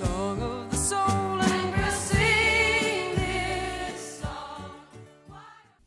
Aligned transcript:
Song 0.00 0.42
of 0.42 0.70
the 0.70 0.76
soul. 0.76 1.20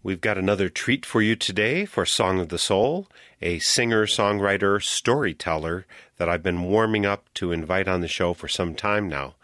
We've 0.05 0.19
got 0.19 0.37
another 0.37 0.67
treat 0.67 1.05
for 1.05 1.21
you 1.21 1.37
today 1.37 1.85
for 1.85 2.05
Song 2.05 2.41
of 2.41 2.49
the 2.49 2.57
Soul, 2.57 3.07
a 3.41 3.59
singer, 3.59 4.05
songwriter, 4.05 4.83
storyteller 4.83 5.85
that 6.17 6.27
I've 6.27 6.43
been 6.43 6.63
warming 6.63 7.05
up 7.05 7.33
to 7.35 7.53
invite 7.53 7.87
on 7.87 8.01
the 8.01 8.09
show 8.09 8.33
for 8.33 8.49
some 8.49 8.75
time 8.75 9.07
now. 9.07 9.35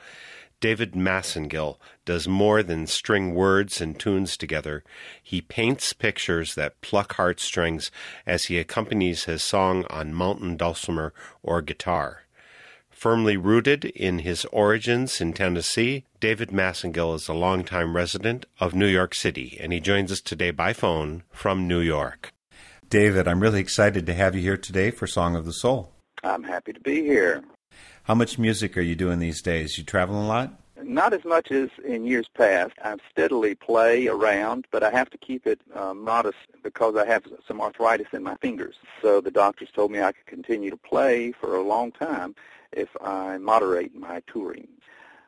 David 0.60 0.96
Massengill 0.96 1.78
does 2.04 2.28
more 2.28 2.62
than 2.62 2.88
string 2.88 3.34
words 3.34 3.80
and 3.80 3.98
tunes 3.98 4.36
together. 4.36 4.84
He 5.24 5.40
paints 5.40 5.94
pictures 5.94 6.56
that 6.56 6.82
pluck 6.82 7.14
heartstrings 7.14 7.90
as 8.26 8.46
he 8.46 8.60
accompanies 8.60 9.24
his 9.24 9.42
song 9.42 9.86
on 9.90 10.14
mountain 10.14 10.58
dulcimer 10.58 11.14
or 11.42 11.62
guitar. 11.62 12.24
Firmly 13.00 13.38
rooted 13.38 13.86
in 13.86 14.20
his 14.20 14.44
origins 14.52 15.22
in 15.22 15.32
Tennessee, 15.32 16.04
David 16.20 16.50
Massengill 16.50 17.16
is 17.16 17.30
a 17.30 17.34
longtime 17.34 17.96
resident 17.96 18.46
of 18.60 18.76
New 18.76 18.88
York 18.88 19.16
City, 19.16 19.58
and 19.58 19.72
he 19.72 19.80
joins 19.80 20.12
us 20.12 20.20
today 20.20 20.52
by 20.52 20.74
phone 20.74 21.24
from 21.32 21.66
New 21.66 21.80
York. 21.80 22.34
David, 22.90 23.26
I'm 23.26 23.40
really 23.40 23.62
excited 23.62 24.06
to 24.06 24.14
have 24.14 24.36
you 24.36 24.42
here 24.42 24.58
today 24.58 24.92
for 24.92 25.08
Song 25.08 25.38
of 25.38 25.46
the 25.46 25.54
Soul. 25.54 25.94
I'm 26.26 26.44
happy 26.44 26.74
to 26.74 26.80
be 26.82 27.02
here. 27.02 27.42
How 28.04 28.16
much 28.16 28.38
music 28.38 28.78
are 28.78 28.82
you 28.82 28.98
doing 28.98 29.20
these 29.20 29.42
days? 29.42 29.78
You 29.78 29.86
traveling 29.86 30.26
a 30.26 30.28
lot? 30.28 30.52
Not 30.84 31.14
as 31.14 31.24
much 31.24 31.54
as 31.54 31.70
in 31.88 32.06
years 32.06 32.28
past. 32.36 32.74
I 32.84 32.98
steadily 33.10 33.56
play 33.56 34.10
around, 34.10 34.66
but 34.72 34.84
I 34.84 34.92
have 34.92 35.10
to 35.12 35.18
keep 35.18 35.48
it 35.48 35.62
uh, 35.74 35.94
modest 35.94 36.40
because 36.64 36.98
I 36.98 37.06
have 37.06 37.24
some 37.48 37.62
arthritis 37.62 38.08
in 38.12 38.24
my 38.24 38.36
fingers. 38.42 38.76
So 39.02 39.22
the 39.22 39.32
doctors 39.32 39.70
told 39.74 39.90
me 39.90 40.02
I 40.02 40.12
could 40.12 40.26
continue 40.26 40.70
to 40.70 40.76
play 40.76 41.32
for 41.32 41.56
a 41.56 41.62
long 41.62 41.94
time 41.94 42.36
if 42.72 42.90
I 43.02 43.38
moderate 43.38 43.96
my 43.96 44.22
touring. 44.32 44.68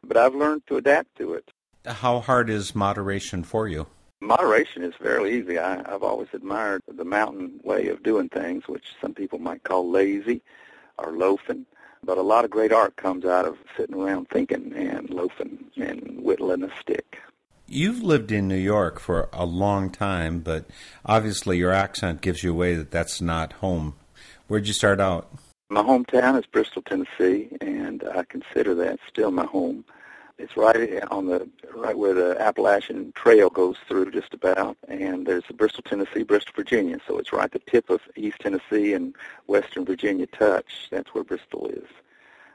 But 0.04 0.18
I've 0.18 0.36
learned 0.36 0.64
to 0.68 0.78
adapt 0.78 1.16
to 1.18 1.34
it. 1.34 1.52
How 1.86 2.20
hard 2.20 2.50
is 2.50 2.76
moderation 2.76 3.44
for 3.44 3.68
you? 3.68 3.88
Moderation 4.20 4.84
is 4.84 4.94
fairly 5.02 5.40
easy. 5.40 5.58
I, 5.58 5.80
I've 5.92 6.04
always 6.04 6.28
admired 6.34 6.84
the 6.88 7.06
mountain 7.06 7.60
way 7.64 7.88
of 7.88 8.04
doing 8.04 8.30
things, 8.30 8.68
which 8.68 8.94
some 9.02 9.14
people 9.14 9.40
might 9.40 9.64
call 9.64 9.90
lazy 9.90 10.42
or 11.00 11.12
loafing. 11.12 11.66
But 12.04 12.18
a 12.18 12.24
lot 12.24 12.46
of 12.46 12.52
great 12.52 12.72
art 12.72 12.96
comes 12.98 13.26
out 13.26 13.46
of 13.46 13.58
sitting 13.78 13.96
around 13.96 14.28
thinking 14.30 14.74
and 14.74 15.10
loafing 15.10 15.66
and 15.76 16.20
whittling 16.22 16.64
a 16.64 16.70
stick. 16.80 17.18
You've 17.68 18.04
lived 18.04 18.32
in 18.32 18.48
New 18.48 18.56
York 18.56 19.00
for 19.00 19.30
a 19.32 19.46
long 19.46 19.90
time, 19.90 20.40
but 20.40 20.66
obviously 21.06 21.58
your 21.58 21.72
accent 21.72 22.22
gives 22.22 22.44
you 22.44 22.52
away 22.52 22.76
that 22.76 22.92
that's 22.92 23.22
not 23.22 23.54
home. 23.54 23.96
Where'd 24.48 24.68
you 24.68 24.74
start 24.74 25.00
out? 25.00 25.32
My 25.72 25.84
hometown 25.84 26.38
is 26.38 26.46
Bristol, 26.46 26.82
Tennessee, 26.82 27.48
and 27.62 28.04
I 28.14 28.26
consider 28.26 28.76
that 28.76 29.00
still 29.08 29.32
my 29.32 29.46
home. 29.46 29.86
It's 30.38 30.58
right 30.58 31.02
on 31.10 31.28
the 31.28 31.48
right 31.74 31.98
where 31.98 32.14
the 32.14 32.36
Appalachian 32.42 33.14
Trail 33.14 33.50
goes 33.50 33.78
through, 33.88 34.12
just 34.12 34.34
about. 34.34 34.76
And 34.90 35.26
there's 35.26 35.46
Bristol, 35.56 35.84
Tennessee, 35.84 36.24
Bristol, 36.24 36.52
Virginia. 36.58 36.98
So 37.08 37.18
it's 37.20 37.32
right 37.32 37.46
at 37.46 37.54
the 37.54 37.72
tip 37.72 37.90
of 37.90 38.02
East 38.18 38.40
Tennessee 38.42 38.92
and 38.92 39.16
Western 39.48 39.86
Virginia 39.86 40.28
touch. 40.28 40.90
That's 40.92 41.14
where 41.14 41.24
Bristol 41.24 41.68
is. 41.68 41.88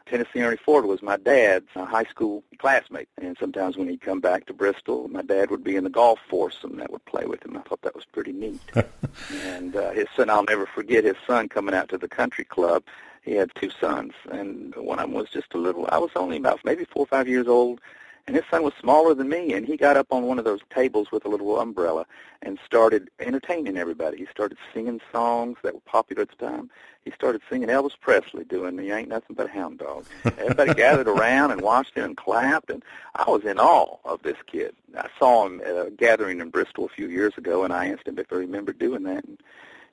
Tennessee 0.04 0.42
Ernie 0.42 0.58
Ford 0.58 0.84
was 0.84 1.02
my 1.02 1.16
dad's 1.16 1.68
uh, 1.74 1.86
high 1.86 2.04
school 2.04 2.44
classmate, 2.58 3.08
and 3.20 3.36
sometimes 3.40 3.78
when 3.78 3.88
he'd 3.88 4.02
come 4.02 4.20
back 4.20 4.46
to 4.46 4.52
Bristol, 4.52 5.08
my 5.08 5.22
dad 5.22 5.50
would 5.50 5.64
be 5.64 5.74
in 5.74 5.84
the 5.84 5.90
golf 5.90 6.20
foursome 6.30 6.76
that 6.76 6.92
would 6.92 7.04
play 7.06 7.24
with 7.24 7.44
him. 7.44 7.56
I 7.56 7.62
thought 7.62 7.82
that 7.82 7.94
was 7.94 8.04
pretty 8.04 8.32
neat. 8.32 8.60
and 9.46 9.74
uh, 9.74 9.90
his 9.92 10.06
son, 10.14 10.30
I'll 10.30 10.44
never 10.44 10.66
forget 10.66 11.02
his 11.02 11.16
son 11.26 11.48
coming 11.48 11.74
out 11.74 11.88
to 11.88 11.98
the 11.98 12.08
country 12.08 12.44
club. 12.44 12.84
He 13.26 13.34
had 13.34 13.50
two 13.56 13.70
sons, 13.70 14.12
and 14.30 14.72
one 14.76 15.00
of 15.00 15.06
them 15.06 15.14
was 15.14 15.28
just 15.28 15.52
a 15.52 15.58
little. 15.58 15.88
I 15.90 15.98
was 15.98 16.12
only 16.14 16.36
about 16.36 16.64
maybe 16.64 16.84
four 16.84 17.02
or 17.02 17.06
five 17.06 17.26
years 17.26 17.48
old, 17.48 17.80
and 18.28 18.36
his 18.36 18.44
son 18.48 18.62
was 18.62 18.72
smaller 18.80 19.14
than 19.14 19.28
me, 19.28 19.52
and 19.52 19.66
he 19.66 19.76
got 19.76 19.96
up 19.96 20.06
on 20.12 20.26
one 20.26 20.38
of 20.38 20.44
those 20.44 20.60
tables 20.72 21.10
with 21.10 21.24
a 21.24 21.28
little 21.28 21.58
umbrella 21.58 22.06
and 22.42 22.56
started 22.64 23.10
entertaining 23.18 23.76
everybody. 23.76 24.18
He 24.18 24.26
started 24.26 24.58
singing 24.72 25.00
songs 25.10 25.58
that 25.64 25.74
were 25.74 25.80
popular 25.80 26.22
at 26.22 26.28
the 26.30 26.36
time. 26.36 26.70
He 27.04 27.10
started 27.10 27.42
singing 27.50 27.68
Elvis 27.68 27.98
Presley, 28.00 28.44
doing 28.44 28.78
"You 28.78 28.94
Ain't 28.94 29.08
Nothing 29.08 29.34
But 29.34 29.46
a 29.46 29.50
Hound 29.50 29.78
Dog." 29.78 30.06
Everybody 30.24 30.74
gathered 30.84 31.08
around 31.08 31.50
and 31.50 31.62
watched 31.62 31.96
him 31.96 32.04
and 32.04 32.16
clapped, 32.16 32.70
and 32.70 32.84
I 33.16 33.28
was 33.28 33.44
in 33.44 33.58
awe 33.58 33.98
of 34.04 34.22
this 34.22 34.38
kid. 34.46 34.72
I 34.96 35.08
saw 35.18 35.46
him 35.46 35.60
at 35.62 35.86
a 35.86 35.90
gathering 35.90 36.40
in 36.40 36.50
Bristol 36.50 36.84
a 36.84 36.90
few 36.90 37.08
years 37.08 37.36
ago, 37.36 37.64
and 37.64 37.72
I 37.72 37.88
asked 37.88 38.06
him 38.06 38.20
if 38.20 38.30
he 38.30 38.36
remembered 38.36 38.78
doing 38.78 39.02
that. 39.02 39.24
And 39.24 39.42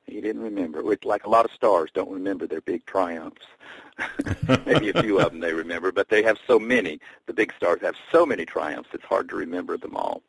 he 0.05 0.21
didn't 0.21 0.41
remember. 0.41 0.83
Which, 0.83 1.05
like 1.05 1.25
a 1.25 1.29
lot 1.29 1.45
of 1.45 1.51
stars, 1.51 1.89
don't 1.93 2.11
remember 2.11 2.47
their 2.47 2.61
big 2.61 2.85
triumphs. 2.85 3.45
Maybe 4.65 4.89
a 4.89 5.01
few 5.01 5.19
of 5.19 5.31
them 5.31 5.39
they 5.39 5.53
remember, 5.53 5.91
but 5.91 6.09
they 6.09 6.23
have 6.23 6.37
so 6.47 6.59
many. 6.59 6.99
The 7.27 7.33
big 7.33 7.53
stars 7.55 7.81
have 7.81 7.95
so 8.11 8.25
many 8.25 8.45
triumphs; 8.45 8.89
it's 8.93 9.05
hard 9.05 9.29
to 9.29 9.35
remember 9.35 9.77
them 9.77 9.95
all. 9.95 10.23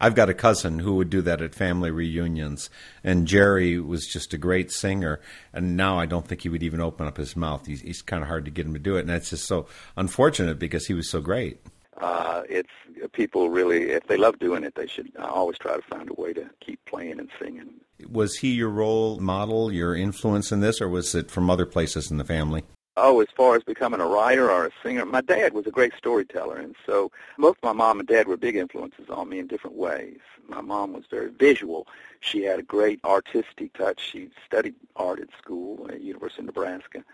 I've 0.00 0.14
got 0.14 0.30
a 0.30 0.34
cousin 0.34 0.78
who 0.78 0.94
would 0.96 1.10
do 1.10 1.22
that 1.22 1.42
at 1.42 1.54
family 1.54 1.90
reunions, 1.90 2.70
and 3.04 3.26
Jerry 3.26 3.78
was 3.78 4.06
just 4.06 4.32
a 4.34 4.38
great 4.38 4.70
singer. 4.72 5.20
And 5.52 5.76
now 5.76 5.98
I 5.98 6.06
don't 6.06 6.26
think 6.26 6.42
he 6.42 6.48
would 6.48 6.62
even 6.62 6.80
open 6.80 7.06
up 7.06 7.16
his 7.16 7.36
mouth. 7.36 7.66
He's, 7.66 7.82
he's 7.82 8.02
kind 8.02 8.22
of 8.22 8.28
hard 8.28 8.44
to 8.46 8.50
get 8.50 8.66
him 8.66 8.74
to 8.74 8.78
do 8.78 8.96
it, 8.96 9.00
and 9.00 9.10
that's 9.10 9.30
just 9.30 9.46
so 9.46 9.66
unfortunate 9.96 10.58
because 10.58 10.86
he 10.86 10.94
was 10.94 11.10
so 11.10 11.20
great. 11.20 11.60
Uh, 12.00 12.42
it's 12.48 12.70
people 13.12 13.50
really, 13.50 13.90
if 13.90 14.06
they 14.06 14.16
love 14.16 14.38
doing 14.38 14.62
it, 14.62 14.74
they 14.74 14.86
should 14.86 15.10
always 15.18 15.58
try 15.58 15.74
to 15.74 15.82
find 15.82 16.08
a 16.08 16.14
way 16.14 16.32
to 16.32 16.48
keep 16.60 16.84
playing 16.84 17.18
and 17.18 17.28
singing. 17.40 17.68
Was 18.08 18.36
he 18.36 18.52
your 18.52 18.68
role 18.68 19.18
model, 19.18 19.72
your 19.72 19.96
influence 19.96 20.52
in 20.52 20.60
this, 20.60 20.80
or 20.80 20.88
was 20.88 21.14
it 21.14 21.30
from 21.30 21.50
other 21.50 21.66
places 21.66 22.10
in 22.10 22.18
the 22.18 22.24
family? 22.24 22.62
Oh, 22.96 23.20
as 23.20 23.28
far 23.36 23.54
as 23.54 23.62
becoming 23.62 24.00
a 24.00 24.06
writer 24.06 24.50
or 24.50 24.66
a 24.66 24.70
singer, 24.82 25.04
my 25.06 25.20
dad 25.20 25.54
was 25.54 25.66
a 25.66 25.70
great 25.70 25.92
storyteller, 25.96 26.56
and 26.56 26.74
so 26.84 27.12
both 27.38 27.56
my 27.62 27.72
mom 27.72 28.00
and 28.00 28.08
dad 28.08 28.26
were 28.26 28.36
big 28.36 28.56
influences 28.56 29.08
on 29.08 29.28
me 29.28 29.38
in 29.38 29.46
different 29.46 29.76
ways. 29.76 30.18
My 30.48 30.60
mom 30.60 30.92
was 30.92 31.04
very 31.08 31.30
visual. 31.30 31.86
She 32.20 32.42
had 32.42 32.58
a 32.58 32.64
great 32.64 33.00
artistic 33.04 33.72
touch. 33.74 34.00
She 34.00 34.30
studied 34.44 34.74
art 34.96 35.20
at 35.20 35.28
school 35.38 35.88
at 35.90 36.00
University 36.00 36.42
of 36.42 36.46
Nebraska 36.46 37.04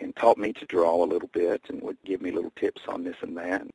and 0.00 0.14
taught 0.16 0.36
me 0.36 0.52
to 0.52 0.66
draw 0.66 1.02
a 1.02 1.06
little 1.06 1.30
bit 1.32 1.62
and 1.68 1.80
would 1.82 1.98
give 2.04 2.20
me 2.20 2.30
little 2.30 2.52
tips 2.56 2.82
on 2.86 3.04
this 3.04 3.16
and 3.22 3.36
that. 3.36 3.66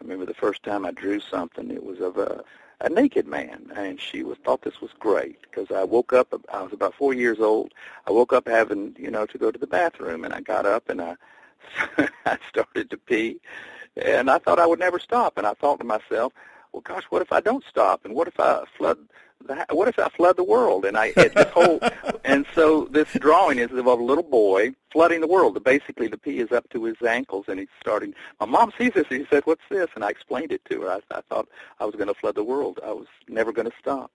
I 0.00 0.04
remember 0.04 0.26
the 0.26 0.34
first 0.34 0.62
time 0.62 0.84
I 0.84 0.90
drew 0.90 1.20
something, 1.20 1.70
it 1.70 1.84
was 1.84 2.00
of 2.00 2.18
a 2.18 2.44
a 2.80 2.88
naked 2.88 3.26
man, 3.26 3.72
and 3.74 4.00
she 4.00 4.22
was 4.22 4.36
thought 4.44 4.62
this 4.62 4.80
was 4.80 4.90
great 4.98 5.40
because 5.42 5.70
I 5.70 5.84
woke 5.84 6.12
up. 6.12 6.34
I 6.52 6.62
was 6.62 6.72
about 6.72 6.94
four 6.94 7.14
years 7.14 7.40
old. 7.40 7.72
I 8.06 8.10
woke 8.10 8.32
up 8.32 8.48
having 8.48 8.94
you 8.98 9.10
know 9.10 9.26
to 9.26 9.38
go 9.38 9.50
to 9.50 9.58
the 9.58 9.66
bathroom, 9.66 10.24
and 10.24 10.34
I 10.34 10.40
got 10.40 10.66
up 10.66 10.88
and 10.88 11.00
I 11.00 11.16
I 12.26 12.38
started 12.48 12.90
to 12.90 12.96
pee, 12.98 13.40
and 13.96 14.30
I 14.30 14.38
thought 14.38 14.58
I 14.58 14.66
would 14.66 14.80
never 14.80 14.98
stop. 14.98 15.38
And 15.38 15.46
I 15.46 15.54
thought 15.54 15.78
to 15.78 15.84
myself, 15.84 16.32
well, 16.74 16.82
gosh, 16.82 17.04
what 17.08 17.22
if 17.22 17.32
I 17.32 17.40
don't 17.40 17.62
stop? 17.70 18.04
And 18.04 18.14
what 18.14 18.26
if 18.26 18.38
I 18.40 18.64
flood? 18.76 18.98
The, 19.46 19.64
what 19.70 19.86
if 19.86 19.98
I 19.98 20.08
flood 20.08 20.36
the 20.36 20.44
world? 20.44 20.84
And 20.84 20.96
I 20.96 21.12
it, 21.16 21.34
this 21.34 21.50
whole 21.50 21.78
and 22.24 22.44
so 22.52 22.86
this 22.90 23.12
drawing 23.12 23.58
is 23.58 23.70
of 23.70 23.86
a 23.86 23.94
little 23.94 24.24
boy 24.24 24.74
flooding 24.90 25.20
the 25.20 25.28
world. 25.28 25.62
Basically, 25.62 26.08
the 26.08 26.18
pee 26.18 26.40
is 26.40 26.50
up 26.50 26.68
to 26.70 26.84
his 26.84 26.96
ankles, 27.06 27.44
and 27.46 27.60
he's 27.60 27.68
starting. 27.80 28.12
My 28.40 28.46
mom 28.46 28.72
sees 28.76 28.92
this, 28.92 29.06
and 29.08 29.20
she 29.20 29.26
said, 29.30 29.44
"What's 29.46 29.62
this?" 29.70 29.86
And 29.94 30.04
I 30.04 30.08
explained 30.08 30.50
it 30.50 30.64
to 30.70 30.82
her. 30.82 30.90
I, 30.90 31.00
I 31.16 31.20
thought 31.28 31.48
I 31.78 31.84
was 31.84 31.94
going 31.94 32.08
to 32.08 32.14
flood 32.14 32.34
the 32.34 32.42
world. 32.42 32.80
I 32.84 32.90
was 32.90 33.06
never 33.28 33.52
going 33.52 33.70
to 33.70 33.76
stop. 33.78 34.10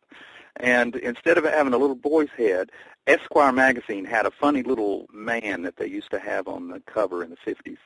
And 0.58 0.98
instead 0.98 1.38
of 1.38 1.46
having 1.46 1.74
a 1.74 1.78
little 1.78 1.96
boy's 1.96 2.32
head, 2.36 2.72
Esquire 3.08 3.54
magazine 3.54 4.04
had 4.04 4.26
a 4.26 4.32
funny 4.32 4.64
little 4.64 5.08
man 5.14 5.62
that 5.62 5.78
they 5.78 5.88
used 5.88 6.12
to 6.12 6.20
have 6.20 6.50
on 6.50 6.68
the 6.68 6.82
cover 6.82 7.24
in 7.24 7.30
the 7.30 7.38
50s 7.38 7.78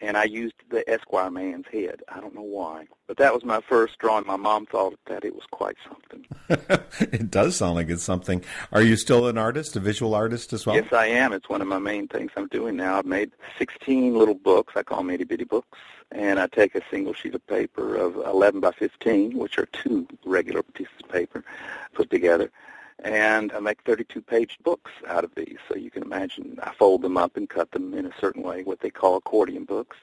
and 0.00 0.16
I 0.16 0.24
used 0.24 0.54
the 0.70 0.88
Esquire 0.88 1.30
man's 1.30 1.66
head. 1.72 2.02
I 2.08 2.20
don't 2.20 2.34
know 2.34 2.42
why, 2.42 2.86
but 3.06 3.16
that 3.16 3.32
was 3.32 3.44
my 3.44 3.60
first 3.60 3.98
drawing. 3.98 4.26
My 4.26 4.36
mom 4.36 4.66
thought 4.66 4.98
that 5.06 5.24
it 5.24 5.34
was 5.34 5.44
quite 5.50 5.76
something. 5.88 6.26
it 7.00 7.30
does 7.30 7.56
sound 7.56 7.76
like 7.76 7.88
it's 7.88 8.02
something. 8.02 8.44
Are 8.72 8.82
you 8.82 8.96
still 8.96 9.26
an 9.26 9.38
artist, 9.38 9.76
a 9.76 9.80
visual 9.80 10.14
artist 10.14 10.52
as 10.52 10.66
well? 10.66 10.76
Yes, 10.76 10.92
I 10.92 11.06
am. 11.06 11.32
It's 11.32 11.48
one 11.48 11.62
of 11.62 11.68
my 11.68 11.78
main 11.78 12.08
things 12.08 12.30
I'm 12.36 12.48
doing 12.48 12.76
now. 12.76 12.98
I've 12.98 13.06
made 13.06 13.32
16 13.58 14.14
little 14.14 14.34
books. 14.34 14.74
I 14.76 14.82
call 14.82 14.98
them 14.98 15.10
itty 15.10 15.24
bitty 15.24 15.44
books, 15.44 15.78
and 16.12 16.38
I 16.38 16.46
take 16.46 16.74
a 16.74 16.82
single 16.90 17.14
sheet 17.14 17.34
of 17.34 17.46
paper 17.46 17.96
of 17.96 18.16
11 18.16 18.60
by 18.60 18.72
15, 18.72 19.36
which 19.38 19.58
are 19.58 19.66
two 19.66 20.06
regular 20.24 20.62
pieces 20.62 20.94
of 21.02 21.10
paper 21.10 21.44
put 21.94 22.10
together 22.10 22.50
and 23.04 23.52
I 23.52 23.60
make 23.60 23.84
32-page 23.84 24.58
books 24.62 24.90
out 25.06 25.24
of 25.24 25.34
these. 25.34 25.58
So 25.68 25.76
you 25.76 25.90
can 25.90 26.02
imagine 26.02 26.58
I 26.62 26.72
fold 26.74 27.02
them 27.02 27.16
up 27.16 27.36
and 27.36 27.48
cut 27.48 27.70
them 27.72 27.94
in 27.94 28.06
a 28.06 28.12
certain 28.20 28.42
way, 28.42 28.62
what 28.62 28.80
they 28.80 28.90
call 28.90 29.16
accordion 29.16 29.64
books. 29.64 29.96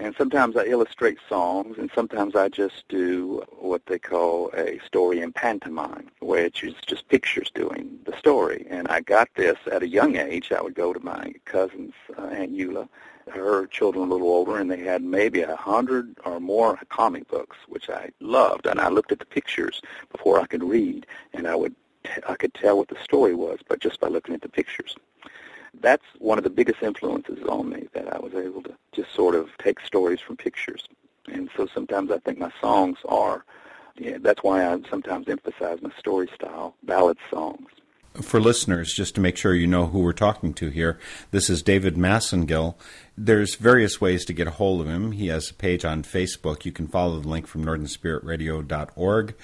And 0.00 0.14
sometimes 0.16 0.56
I 0.56 0.64
illustrate 0.66 1.18
songs, 1.28 1.76
and 1.76 1.90
sometimes 1.92 2.36
I 2.36 2.48
just 2.48 2.86
do 2.88 3.42
what 3.50 3.84
they 3.86 3.98
call 3.98 4.48
a 4.54 4.78
story 4.86 5.20
in 5.20 5.32
pantomime, 5.32 6.08
which 6.20 6.62
is 6.62 6.74
just 6.86 7.08
pictures 7.08 7.50
doing 7.52 7.98
the 8.04 8.16
story. 8.16 8.64
And 8.70 8.86
I 8.86 9.00
got 9.00 9.28
this 9.34 9.58
at 9.72 9.82
a 9.82 9.88
young 9.88 10.14
age. 10.14 10.52
I 10.52 10.62
would 10.62 10.76
go 10.76 10.92
to 10.92 11.00
my 11.00 11.34
cousin's 11.46 11.94
uh, 12.16 12.26
Aunt 12.26 12.56
Eula, 12.56 12.88
her 13.28 13.66
children 13.66 14.08
a 14.08 14.12
little 14.12 14.28
older, 14.28 14.58
and 14.58 14.70
they 14.70 14.84
had 14.84 15.02
maybe 15.02 15.42
a 15.42 15.56
hundred 15.56 16.16
or 16.24 16.38
more 16.38 16.78
comic 16.88 17.26
books, 17.26 17.56
which 17.66 17.90
I 17.90 18.10
loved. 18.20 18.66
And 18.66 18.80
I 18.80 18.90
looked 18.90 19.10
at 19.10 19.18
the 19.18 19.26
pictures 19.26 19.82
before 20.12 20.40
I 20.40 20.46
could 20.46 20.62
read, 20.62 21.08
and 21.32 21.48
I 21.48 21.56
would 21.56 21.74
I 22.28 22.34
could 22.34 22.54
tell 22.54 22.78
what 22.78 22.88
the 22.88 22.96
story 23.02 23.34
was, 23.34 23.60
but 23.68 23.80
just 23.80 24.00
by 24.00 24.08
looking 24.08 24.34
at 24.34 24.42
the 24.42 24.48
pictures. 24.48 24.96
That's 25.80 26.04
one 26.18 26.38
of 26.38 26.44
the 26.44 26.50
biggest 26.50 26.82
influences 26.82 27.42
on 27.48 27.68
me 27.68 27.88
that 27.92 28.12
I 28.12 28.18
was 28.18 28.34
able 28.34 28.62
to 28.62 28.74
just 28.92 29.14
sort 29.14 29.34
of 29.34 29.50
take 29.58 29.80
stories 29.80 30.20
from 30.20 30.36
pictures. 30.36 30.88
And 31.26 31.50
so 31.56 31.68
sometimes 31.72 32.10
I 32.10 32.18
think 32.18 32.38
my 32.38 32.50
songs 32.60 32.98
are, 33.06 33.44
yeah, 33.96 34.18
that's 34.20 34.42
why 34.42 34.66
I 34.66 34.78
sometimes 34.88 35.28
emphasize 35.28 35.82
my 35.82 35.90
story 35.98 36.28
style, 36.34 36.74
ballad 36.82 37.18
songs. 37.30 37.68
For 38.22 38.40
listeners, 38.40 38.94
just 38.94 39.14
to 39.14 39.20
make 39.20 39.36
sure 39.36 39.54
you 39.54 39.68
know 39.68 39.86
who 39.86 40.00
we're 40.00 40.12
talking 40.12 40.52
to 40.54 40.70
here, 40.70 40.98
this 41.30 41.48
is 41.48 41.62
David 41.62 41.94
Massengill. 41.94 42.74
There's 43.16 43.54
various 43.54 44.00
ways 44.00 44.24
to 44.24 44.32
get 44.32 44.48
a 44.48 44.52
hold 44.52 44.80
of 44.80 44.88
him. 44.88 45.12
He 45.12 45.28
has 45.28 45.50
a 45.50 45.54
page 45.54 45.84
on 45.84 46.02
Facebook. 46.02 46.64
You 46.64 46.72
can 46.72 46.88
follow 46.88 47.20
the 47.20 47.28
link 47.28 47.46
from 47.46 47.64
northernspiritradio.org 47.64 49.34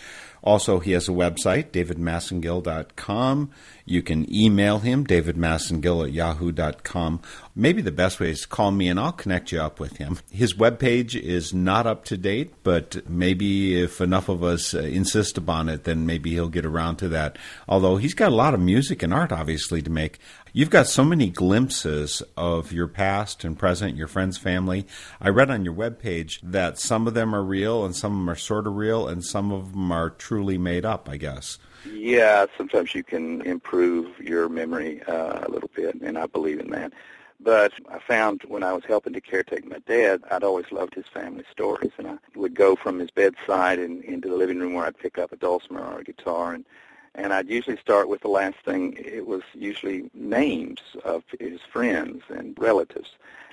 also, 0.44 0.78
he 0.78 0.92
has 0.92 1.08
a 1.08 1.12
website, 1.12 1.70
davidmassengill.com. 1.70 3.50
You 3.86 4.02
can 4.02 4.32
email 4.32 4.78
him, 4.78 5.06
davidmassengill 5.06 6.06
at 6.06 6.12
yahoo.com. 6.12 7.22
Maybe 7.56 7.80
the 7.80 7.90
best 7.90 8.20
way 8.20 8.30
is 8.30 8.42
to 8.42 8.48
call 8.48 8.70
me 8.70 8.88
and 8.88 9.00
I'll 9.00 9.12
connect 9.12 9.52
you 9.52 9.60
up 9.60 9.80
with 9.80 9.96
him. 9.96 10.18
His 10.30 10.52
webpage 10.52 11.18
is 11.18 11.54
not 11.54 11.86
up 11.86 12.04
to 12.06 12.18
date, 12.18 12.52
but 12.62 13.08
maybe 13.08 13.80
if 13.80 14.02
enough 14.02 14.28
of 14.28 14.44
us 14.44 14.74
uh, 14.74 14.80
insist 14.80 15.38
upon 15.38 15.70
it, 15.70 15.84
then 15.84 16.04
maybe 16.04 16.32
he'll 16.32 16.48
get 16.50 16.66
around 16.66 16.96
to 16.96 17.08
that. 17.08 17.38
Although 17.66 17.96
he's 17.96 18.14
got 18.14 18.30
a 18.30 18.34
lot 18.34 18.52
of 18.52 18.60
music 18.60 19.02
and 19.02 19.14
art, 19.14 19.32
obviously, 19.32 19.80
to 19.80 19.90
make. 19.90 20.18
You've 20.56 20.70
got 20.70 20.86
so 20.86 21.02
many 21.02 21.30
glimpses 21.30 22.22
of 22.36 22.70
your 22.70 22.86
past 22.86 23.42
and 23.42 23.58
present, 23.58 23.96
your 23.96 24.06
friends' 24.06 24.38
family. 24.38 24.86
I 25.20 25.30
read 25.30 25.50
on 25.50 25.64
your 25.64 25.74
webpage 25.74 26.38
that 26.44 26.78
some 26.78 27.08
of 27.08 27.14
them 27.14 27.34
are 27.34 27.42
real 27.42 27.84
and 27.84 27.96
some 27.96 28.12
of 28.12 28.18
them 28.18 28.30
are 28.30 28.36
sort 28.36 28.68
of 28.68 28.76
real 28.76 29.08
and 29.08 29.24
some 29.24 29.50
of 29.50 29.72
them 29.72 29.90
are 29.90 30.10
truly 30.10 30.56
made 30.56 30.84
up, 30.84 31.08
I 31.08 31.16
guess. 31.16 31.58
Yeah, 31.92 32.46
sometimes 32.56 32.94
you 32.94 33.02
can 33.02 33.40
improve 33.40 34.16
your 34.20 34.48
memory 34.48 35.02
uh, 35.02 35.44
a 35.44 35.50
little 35.50 35.70
bit, 35.74 36.00
and 36.00 36.16
I 36.16 36.26
believe 36.26 36.60
in 36.60 36.70
that. 36.70 36.92
But 37.40 37.72
I 37.88 37.98
found 37.98 38.42
when 38.46 38.62
I 38.62 38.74
was 38.74 38.84
helping 38.86 39.12
to 39.14 39.20
caretake 39.20 39.64
my 39.64 39.80
dad, 39.88 40.22
I'd 40.30 40.44
always 40.44 40.70
loved 40.70 40.94
his 40.94 41.08
family 41.12 41.42
stories, 41.50 41.90
and 41.98 42.06
I 42.06 42.18
would 42.36 42.54
go 42.54 42.76
from 42.76 43.00
his 43.00 43.10
bedside 43.10 43.80
and 43.80 44.04
into 44.04 44.28
the 44.28 44.36
living 44.36 44.60
room 44.60 44.74
where 44.74 44.86
I'd 44.86 44.98
pick 44.98 45.18
up 45.18 45.32
a 45.32 45.36
dulcimer 45.36 45.84
or 45.84 45.98
a 45.98 46.04
guitar 46.04 46.54
and 46.54 46.64
and 47.14 47.32
I'd 47.32 47.48
usually 47.48 47.76
start 47.76 48.08
with 48.08 48.20
the 48.20 48.28
last 48.28 48.56
thing. 48.64 48.96
It 48.98 49.26
was 49.26 49.42
usually 49.54 50.10
names 50.14 50.80
of 51.04 51.22
his 51.38 51.60
friends 51.72 52.22
and 52.28 52.56
relatives. 52.58 53.10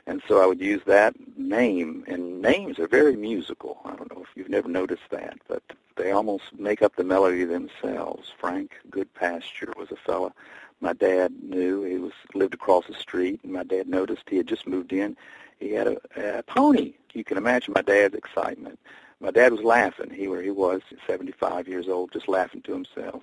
And 0.08 0.22
so 0.28 0.42
I 0.42 0.48
would 0.48 0.60
use 0.60 0.82
that 0.88 1.16
name, 1.38 2.04
and 2.08 2.42
names 2.42 2.80
are 2.80 2.88
very 2.88 3.16
musical. 3.16 3.80
I 3.86 3.96
don't 3.96 4.14
know 4.16 4.24
if 4.24 4.30
you've 4.36 4.50
never 4.50 4.68
noticed 4.68 5.10
that, 5.12 5.38
but 5.48 5.62
they 5.96 6.12
almost 6.12 6.46
make 6.58 6.82
up 6.82 6.96
the 6.96 7.04
melody 7.04 7.44
themselves. 7.44 8.32
Frank 8.40 8.72
Goodpasture 8.90 9.78
was 9.78 9.92
a 9.92 9.96
fella 9.96 10.34
my 10.82 10.94
dad 10.94 11.32
knew. 11.44 11.84
He 11.84 11.98
was 11.98 12.12
lived 12.34 12.56
across 12.56 12.88
the 12.88 12.94
street, 12.96 13.40
and 13.44 13.54
my 13.54 13.64
dad 13.64 13.88
noticed 13.88 14.24
he 14.28 14.38
had 14.38 14.48
just 14.48 14.68
moved 14.68 14.92
in. 14.92 15.16
He 15.60 15.72
had 15.74 15.88
a, 15.88 15.98
a 16.18 16.44
pony. 16.44 16.94
You 17.14 17.24
can 17.24 17.38
imagine 17.38 17.74
my 17.76 17.84
dad's 17.84 18.16
excitement. 18.16 18.80
My 19.22 19.30
dad 19.30 19.52
was 19.52 19.62
laughing. 19.62 20.10
He 20.10 20.28
where 20.28 20.42
he 20.42 20.50
was, 20.50 20.82
75 21.06 21.68
years 21.68 21.88
old, 21.88 22.12
just 22.12 22.28
laughing 22.28 22.64
to 22.64 22.74
himself. 22.74 23.22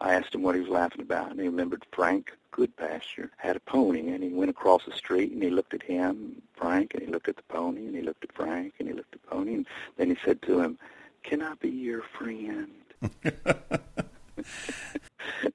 I 0.00 0.14
asked 0.14 0.34
him 0.34 0.42
what 0.42 0.54
he 0.54 0.60
was 0.60 0.70
laughing 0.70 1.02
about, 1.02 1.30
and 1.30 1.40
he 1.40 1.46
remembered 1.46 1.84
Frank 1.92 2.32
Goodpasture 2.52 3.30
had 3.36 3.56
a 3.56 3.60
pony, 3.60 4.10
and 4.10 4.22
he 4.22 4.30
went 4.30 4.50
across 4.50 4.84
the 4.86 4.92
street, 4.92 5.32
and 5.32 5.42
he 5.42 5.50
looked 5.50 5.74
at 5.74 5.82
him, 5.82 6.40
Frank, 6.54 6.94
and 6.94 7.02
he 7.02 7.08
looked 7.08 7.28
at 7.28 7.36
the 7.36 7.42
pony, 7.48 7.86
and 7.86 7.96
he 7.96 8.02
looked 8.02 8.24
at 8.24 8.32
Frank, 8.32 8.74
and 8.78 8.88
he 8.88 8.94
looked 8.94 9.14
at 9.14 9.22
the 9.22 9.28
pony, 9.28 9.54
and 9.54 9.66
then 9.96 10.08
he 10.08 10.16
said 10.24 10.40
to 10.42 10.60
him, 10.60 10.78
"Can 11.24 11.42
I 11.42 11.54
be 11.54 11.68
your 11.68 12.02
friend?" 12.02 12.70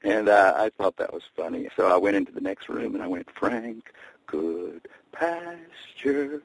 and 0.03 0.30
uh, 0.30 0.53
I 0.57 0.69
thought 0.77 0.97
that 0.97 1.13
was 1.13 1.24
funny. 1.36 1.69
So 1.75 1.88
I 1.88 1.97
went 1.97 2.18
into 2.18 2.31
the 2.31 2.42
next 2.42 2.69
room, 2.69 2.95
and 2.95 3.03
I 3.03 3.07
went, 3.07 3.30
Frank 3.31 3.94
Goodpasture 4.27 6.42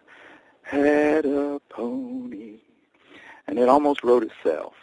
had 0.63 1.27
a 1.27 1.61
pony, 1.69 2.59
and 3.51 3.59
it 3.59 3.69
almost 3.69 4.05
wrote 4.05 4.23
itself. 4.23 4.75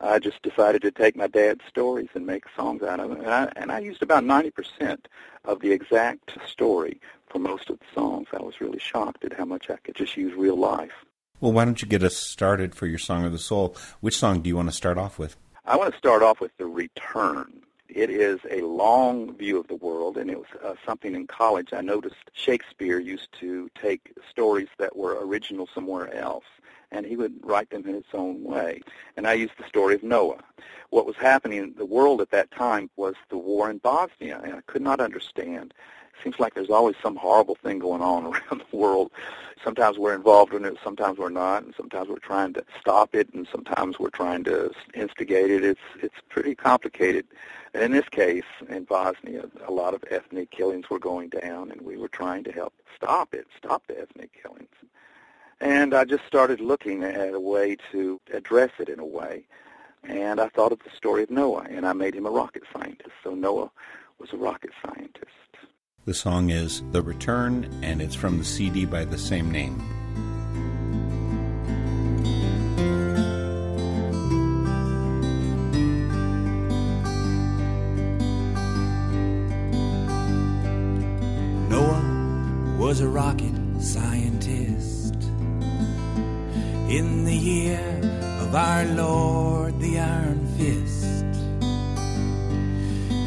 I 0.00 0.18
just 0.18 0.42
decided 0.42 0.82
to 0.82 0.90
take 0.90 1.16
my 1.16 1.28
dad's 1.28 1.64
stories 1.66 2.10
and 2.14 2.26
make 2.26 2.44
songs 2.54 2.82
out 2.82 3.00
of 3.00 3.08
them. 3.08 3.20
And 3.20 3.30
I, 3.30 3.52
and 3.56 3.72
I 3.72 3.78
used 3.78 4.02
about 4.02 4.22
90% 4.22 4.98
of 5.44 5.60
the 5.60 5.72
exact 5.72 6.38
story 6.46 7.00
for 7.30 7.38
most 7.38 7.70
of 7.70 7.78
the 7.78 7.86
songs. 7.94 8.28
I 8.32 8.42
was 8.42 8.60
really 8.60 8.78
shocked 8.78 9.24
at 9.24 9.32
how 9.32 9.46
much 9.46 9.70
I 9.70 9.76
could 9.76 9.94
just 9.94 10.16
use 10.16 10.34
real 10.34 10.56
life. 10.56 10.92
Well, 11.40 11.52
why 11.52 11.64
don't 11.64 11.80
you 11.80 11.88
get 11.88 12.02
us 12.02 12.16
started 12.16 12.74
for 12.74 12.86
your 12.86 12.98
Song 12.98 13.24
of 13.24 13.32
the 13.32 13.38
Soul? 13.38 13.76
Which 14.00 14.18
song 14.18 14.42
do 14.42 14.48
you 14.48 14.56
want 14.56 14.68
to 14.68 14.76
start 14.76 14.98
off 14.98 15.18
with? 15.18 15.36
I 15.64 15.76
want 15.76 15.92
to 15.92 15.98
start 15.98 16.22
off 16.22 16.40
with 16.40 16.56
The 16.58 16.66
Return. 16.66 17.62
It 17.88 18.10
is 18.10 18.40
a 18.50 18.60
long 18.62 19.36
view 19.36 19.58
of 19.58 19.68
the 19.68 19.74
world, 19.76 20.16
and 20.18 20.30
it 20.30 20.38
was 20.38 20.46
uh, 20.62 20.74
something 20.84 21.14
in 21.14 21.26
college 21.26 21.68
I 21.72 21.80
noticed 21.80 22.30
Shakespeare 22.32 22.98
used 22.98 23.28
to 23.40 23.70
take 23.80 24.12
stories 24.30 24.68
that 24.78 24.96
were 24.96 25.24
original 25.24 25.68
somewhere 25.74 26.14
else 26.14 26.44
and 26.92 27.06
he 27.06 27.16
would 27.16 27.34
write 27.42 27.70
them 27.70 27.86
in 27.86 27.94
his 27.94 28.04
own 28.12 28.44
way. 28.44 28.82
And 29.16 29.26
I 29.26 29.32
used 29.32 29.54
the 29.58 29.66
story 29.66 29.94
of 29.94 30.02
Noah. 30.02 30.42
What 30.90 31.06
was 31.06 31.16
happening 31.16 31.58
in 31.58 31.74
the 31.76 31.86
world 31.86 32.20
at 32.20 32.30
that 32.30 32.50
time 32.50 32.90
was 32.96 33.14
the 33.30 33.38
war 33.38 33.70
in 33.70 33.78
Bosnia, 33.78 34.40
and 34.44 34.54
I 34.54 34.60
could 34.66 34.82
not 34.82 35.00
understand. 35.00 35.74
It 36.12 36.22
seems 36.22 36.38
like 36.38 36.54
there's 36.54 36.70
always 36.70 36.96
some 37.02 37.16
horrible 37.16 37.56
thing 37.56 37.78
going 37.78 38.02
on 38.02 38.24
around 38.26 38.62
the 38.70 38.76
world. 38.76 39.10
Sometimes 39.64 39.96
we're 39.96 40.14
involved 40.14 40.52
in 40.52 40.64
it, 40.64 40.76
sometimes 40.84 41.18
we're 41.18 41.30
not, 41.30 41.64
and 41.64 41.74
sometimes 41.76 42.08
we're 42.08 42.18
trying 42.18 42.52
to 42.54 42.64
stop 42.78 43.14
it, 43.14 43.32
and 43.32 43.48
sometimes 43.50 43.98
we're 43.98 44.10
trying 44.10 44.44
to 44.44 44.70
instigate 44.94 45.50
it. 45.50 45.64
It's 45.64 45.80
it's 46.00 46.16
pretty 46.28 46.54
complicated. 46.54 47.26
And 47.72 47.82
in 47.82 47.92
this 47.92 48.08
case, 48.10 48.44
in 48.68 48.84
Bosnia, 48.84 49.44
a 49.66 49.72
lot 49.72 49.94
of 49.94 50.04
ethnic 50.10 50.50
killings 50.50 50.90
were 50.90 50.98
going 50.98 51.30
down, 51.30 51.70
and 51.70 51.80
we 51.80 51.96
were 51.96 52.08
trying 52.08 52.44
to 52.44 52.52
help 52.52 52.74
stop 52.94 53.34
it, 53.34 53.46
stop 53.56 53.86
the 53.86 53.98
ethnic 53.98 54.30
killings. 54.42 54.68
And 55.62 55.94
I 55.94 56.04
just 56.04 56.26
started 56.26 56.60
looking 56.60 57.04
at 57.04 57.34
a 57.34 57.38
way 57.38 57.76
to 57.92 58.20
address 58.34 58.70
it 58.80 58.88
in 58.88 58.98
a 58.98 59.06
way. 59.06 59.44
And 60.02 60.40
I 60.40 60.48
thought 60.48 60.72
of 60.72 60.80
the 60.80 60.90
story 60.96 61.22
of 61.22 61.30
Noah, 61.30 61.66
and 61.70 61.86
I 61.86 61.92
made 61.92 62.16
him 62.16 62.26
a 62.26 62.30
rocket 62.30 62.64
scientist. 62.72 63.12
So 63.22 63.30
Noah 63.30 63.70
was 64.18 64.32
a 64.32 64.36
rocket 64.36 64.70
scientist. 64.84 65.30
The 66.04 66.14
song 66.14 66.50
is 66.50 66.82
The 66.90 67.00
Return, 67.00 67.70
and 67.80 68.02
it's 68.02 68.16
from 68.16 68.38
the 68.38 68.44
CD 68.44 68.84
by 68.84 69.04
the 69.04 69.16
same 69.16 69.52
name. 69.52 69.78
Noah 81.68 82.76
was 82.80 83.00
a 83.00 83.06
rocket 83.06 83.54
scientist 83.80 84.11
in 86.92 87.24
the 87.24 87.34
year 87.34 88.00
of 88.42 88.54
our 88.54 88.84
Lord 88.84 89.80
the 89.80 89.98
Iron 89.98 90.46
Fist. 90.58 91.24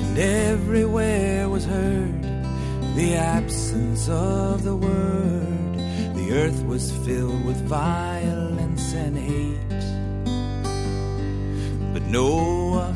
And 0.03 0.19
everywhere 0.19 1.49
was 1.49 1.65
heard 1.65 2.21
the 2.95 3.15
absence 3.15 4.07
of 4.07 4.63
the 4.63 4.75
word. 4.75 5.73
The 6.13 6.31
earth 6.33 6.63
was 6.65 6.91
filled 7.05 7.43
with 7.43 7.59
violence 7.65 8.93
and 8.93 9.17
hate. 9.17 9.85
But 11.91 12.03
Noah 12.03 12.93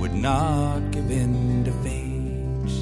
would 0.00 0.14
not 0.14 0.92
give 0.92 1.10
in 1.10 1.64
to 1.64 1.72
fate. 1.84 2.72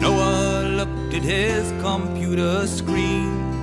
Noah 0.00 0.62
looked 0.78 1.12
at 1.12 1.22
his 1.22 1.70
computer 1.82 2.66
screen 2.66 3.55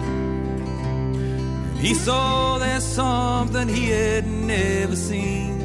He 1.84 1.94
saw 1.94 2.60
there's 2.60 2.86
something 2.86 3.68
he 3.68 3.90
had 3.90 4.26
never 4.26 4.96
seen. 4.96 5.60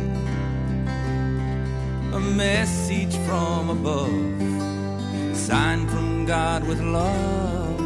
A 2.13 2.19
message 2.19 3.17
from 3.19 3.71
above, 3.71 5.37
signed 5.37 5.89
from 5.89 6.27
God 6.27 6.67
with 6.67 6.81
love. 6.81 7.81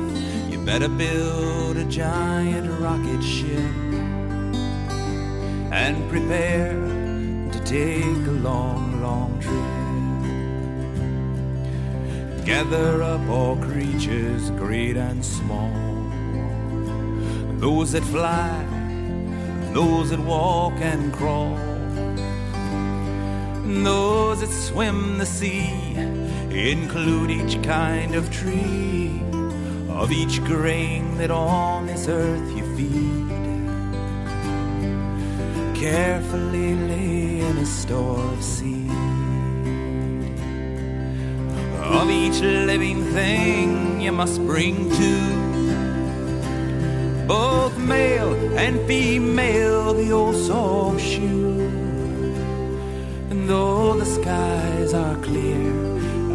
You 0.51 0.65
better 0.65 0.89
build 0.89 1.77
a 1.77 1.85
giant 1.85 2.71
rocket 2.81 3.23
ship 3.23 3.75
and 5.71 6.09
prepare 6.09 6.81
to 7.53 7.61
take 7.67 8.27
a 8.27 8.37
long, 8.49 9.03
long 9.03 9.39
trip. 9.45 9.83
Gather 12.47 13.03
up 13.03 13.29
all 13.29 13.57
creatures, 13.57 14.49
great 14.53 14.97
and 14.97 15.23
small, 15.23 15.92
those 17.63 17.93
that 17.93 18.03
fly, 18.03 18.67
those 19.73 20.11
that 20.11 20.19
walk 20.19 20.73
and 20.81 21.13
crawl, 21.13 21.57
those 23.85 24.41
that 24.41 24.51
swim 24.51 25.19
the 25.19 25.25
sea. 25.25 25.71
Include 26.51 27.31
each 27.31 27.63
kind 27.63 28.17
of 28.17 28.33
tree, 28.33 29.23
of 29.89 30.11
each 30.11 30.43
grain 30.43 31.17
that 31.19 31.31
on 31.31 31.87
this 31.87 32.09
earth 32.09 32.51
you 32.57 32.65
feed 32.77 33.31
carefully 35.81 36.75
lay 36.75 37.41
in 37.49 37.57
a 37.59 37.67
store 37.67 38.19
of 38.33 38.43
seed 38.43 38.91
of 41.79 42.11
each 42.11 42.41
living 42.41 43.05
thing 43.13 44.01
you 44.01 44.13
must 44.13 44.39
bring 44.47 44.91
to 44.91 45.42
both 47.27 47.77
male 47.79 48.35
and 48.57 48.87
female 48.87 49.95
the 49.95 50.13
old 50.13 50.37
soft 50.37 51.01
shoe. 51.01 51.61
And 53.31 53.49
though 53.49 53.99
the 53.99 54.05
skies 54.05 54.95
are 54.95 55.17
clear 55.17 55.93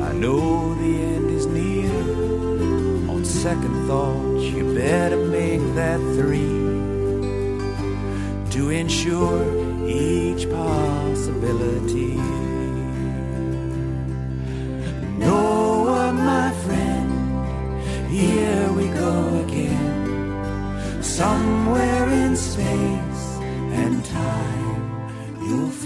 I 0.08 0.14
know 0.14 0.74
the 0.76 0.94
end 1.14 1.30
is 1.32 1.46
near. 1.46 1.92
On 3.10 3.26
second 3.26 3.88
thought 3.88 4.40
you 4.40 4.74
better 4.74 5.18
make 5.18 5.62
that 5.76 6.00
three. 6.18 6.66
To 8.52 8.70
ensure 8.70 9.88
each 9.88 10.50
possibility. 10.50 12.37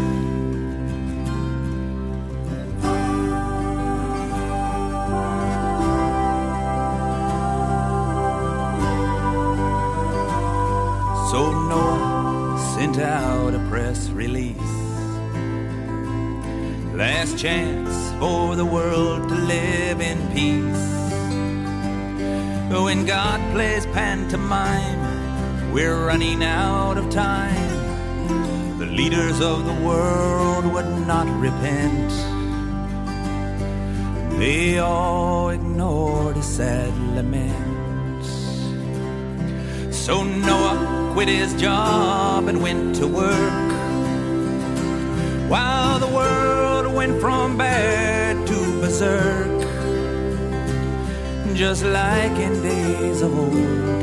So 11.31 11.41
Noah 11.67 12.57
sent 12.75 12.97
out 12.99 13.53
a 13.53 13.59
press 13.69 14.09
release. 14.11 14.73
Last 16.95 17.37
chance 17.37 17.93
for 18.19 18.55
the 18.55 18.65
world 18.65 19.27
to 19.27 19.35
live 19.35 19.99
in 19.99 20.17
peace. 20.31 20.85
When 22.85 23.05
God 23.05 23.39
plays 23.53 23.85
pantomime, 23.87 25.08
we're 25.79 26.07
running 26.07 26.43
out 26.43 26.97
of 26.97 27.09
time. 27.09 28.77
The 28.79 28.85
leaders 28.85 29.39
of 29.39 29.65
the 29.65 29.77
world 29.87 30.65
would 30.73 30.91
not 31.07 31.27
repent. 31.39 32.11
They 34.37 34.79
all 34.79 35.49
ignored 35.51 36.35
his 36.35 36.45
sad 36.57 36.93
lament. 37.15 38.25
So 39.93 40.23
Noah 40.23 41.11
quit 41.13 41.29
his 41.29 41.53
job 41.53 42.49
and 42.49 42.61
went 42.61 42.97
to 42.97 43.07
work. 43.07 43.71
While 45.49 45.99
the 45.99 46.11
world 46.19 46.93
went 46.93 47.21
from 47.21 47.57
bad 47.57 48.45
to 48.47 48.57
berserk. 48.81 49.59
Just 51.55 51.85
like 51.85 52.37
in 52.47 52.61
days 52.61 53.21
of 53.21 53.31
old, 53.37 53.99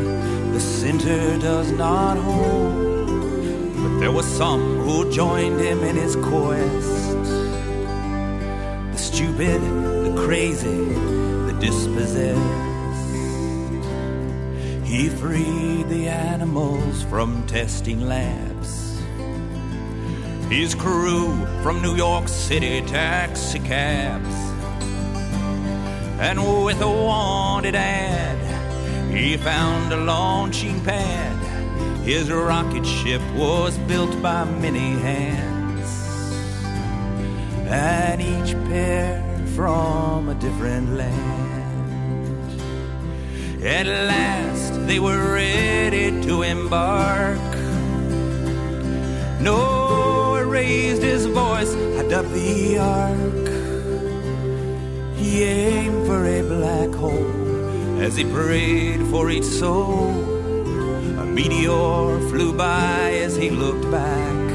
center 0.87 1.37
does 1.39 1.73
not 1.73 2.17
hold. 2.17 3.75
But 3.83 3.99
there 3.99 4.13
were 4.13 4.23
some 4.23 4.79
who 4.85 5.11
joined 5.11 5.59
him 5.61 5.81
in 5.83 5.97
his 5.97 6.15
quest. 6.15 7.25
The 8.93 8.97
stupid, 8.97 9.61
the 10.07 10.15
crazy, 10.25 10.85
the 11.47 11.57
dispossessed. 11.59 13.09
He 14.85 15.09
freed 15.09 15.89
the 15.89 16.07
animals 16.07 17.03
from 17.11 17.45
testing 17.49 18.03
labs. 18.03 19.01
His 20.49 20.77
crew 20.77 21.27
from 21.65 21.83
New 21.83 21.97
York 21.97 22.29
City 22.29 22.81
taxicabs. 22.83 24.37
And 26.21 26.39
with 26.65 26.81
a 26.81 26.89
wanted 26.89 27.75
ad, 27.75 28.26
he 29.17 29.37
found 29.39 29.93
a 29.93 29.97
launching 29.97 30.79
pad. 30.85 31.35
His 32.05 32.31
rocket 32.31 32.85
ship 32.85 33.23
was 33.35 33.79
built 33.79 34.21
by 34.23 34.45
many 34.45 34.91
hands. 35.09 35.91
And 37.67 38.21
each 38.21 38.53
pair 38.69 39.23
from 39.55 40.29
a 40.29 40.35
different 40.35 40.91
land. 40.93 41.17
At 43.65 43.87
last 43.87 44.87
they 44.87 45.01
were 45.01 45.33
ready 45.33 46.11
to 46.27 46.43
embark. 46.43 47.41
Noah 49.41 50.45
raised 50.45 51.03
his 51.03 51.25
voice, 51.27 51.75
I 51.75 52.07
dubbed 52.07 52.33
the 52.35 52.79
ark. 52.79 53.49
He 55.17 55.43
aimed 55.43 56.07
for 56.07 56.25
a 56.27 56.43
black 56.43 56.95
hole 56.95 57.36
as 57.99 58.17
he 58.17 58.25
prayed 58.25 59.01
for 59.09 59.31
each 59.31 59.45
soul. 59.45 60.11
A 61.19 61.25
meteor 61.25 62.21
flew 62.29 62.53
by 62.53 63.13
as 63.25 63.37
he 63.37 63.51
looked 63.51 63.91
back. 63.91 64.51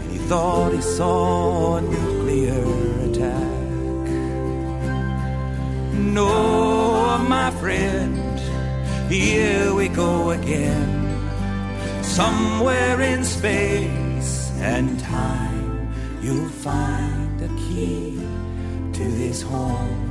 And 0.00 0.10
he 0.10 0.18
thought 0.18 0.72
he 0.72 0.80
saw 0.80 1.76
a 1.76 1.82
nuclear 1.82 2.64
attack. 3.08 3.56
No, 5.92 7.18
my 7.28 7.50
friend, 7.60 8.40
here 9.10 9.72
we 9.74 9.88
go 9.88 10.30
again. 10.30 10.92
Somewhere 12.02 13.00
in 13.02 13.24
space 13.24 14.50
and 14.56 14.98
time, 14.98 15.92
you'll 16.20 16.48
find 16.48 17.40
a 17.40 17.48
key 17.68 18.18
to 18.94 19.04
this 19.04 19.42
home 19.42 20.05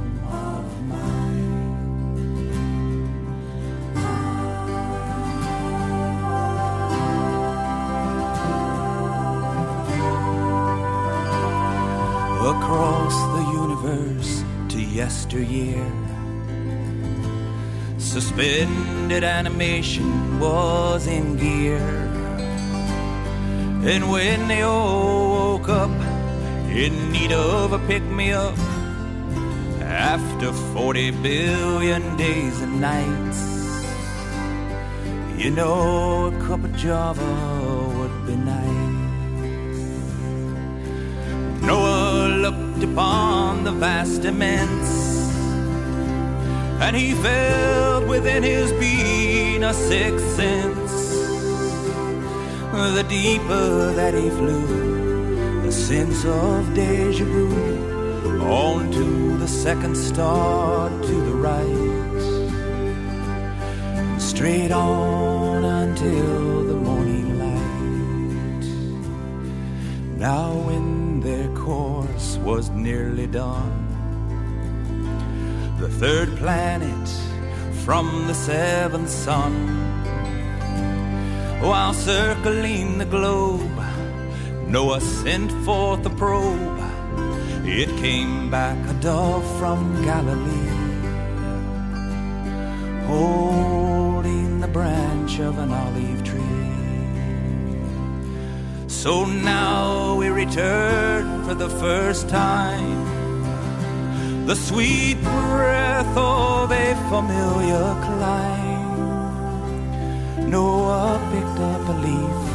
yesteryear. 14.95 15.85
Suspended 17.97 19.25
animation 19.25 20.39
was 20.39 21.05
in 21.05 21.35
gear. 21.35 21.83
And 23.91 24.09
when 24.09 24.47
they 24.47 24.61
all 24.61 25.57
woke 25.57 25.67
up 25.67 25.91
in 26.69 27.11
need 27.11 27.33
of 27.33 27.73
a 27.73 27.79
pick 27.87 28.03
me 28.03 28.31
up, 28.31 28.57
after 29.81 30.53
40 30.53 31.11
billion 31.11 32.15
days 32.15 32.61
and 32.61 32.79
nights, 32.79 33.41
you 35.37 35.51
know 35.51 36.27
a 36.27 36.47
cup 36.47 36.63
of 36.63 36.73
Java 36.77 37.54
vast 43.79 44.25
immense, 44.25 44.91
and 46.81 46.95
he 46.95 47.13
felt 47.13 48.07
within 48.07 48.43
his 48.43 48.71
being 48.73 49.63
a 49.63 49.73
sixth 49.73 50.27
sense. 50.35 50.93
The 52.95 53.03
deeper 53.09 53.93
that 53.93 54.13
he 54.13 54.29
flew, 54.29 55.61
the 55.63 55.71
sense 55.71 56.23
of 56.25 56.73
deja 56.73 57.25
vu 57.25 58.41
On 58.41 58.91
to 58.91 59.37
the 59.37 59.47
second 59.47 59.95
star 59.97 60.89
to 60.89 61.21
the 61.29 61.33
right, 61.33 62.21
straight 64.21 64.71
on 64.71 65.63
until 65.63 66.63
the 66.63 66.75
morning 66.75 67.39
light. 67.39 68.65
Now, 70.17 70.69
in 70.69 71.04
was 72.45 72.69
nearly 72.69 73.25
done, 73.25 73.87
the 75.79 75.89
third 75.89 76.29
planet 76.37 77.09
from 77.83 78.27
the 78.27 78.33
seventh 78.35 79.09
sun, 79.09 79.53
while 81.59 81.93
circling 81.93 82.99
the 82.99 83.05
globe, 83.05 83.81
Noah 84.67 85.01
sent 85.01 85.51
forth 85.65 86.05
a 86.05 86.11
probe. 86.11 86.79
It 87.65 87.89
came 87.97 88.51
back 88.51 88.77
a 88.87 88.93
dove 89.01 89.43
from 89.57 90.03
Galilee, 90.03 90.69
holding 93.07 94.59
the 94.59 94.67
branch 94.67 95.39
of 95.39 95.57
an 95.57 95.71
olive 95.71 96.23
tree. 96.23 96.54
So 99.05 99.23
now 99.23 100.15
we 100.15 100.29
return 100.29 101.45
for 101.45 101.53
the 101.53 101.69
first 101.69 102.27
time, 102.27 103.05
the 104.47 104.55
sweet 104.55 105.21
breath 105.21 106.17
of 106.17 106.71
a 106.71 106.95
familiar 107.11 107.93
clime. 108.07 108.89
Noah 110.49 111.19
picked 111.31 111.59
up 111.71 111.87
a 111.87 111.93
leaf, 112.07 112.45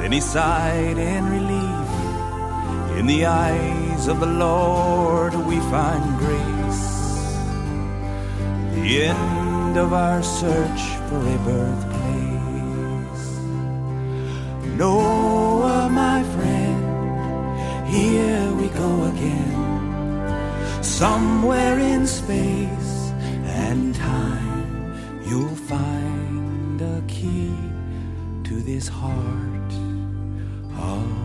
then 0.00 0.12
he 0.12 0.20
sighed 0.22 0.96
in 0.96 1.22
relief. 1.28 1.90
In 2.98 3.06
the 3.06 3.26
eyes 3.26 4.08
of 4.08 4.20
the 4.20 4.32
Lord 4.46 5.34
we 5.34 5.60
find 5.74 6.18
grace. 6.18 6.84
The 8.72 9.02
end 9.04 9.76
of 9.76 9.92
our 9.92 10.22
search 10.22 10.82
for 11.10 11.18
a 11.18 11.36
birthplace. 11.44 12.02
Noah, 14.78 15.21
here 17.92 18.52
we 18.54 18.68
go 18.68 19.04
again. 19.12 20.82
Somewhere 20.82 21.78
in 21.78 22.06
space 22.06 23.12
and 23.44 23.94
time, 23.94 24.94
you'll 25.26 25.60
find 25.72 26.80
a 26.80 27.02
key 27.06 27.54
to 28.44 28.54
this 28.62 28.88
heart 28.88 29.72
of 30.78 31.21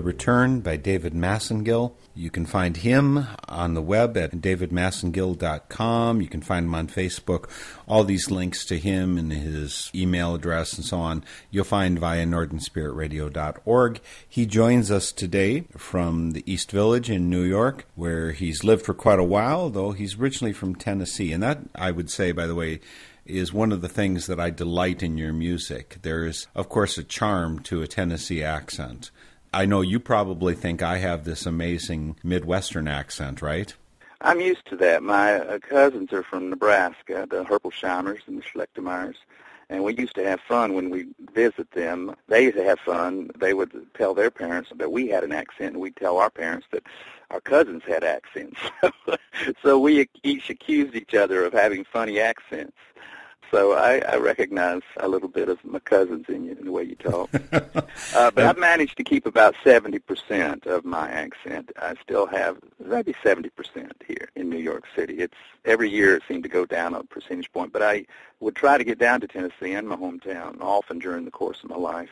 Return 0.00 0.60
by 0.60 0.76
David 0.76 1.14
Massengill. 1.14 1.92
You 2.14 2.30
can 2.30 2.46
find 2.46 2.76
him 2.76 3.26
on 3.48 3.74
the 3.74 3.82
web 3.82 4.16
at 4.16 4.32
davidmassengill.com. 4.32 6.20
You 6.20 6.28
can 6.28 6.42
find 6.42 6.66
him 6.66 6.74
on 6.74 6.88
Facebook. 6.88 7.48
All 7.86 8.04
these 8.04 8.30
links 8.30 8.64
to 8.66 8.78
him 8.78 9.16
and 9.16 9.32
his 9.32 9.90
email 9.94 10.34
address 10.34 10.74
and 10.74 10.84
so 10.84 10.98
on, 10.98 11.24
you'll 11.50 11.64
find 11.64 11.98
via 11.98 12.24
northernspiritradio.org. 12.24 14.00
He 14.28 14.46
joins 14.46 14.90
us 14.90 15.12
today 15.12 15.64
from 15.76 16.32
the 16.32 16.50
East 16.50 16.70
Village 16.70 17.08
in 17.08 17.30
New 17.30 17.42
York, 17.42 17.86
where 17.94 18.32
he's 18.32 18.64
lived 18.64 18.84
for 18.84 18.94
quite 18.94 19.18
a 19.18 19.24
while, 19.24 19.70
though 19.70 19.92
he's 19.92 20.18
originally 20.18 20.52
from 20.52 20.74
Tennessee. 20.74 21.32
And 21.32 21.42
that, 21.42 21.60
I 21.74 21.90
would 21.90 22.10
say, 22.10 22.32
by 22.32 22.46
the 22.46 22.54
way, 22.54 22.80
is 23.24 23.52
one 23.52 23.72
of 23.72 23.80
the 23.80 23.88
things 23.88 24.26
that 24.26 24.40
I 24.40 24.50
delight 24.50 25.02
in 25.02 25.16
your 25.16 25.32
music. 25.32 25.98
There 26.02 26.24
is, 26.24 26.46
of 26.54 26.68
course, 26.68 26.98
a 26.98 27.04
charm 27.04 27.60
to 27.60 27.82
a 27.82 27.86
Tennessee 27.86 28.42
accent. 28.42 29.10
I 29.52 29.66
know 29.66 29.80
you 29.80 29.98
probably 29.98 30.54
think 30.54 30.80
I 30.80 30.98
have 30.98 31.24
this 31.24 31.44
amazing 31.44 32.16
Midwestern 32.22 32.86
accent, 32.86 33.42
right? 33.42 33.74
I'm 34.20 34.40
used 34.40 34.66
to 34.66 34.76
that. 34.76 35.02
My 35.02 35.34
uh, 35.34 35.58
cousins 35.58 36.12
are 36.12 36.22
from 36.22 36.50
Nebraska, 36.50 37.26
the 37.28 37.44
Herpelsheimers 37.44 38.20
and 38.28 38.38
the 38.38 38.42
Schlechtemeyers, 38.42 39.16
and 39.68 39.82
we 39.82 39.94
used 39.94 40.14
to 40.16 40.24
have 40.24 40.40
fun 40.40 40.74
when 40.74 40.90
we 40.90 41.06
visit 41.32 41.70
them. 41.72 42.14
They 42.28 42.44
used 42.44 42.56
to 42.58 42.64
have 42.64 42.78
fun. 42.80 43.30
They 43.38 43.54
would 43.54 43.72
tell 43.94 44.14
their 44.14 44.30
parents 44.30 44.70
that 44.76 44.92
we 44.92 45.08
had 45.08 45.24
an 45.24 45.32
accent, 45.32 45.72
and 45.72 45.80
we'd 45.80 45.96
tell 45.96 46.18
our 46.18 46.30
parents 46.30 46.66
that 46.70 46.84
our 47.30 47.40
cousins 47.40 47.82
had 47.86 48.04
accents. 48.04 48.60
so 49.62 49.78
we 49.78 50.08
each 50.22 50.50
accused 50.50 50.94
each 50.94 51.14
other 51.14 51.44
of 51.44 51.52
having 51.52 51.84
funny 51.84 52.20
accents. 52.20 52.76
So 53.50 53.72
I, 53.72 53.98
I 54.08 54.16
recognize 54.16 54.82
a 54.98 55.08
little 55.08 55.28
bit 55.28 55.48
of 55.48 55.64
my 55.64 55.80
cousins 55.80 56.26
in 56.28 56.44
you 56.44 56.52
in 56.52 56.66
the 56.66 56.72
way 56.72 56.84
you 56.84 56.94
talk. 56.94 57.30
uh, 57.52 58.30
but 58.30 58.38
I've 58.38 58.58
managed 58.58 58.96
to 58.98 59.04
keep 59.04 59.26
about 59.26 59.54
70% 59.64 60.66
of 60.66 60.84
my 60.84 61.10
accent. 61.10 61.72
I 61.80 61.94
still 62.02 62.26
have 62.26 62.58
maybe 62.78 63.12
70% 63.24 63.50
here 64.06 64.28
in 64.36 64.48
New 64.48 64.58
York 64.58 64.84
City. 64.94 65.14
It's 65.18 65.34
every 65.64 65.90
year 65.90 66.16
it 66.16 66.22
seemed 66.28 66.44
to 66.44 66.48
go 66.48 66.64
down 66.64 66.94
a 66.94 67.02
percentage 67.02 67.50
point, 67.52 67.72
but 67.72 67.82
I 67.82 68.06
would 68.38 68.54
try 68.54 68.78
to 68.78 68.84
get 68.84 68.98
down 68.98 69.20
to 69.22 69.26
Tennessee 69.26 69.72
and 69.72 69.88
my 69.88 69.96
hometown 69.96 70.60
often 70.60 71.00
during 71.00 71.24
the 71.24 71.30
course 71.30 71.58
of 71.64 71.70
my 71.70 71.76
life 71.76 72.10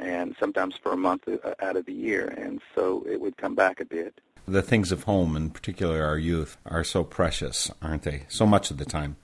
and 0.00 0.36
sometimes 0.38 0.76
for 0.76 0.92
a 0.92 0.96
month 0.96 1.28
uh, 1.28 1.54
out 1.60 1.76
of 1.76 1.86
the 1.86 1.92
year, 1.92 2.28
and 2.28 2.60
so 2.74 3.04
it 3.08 3.20
would 3.20 3.36
come 3.36 3.54
back 3.54 3.80
a 3.80 3.84
bit. 3.84 4.20
The 4.46 4.62
things 4.62 4.92
of 4.92 5.04
home, 5.04 5.36
in 5.36 5.50
particular 5.50 6.04
our 6.04 6.16
youth, 6.16 6.56
are 6.64 6.84
so 6.84 7.04
precious, 7.04 7.70
aren't 7.82 8.04
they? 8.04 8.24
So 8.28 8.46
much 8.46 8.70
of 8.70 8.78
the 8.78 8.84
time. 8.84 9.16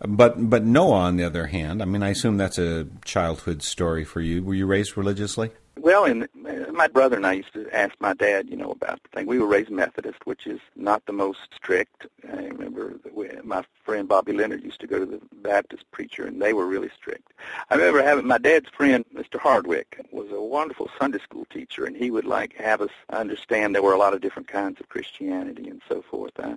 But 0.00 0.48
but 0.48 0.64
Noah, 0.64 1.00
on 1.00 1.16
the 1.16 1.24
other 1.24 1.46
hand, 1.46 1.82
I 1.82 1.84
mean, 1.84 2.02
I 2.02 2.10
assume 2.10 2.38
that's 2.38 2.58
a 2.58 2.86
childhood 3.04 3.62
story 3.62 4.04
for 4.04 4.20
you. 4.20 4.42
Were 4.42 4.54
you 4.54 4.66
raised 4.66 4.96
religiously? 4.96 5.50
Well, 5.76 6.04
and 6.04 6.28
my 6.72 6.88
brother 6.88 7.16
and 7.16 7.26
I 7.26 7.34
used 7.34 7.52
to 7.54 7.68
ask 7.74 7.94
my 8.00 8.14
dad, 8.14 8.48
you 8.48 8.56
know, 8.56 8.70
about 8.70 9.02
the 9.02 9.08
thing. 9.10 9.26
We 9.26 9.38
were 9.38 9.46
raised 9.46 9.70
Methodist, 9.70 10.18
which 10.24 10.46
is 10.46 10.60
not 10.76 11.04
the 11.06 11.12
most 11.12 11.40
strict. 11.54 12.06
I 12.32 12.44
remember 12.44 12.94
we, 13.12 13.28
my 13.44 13.64
friend 13.84 14.08
Bobby 14.08 14.32
Leonard 14.32 14.62
used 14.62 14.80
to 14.80 14.86
go 14.86 14.98
to 14.98 15.06
the 15.06 15.20
Baptist 15.42 15.84
preacher, 15.90 16.26
and 16.26 16.40
they 16.40 16.52
were 16.52 16.66
really 16.66 16.90
strict. 16.96 17.32
I 17.68 17.74
remember 17.74 18.02
having 18.02 18.26
my 18.26 18.38
dad's 18.38 18.68
friend, 18.70 19.04
Mr. 19.14 19.38
Hardwick, 19.38 20.00
was 20.10 20.30
a 20.30 20.40
wonderful 20.40 20.90
Sunday 20.98 21.18
school 21.18 21.46
teacher, 21.52 21.84
and 21.84 21.96
he 21.96 22.10
would 22.10 22.26
like 22.26 22.54
have 22.56 22.80
us 22.80 22.90
understand 23.10 23.74
there 23.74 23.82
were 23.82 23.92
a 23.92 23.98
lot 23.98 24.14
of 24.14 24.22
different 24.22 24.48
kinds 24.48 24.80
of 24.80 24.88
Christianity 24.88 25.68
and 25.68 25.82
so 25.88 26.02
forth. 26.02 26.32
Uh, 26.38 26.56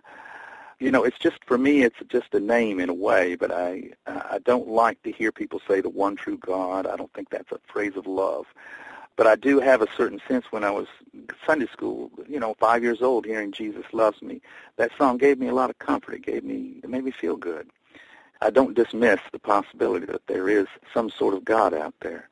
you 0.80 0.92
know, 0.92 1.04
it's 1.04 1.20
just 1.20 1.38
for 1.46 1.58
me, 1.58 1.84
it's 1.84 2.00
just 2.10 2.34
a 2.34 2.40
name 2.40 2.80
in 2.80 2.90
a 2.90 2.94
way. 2.94 3.36
But 3.36 3.52
I, 3.52 3.92
I 4.08 4.40
don't 4.44 4.68
like 4.68 5.02
to 5.04 5.12
hear 5.12 5.32
people 5.32 5.62
say 5.68 5.82
the 5.82 5.90
one 5.90 6.16
true 6.16 6.38
God. 6.38 6.86
I 6.86 6.96
don't 6.96 7.14
think 7.14 7.30
that's 7.30 7.52
a 7.52 7.60
phrase 7.72 7.94
of 7.96 8.08
love. 8.08 8.46
But 9.16 9.28
I 9.28 9.36
do 9.36 9.60
have 9.60 9.82
a 9.82 9.88
certain 9.96 10.20
sense 10.28 10.46
when 10.52 10.64
I 10.64 10.72
was 10.72 10.88
Sunday 11.46 11.68
school, 11.68 12.10
you 12.28 12.40
know, 12.40 12.56
five 12.60 12.82
years 12.82 13.02
old, 13.02 13.26
hearing 13.26 13.52
Jesus 13.52 13.86
loves 13.92 14.22
me. 14.24 14.42
That 14.78 14.92
song 14.98 15.18
gave 15.18 15.38
me 15.38 15.48
a 15.48 15.54
lot 15.54 15.70
of 15.70 15.78
comfort. 15.78 16.16
It 16.16 16.24
gave 16.26 16.44
me, 16.44 16.80
it 16.84 16.90
made 16.90 17.04
me 17.04 17.12
feel 17.12 17.36
good. 17.36 17.70
I 18.42 18.50
don't 18.50 18.74
dismiss 18.74 19.20
the 19.32 19.40
possibility 19.40 20.06
that 20.08 20.26
there 20.28 20.50
is 20.50 20.68
some 20.94 21.10
sort 21.10 21.34
of 21.34 21.46
God 21.46 21.74
out 21.74 21.94
there, 22.02 22.28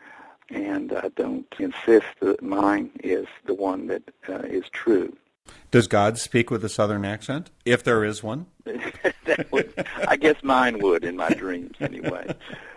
and 0.49 0.91
I 0.91 1.09
don't 1.15 1.45
insist 1.59 2.07
that 2.19 2.41
mine 2.41 2.91
is 3.03 3.27
the 3.45 3.53
one 3.53 3.87
that 3.87 4.03
uh, 4.27 4.39
is 4.39 4.65
true. 4.71 5.15
Does 5.71 5.87
God 5.87 6.17
speak 6.17 6.51
with 6.51 6.63
a 6.65 6.69
southern 6.69 7.05
accent, 7.05 7.49
if 7.65 7.83
there 7.83 8.03
is 8.03 8.21
one? 8.21 8.47
would, 9.51 9.73
I 10.07 10.17
guess 10.17 10.35
mine 10.43 10.79
would 10.79 11.03
in 11.03 11.15
my 11.15 11.29
dreams 11.29 11.77
anyway. 11.79 12.35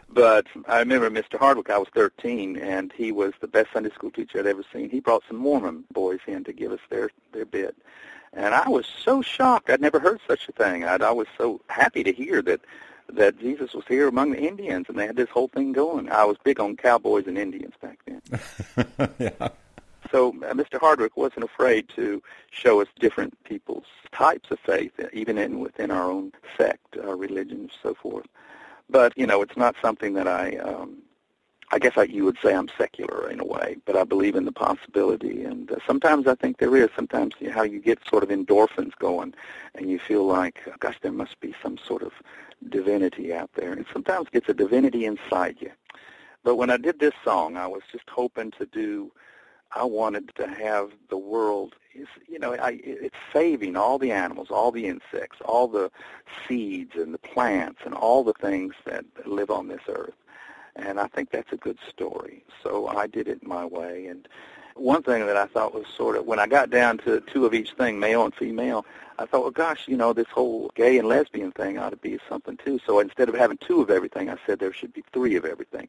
But 0.09 0.47
I 0.69 0.79
remember 0.79 1.11
Mr. 1.11 1.39
Hardwick, 1.39 1.71
I 1.71 1.79
was 1.79 1.89
13, 1.93 2.57
and 2.57 2.93
he 2.93 3.11
was 3.11 3.33
the 3.41 3.49
best 3.49 3.73
Sunday 3.73 3.91
school 3.91 4.13
teacher 4.13 4.39
I'd 4.39 4.47
ever 4.47 4.63
seen. 4.73 4.89
He 4.89 5.01
brought 5.01 5.25
some 5.27 5.39
Mormon 5.39 5.85
boys 5.93 6.21
in 6.29 6.45
to 6.45 6.53
give 6.53 6.71
us 6.71 6.79
their, 6.89 7.11
their 7.33 7.45
bit. 7.45 7.77
And 8.33 8.55
I 8.55 8.69
was 8.69 8.87
so 8.87 9.23
shocked. 9.23 9.71
I'd 9.71 9.81
never 9.81 9.99
heard 9.99 10.21
such 10.27 10.49
a 10.49 10.53
thing. 10.53 10.85
I'd, 10.85 11.03
I 11.03 11.11
was 11.11 11.27
so 11.37 11.61
happy 11.69 12.05
to 12.05 12.13
hear 12.13 12.43
that 12.43 12.61
that 13.13 13.39
Jesus 13.39 13.75
was 13.75 13.85
here 13.87 14.09
among 14.09 14.33
the 14.33 14.41
Indians, 14.41 14.87
and 14.89 14.99
they 14.99 15.07
had 15.07 15.17
this 15.17 15.29
whole 15.29 15.49
thing 15.49 15.73
going. 15.73 16.11
I 16.11 16.25
was 16.25 16.37
big 16.43 16.59
on 16.59 16.77
cowboys 16.77 17.27
and 17.27 17.37
Indians 17.37 17.75
back 17.81 17.99
then. 18.07 19.11
yeah. 19.19 19.49
So 20.11 20.31
uh, 20.31 20.55
Mr. 20.55 20.79
Hardwick 20.79 21.17
wasn't 21.17 21.45
afraid 21.45 21.89
to 21.97 22.23
show 22.51 22.81
us 22.81 22.89
different 22.99 23.43
people's 23.45 23.87
types 24.13 24.51
of 24.51 24.59
faith, 24.61 24.93
even 25.13 25.39
in 25.39 25.61
within 25.61 25.91
our 25.91 26.11
own 26.11 26.33
sect, 26.57 26.97
our 27.03 27.17
religion, 27.17 27.61
and 27.61 27.73
so 27.83 27.95
forth. 27.95 28.27
But 28.89 29.17
you 29.17 29.27
know, 29.27 29.43
it's 29.43 29.57
not 29.57 29.77
something 29.83 30.15
that 30.15 30.29
I. 30.29 30.57
Um, 30.57 30.99
I 31.73 31.79
guess 31.79 31.95
I, 31.97 32.05
you 32.05 32.25
would 32.25 32.37
say 32.41 32.55
I'm 32.55 32.69
secular 32.79 33.29
in 33.31 33.41
a 33.41 33.45
way, 33.45 33.79
but 33.85 33.97
I 33.97 34.05
believe 34.05 34.37
in 34.37 34.45
the 34.45 34.53
possibility. 34.53 35.43
And 35.43 35.73
uh, 35.73 35.77
sometimes 35.87 36.29
I 36.29 36.35
think 36.37 36.59
there 36.59 36.77
is. 36.77 36.91
Sometimes 36.95 37.35
you 37.41 37.49
know, 37.49 37.55
how 37.55 37.63
you 37.63 37.81
get 37.81 37.99
sort 38.07 38.23
of 38.23 38.29
endorphins 38.29 38.93
going, 38.99 39.35
and 39.75 39.91
you 39.91 39.99
feel 39.99 40.25
like, 40.25 40.61
gosh, 40.79 40.99
there 41.01 41.11
must 41.11 41.41
be 41.41 41.55
some 41.63 41.79
sort 41.79 42.03
of 42.03 42.13
divinity 42.69 43.33
out 43.33 43.51
there. 43.55 43.73
And 43.73 43.87
sometimes 43.93 44.29
it's 44.33 44.49
a 44.49 44.55
divinity 44.55 45.05
inside 45.05 45.57
you. 45.59 45.73
But 46.45 46.57
when 46.57 46.71
I 46.71 46.77
did 46.77 47.01
this 47.01 47.15
song, 47.25 47.57
I 47.57 47.67
was 47.67 47.83
just 47.91 48.09
hoping 48.09 48.51
to 48.53 48.67
do 48.67 49.11
I 49.73 49.85
wanted 49.85 50.33
to 50.37 50.47
have 50.47 50.91
the 51.09 51.17
world, 51.17 51.75
you 52.29 52.39
know, 52.39 52.55
I, 52.55 52.81
it's 52.85 53.17
saving 53.33 53.77
all 53.77 53.99
the 53.99 54.13
animals, 54.13 54.49
all 54.51 54.71
the 54.71 54.87
insects, 54.87 55.39
all 55.45 55.69
the 55.69 55.91
seeds 56.47 56.93
and 56.95 57.13
the 57.13 57.19
plants 57.19 57.81
and 57.85 57.95
all 57.95 58.23
the 58.25 58.35
things 58.35 58.75
that 58.85 59.05
live 59.27 59.51
on 59.51 59.69
this 59.69 59.83
earth. 59.89 60.15
And 60.77 60.99
I 61.01 61.07
think 61.09 61.31
that's 61.31 61.53
a 61.53 61.57
good 61.57 61.79
story. 61.89 62.45
So 62.63 62.89
I 62.89 63.07
did 63.07 63.29
it 63.29 63.47
my 63.47 63.65
way. 63.65 64.07
And 64.07 64.29
one 64.75 65.03
thing 65.03 65.27
that 65.27 65.37
I 65.37 65.47
thought 65.47 65.75
was 65.75 65.87
sort 65.97 66.17
of, 66.17 66.27
when 66.27 66.39
I 66.41 66.47
got 66.47 66.71
down 66.71 66.99
to 66.99 67.21
two 67.21 67.47
of 67.47 67.55
each 67.55 67.73
thing, 67.73 67.99
male 67.99 68.25
and 68.25 68.35
female, 68.35 68.85
I 69.19 69.27
thought, 69.27 69.43
well, 69.43 69.51
gosh, 69.51 69.87
you 69.87 69.97
know, 69.97 70.13
this 70.13 70.27
whole 70.29 70.71
gay 70.75 70.99
and 70.99 71.09
lesbian 71.09 71.53
thing 71.53 71.79
ought 71.79 71.91
to 71.91 71.97
be 71.97 72.19
something 72.29 72.57
too. 72.57 72.81
So 72.85 72.99
instead 72.99 73.29
of 73.29 73.35
having 73.35 73.59
two 73.59 73.81
of 73.81 73.91
everything, 73.91 74.29
I 74.29 74.37
said 74.45 74.59
there 74.59 74.73
should 74.73 74.93
be 74.93 75.05
three 75.13 75.37
of 75.37 75.45
everything. 75.45 75.89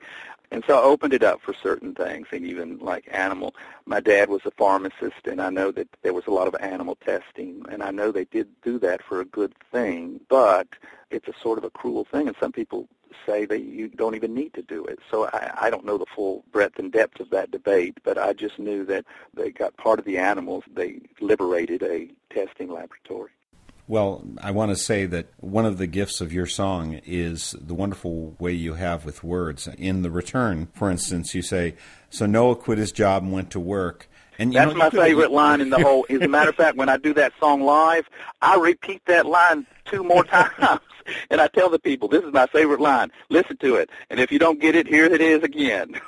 And 0.52 0.64
so 0.68 0.78
I 0.78 0.84
opened 0.84 1.14
it 1.14 1.24
up 1.24 1.42
for 1.42 1.54
certain 1.54 1.96
things, 1.96 2.28
and 2.32 2.46
even 2.46 2.78
like 2.78 3.08
animal. 3.12 3.56
My 3.86 4.00
dad 4.00 4.30
was 4.30 4.42
a 4.46 4.52
pharmacist, 4.52 5.26
and 5.26 5.42
I 5.42 5.50
know 5.50 5.72
that 5.72 5.88
there 6.04 6.14
was 6.14 6.28
a 6.28 6.32
lot 6.32 6.48
of 6.48 6.56
animal 6.60 6.98
testing, 7.04 7.66
and 7.70 7.82
I 7.82 7.92
know 7.92 8.12
they 8.12 8.26
did 8.26 8.48
do 8.62 8.78
that 8.80 9.02
for 9.02 9.22
a 9.22 9.26
good 9.26 9.54
thing, 9.72 10.20
but 10.30 10.68
it's 11.10 11.28
a 11.28 11.34
sort 11.42 11.58
of 11.58 11.64
a 11.64 11.70
cruel 11.70 12.06
thing, 12.06 12.28
and 12.28 12.38
some 12.40 12.52
people 12.52 12.88
say 13.26 13.46
that 13.46 13.62
you 13.62 13.88
don't 13.88 14.16
even 14.16 14.34
need 14.34 14.54
to 14.54 14.62
do 14.62 14.86
it. 14.86 15.00
So 15.10 15.26
I, 15.26 15.52
I 15.62 15.70
don't 15.70 15.86
know 15.86 15.98
the 15.98 16.06
full 16.16 16.44
breadth 16.52 16.80
and 16.80 16.92
depth 16.92 17.20
of 17.20 17.30
that 17.32 17.52
debate, 17.52 17.98
but 18.04 18.18
I 18.18 18.34
just 18.34 18.60
knew 18.60 18.86
that 18.86 19.06
they 19.34 19.52
got 19.52 19.78
part 19.78 20.00
of 20.00 20.06
the 20.06 20.18
animals. 20.18 20.64
They 20.74 21.02
liberated 21.20 21.84
a 21.84 22.10
testing 22.34 22.72
laboratory. 22.72 23.32
Well, 23.88 24.24
I 24.42 24.50
want 24.50 24.72
to 24.72 24.76
say 24.76 25.06
that 25.06 25.28
one 25.38 25.66
of 25.66 25.78
the 25.78 25.86
gifts 25.86 26.20
of 26.20 26.34
your 26.34 26.48
song 26.48 27.00
is 27.06 27.56
the 27.62 27.76
wonderful 27.76 28.36
way 28.40 28.52
you 28.52 28.74
have 28.74 29.06
with 29.06 29.24
words. 29.24 29.68
In 29.78 30.02
the 30.02 30.10
return, 30.10 30.70
for 30.74 30.90
instance, 30.90 31.36
you 31.36 31.44
say, 31.44 31.76
So 32.10 32.26
Noah 32.26 32.56
quit 32.56 32.80
his 32.80 32.92
job 32.92 33.22
and 33.22 33.32
went 33.32 33.52
to 33.52 33.60
work. 33.60 34.10
And 34.40 34.54
That's 34.54 34.72
know, 34.72 34.78
my 34.78 34.90
favorite 34.90 35.32
line 35.32 35.62
in 35.62 35.70
the 35.70 35.80
whole. 35.80 36.06
As 36.10 36.20
a 36.20 36.28
matter 36.28 36.50
of 36.50 36.56
fact, 36.56 36.78
when 36.78 36.90
I 36.90 36.98
do 36.98 37.14
that 37.14 37.34
song 37.40 37.62
live, 37.62 38.10
I 38.42 38.56
repeat 38.56 39.06
that 39.06 39.28
line 39.28 39.68
two 39.86 40.04
more 40.04 40.24
times. 40.24 40.82
And 41.30 41.42
I 41.42 41.48
tell 41.48 41.70
the 41.70 41.80
people, 41.80 42.08
this 42.08 42.24
is 42.24 42.34
my 42.34 42.48
favorite 42.48 42.80
line. 42.80 43.12
Listen 43.30 43.58
to 43.58 43.76
it. 43.76 43.90
And 44.10 44.20
if 44.20 44.32
you 44.32 44.40
don't 44.40 44.60
get 44.60 44.76
it, 44.76 44.88
here 44.88 45.06
it 45.06 45.22
is 45.22 45.44
again. 45.44 46.00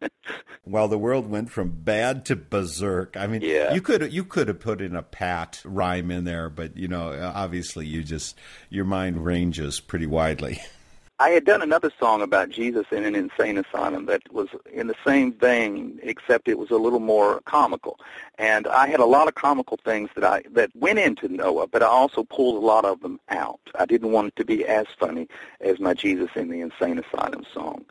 well, 0.64 0.88
the 0.88 0.98
world 0.98 1.28
went 1.28 1.50
from 1.50 1.70
bad 1.70 2.24
to 2.26 2.36
berserk. 2.36 3.16
I 3.16 3.26
mean, 3.26 3.42
yeah. 3.42 3.72
you 3.72 3.80
could 3.80 4.12
you 4.12 4.24
could 4.24 4.48
have 4.48 4.60
put 4.60 4.80
in 4.80 4.94
a 4.96 5.02
pat 5.02 5.60
rhyme 5.64 6.10
in 6.10 6.24
there, 6.24 6.48
but 6.48 6.76
you 6.76 6.88
know, 6.88 7.12
obviously, 7.34 7.86
you 7.86 8.02
just 8.02 8.36
your 8.70 8.84
mind 8.84 9.24
ranges 9.24 9.80
pretty 9.80 10.06
widely. 10.06 10.60
I 11.18 11.30
had 11.30 11.46
done 11.46 11.62
another 11.62 11.90
song 11.98 12.20
about 12.20 12.50
Jesus 12.50 12.84
in 12.92 13.06
an 13.06 13.14
insane 13.14 13.56
asylum 13.56 14.04
that 14.04 14.30
was 14.30 14.48
in 14.70 14.86
the 14.86 14.94
same 15.02 15.32
vein, 15.32 15.98
except 16.02 16.46
it 16.46 16.58
was 16.58 16.70
a 16.70 16.76
little 16.76 17.00
more 17.00 17.40
comical. 17.46 17.98
And 18.36 18.66
I 18.66 18.86
had 18.88 19.00
a 19.00 19.06
lot 19.06 19.26
of 19.26 19.34
comical 19.34 19.78
things 19.82 20.10
that 20.14 20.24
I 20.24 20.42
that 20.50 20.76
went 20.76 20.98
into 20.98 21.28
Noah, 21.28 21.68
but 21.68 21.82
I 21.82 21.86
also 21.86 22.22
pulled 22.22 22.62
a 22.62 22.66
lot 22.66 22.84
of 22.84 23.00
them 23.00 23.18
out. 23.30 23.60
I 23.78 23.86
didn't 23.86 24.12
want 24.12 24.28
it 24.28 24.36
to 24.36 24.44
be 24.44 24.66
as 24.66 24.84
funny 25.00 25.26
as 25.62 25.80
my 25.80 25.94
Jesus 25.94 26.28
in 26.36 26.50
the 26.50 26.60
insane 26.60 26.98
asylum 26.98 27.46
song, 27.50 27.86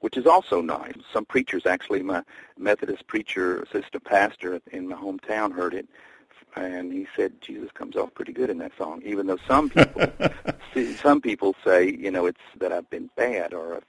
which 0.00 0.16
is 0.16 0.26
also 0.26 0.62
nice. 0.62 0.94
Some 1.12 1.26
preachers, 1.26 1.66
actually, 1.66 2.02
my 2.02 2.22
Methodist 2.56 3.06
preacher, 3.06 3.60
assistant 3.64 4.04
pastor 4.04 4.62
in 4.70 4.88
my 4.88 4.96
hometown, 4.96 5.52
heard 5.52 5.74
it 5.74 5.86
and 6.56 6.92
he 6.92 7.06
said 7.16 7.40
Jesus 7.40 7.70
comes 7.72 7.96
off 7.96 8.14
pretty 8.14 8.32
good 8.32 8.50
in 8.50 8.58
that 8.58 8.72
song, 8.76 9.02
even 9.04 9.26
though 9.26 9.38
some 9.48 9.70
people 9.70 10.06
some 11.02 11.20
people 11.20 11.54
say 11.64 11.90
you 11.90 12.10
know 12.10 12.26
it's 12.26 12.40
that 12.58 12.72
I've 12.72 12.88
been 12.90 13.10
bad 13.16 13.52
or 13.54 13.82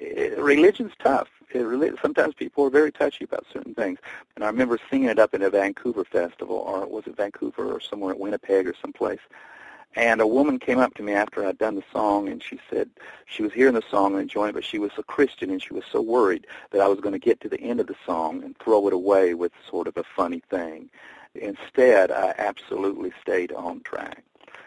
it, 0.00 0.38
religion's 0.38 0.92
tough. 0.98 1.28
It, 1.50 1.94
sometimes 2.02 2.34
people 2.34 2.64
are 2.64 2.70
very 2.70 2.90
touchy 2.90 3.24
about 3.24 3.46
certain 3.52 3.74
things, 3.74 3.98
and 4.34 4.44
I 4.44 4.48
remember 4.48 4.78
singing 4.90 5.08
it 5.08 5.18
up 5.18 5.34
in 5.34 5.42
a 5.42 5.50
Vancouver 5.50 6.04
festival, 6.04 6.56
or 6.56 6.86
was 6.86 7.06
it 7.06 7.16
Vancouver 7.16 7.72
or 7.72 7.80
somewhere 7.80 8.12
at 8.12 8.18
Winnipeg 8.18 8.66
or 8.66 8.74
someplace. 8.80 9.20
And 9.96 10.20
a 10.20 10.26
woman 10.26 10.58
came 10.58 10.80
up 10.80 10.94
to 10.94 11.04
me 11.04 11.12
after 11.12 11.46
I'd 11.46 11.58
done 11.58 11.76
the 11.76 11.84
song, 11.92 12.28
and 12.28 12.42
she 12.42 12.58
said 12.68 12.90
she 13.26 13.44
was 13.44 13.52
hearing 13.52 13.74
the 13.74 13.82
song 13.88 14.14
and 14.14 14.22
enjoying 14.22 14.50
it, 14.50 14.54
but 14.54 14.64
she 14.64 14.80
was 14.80 14.90
a 14.98 15.04
Christian, 15.04 15.50
and 15.50 15.62
she 15.62 15.72
was 15.72 15.84
so 15.90 16.00
worried 16.00 16.48
that 16.72 16.80
I 16.80 16.88
was 16.88 17.00
going 17.00 17.12
to 17.12 17.18
get 17.18 17.40
to 17.42 17.48
the 17.48 17.60
end 17.60 17.78
of 17.78 17.86
the 17.86 17.94
song 18.04 18.42
and 18.42 18.58
throw 18.58 18.88
it 18.88 18.92
away 18.92 19.34
with 19.34 19.52
sort 19.70 19.86
of 19.86 19.96
a 19.96 20.02
funny 20.16 20.42
thing. 20.50 20.90
Instead, 21.34 22.10
I 22.10 22.34
absolutely 22.38 23.12
stayed 23.20 23.52
on 23.52 23.80
track. 23.80 24.24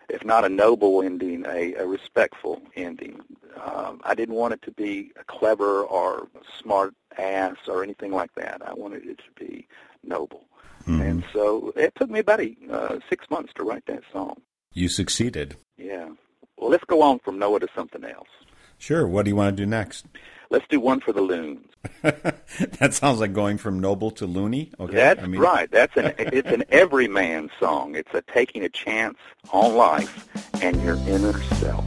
If 0.09 0.23
not 0.23 0.45
a 0.45 0.49
noble 0.49 1.01
ending, 1.01 1.45
a, 1.45 1.73
a 1.75 1.85
respectful 1.85 2.61
ending. 2.75 3.21
Um, 3.61 3.99
I 4.03 4.15
didn't 4.15 4.35
want 4.35 4.53
it 4.53 4.61
to 4.63 4.71
be 4.71 5.11
a 5.19 5.23
clever 5.25 5.81
or 5.83 6.29
smart 6.61 6.93
ass 7.17 7.57
or 7.67 7.83
anything 7.83 8.11
like 8.11 8.33
that. 8.35 8.61
I 8.65 8.73
wanted 8.73 9.05
it 9.05 9.17
to 9.17 9.45
be 9.45 9.67
noble. 10.03 10.45
Mm-hmm. 10.83 11.01
And 11.01 11.23
so 11.33 11.73
it 11.75 11.93
took 11.95 12.09
me 12.09 12.19
about 12.19 12.39
uh, 12.39 12.99
six 13.09 13.29
months 13.29 13.51
to 13.55 13.63
write 13.63 13.85
that 13.87 14.03
song. 14.13 14.41
You 14.73 14.87
succeeded. 14.87 15.55
Yeah. 15.77 16.09
Well, 16.57 16.69
let's 16.69 16.85
go 16.85 17.01
on 17.01 17.19
from 17.19 17.37
Noah 17.37 17.59
to 17.59 17.67
something 17.75 18.05
else. 18.05 18.29
Sure. 18.77 19.07
What 19.07 19.25
do 19.25 19.29
you 19.29 19.35
want 19.35 19.57
to 19.57 19.63
do 19.63 19.67
next? 19.67 20.05
Let's 20.49 20.65
do 20.69 20.79
one 20.79 20.99
for 20.99 21.11
the 21.11 21.21
loons. 21.21 21.65
that 22.01 22.93
sounds 22.93 23.19
like 23.19 23.33
going 23.33 23.57
from 23.57 23.79
noble 23.79 24.11
to 24.11 24.25
loony. 24.25 24.71
Okay, 24.79 24.95
that's 24.95 25.21
I 25.21 25.27
mean... 25.27 25.41
right. 25.41 25.69
That's 25.69 25.95
an 25.97 26.13
it's 26.17 26.49
an 26.49 26.63
everyman 26.69 27.49
song. 27.59 27.95
It's 27.95 28.13
a 28.13 28.21
taking 28.21 28.63
a 28.63 28.69
chance 28.69 29.17
on 29.51 29.75
life 29.75 30.27
and 30.61 30.81
your 30.83 30.95
inner 31.07 31.33
self. 31.55 31.85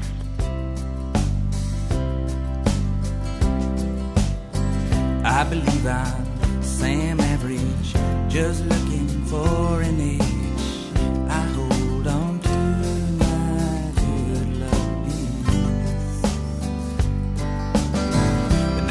I 5.23 5.45
believe 5.49 5.87
I'm 5.87 6.63
Sam 6.63 7.21
Average, 7.21 8.33
just 8.33 8.65
looking 8.65 9.09
for 9.27 9.83
an 9.83 10.01
age. 10.01 10.30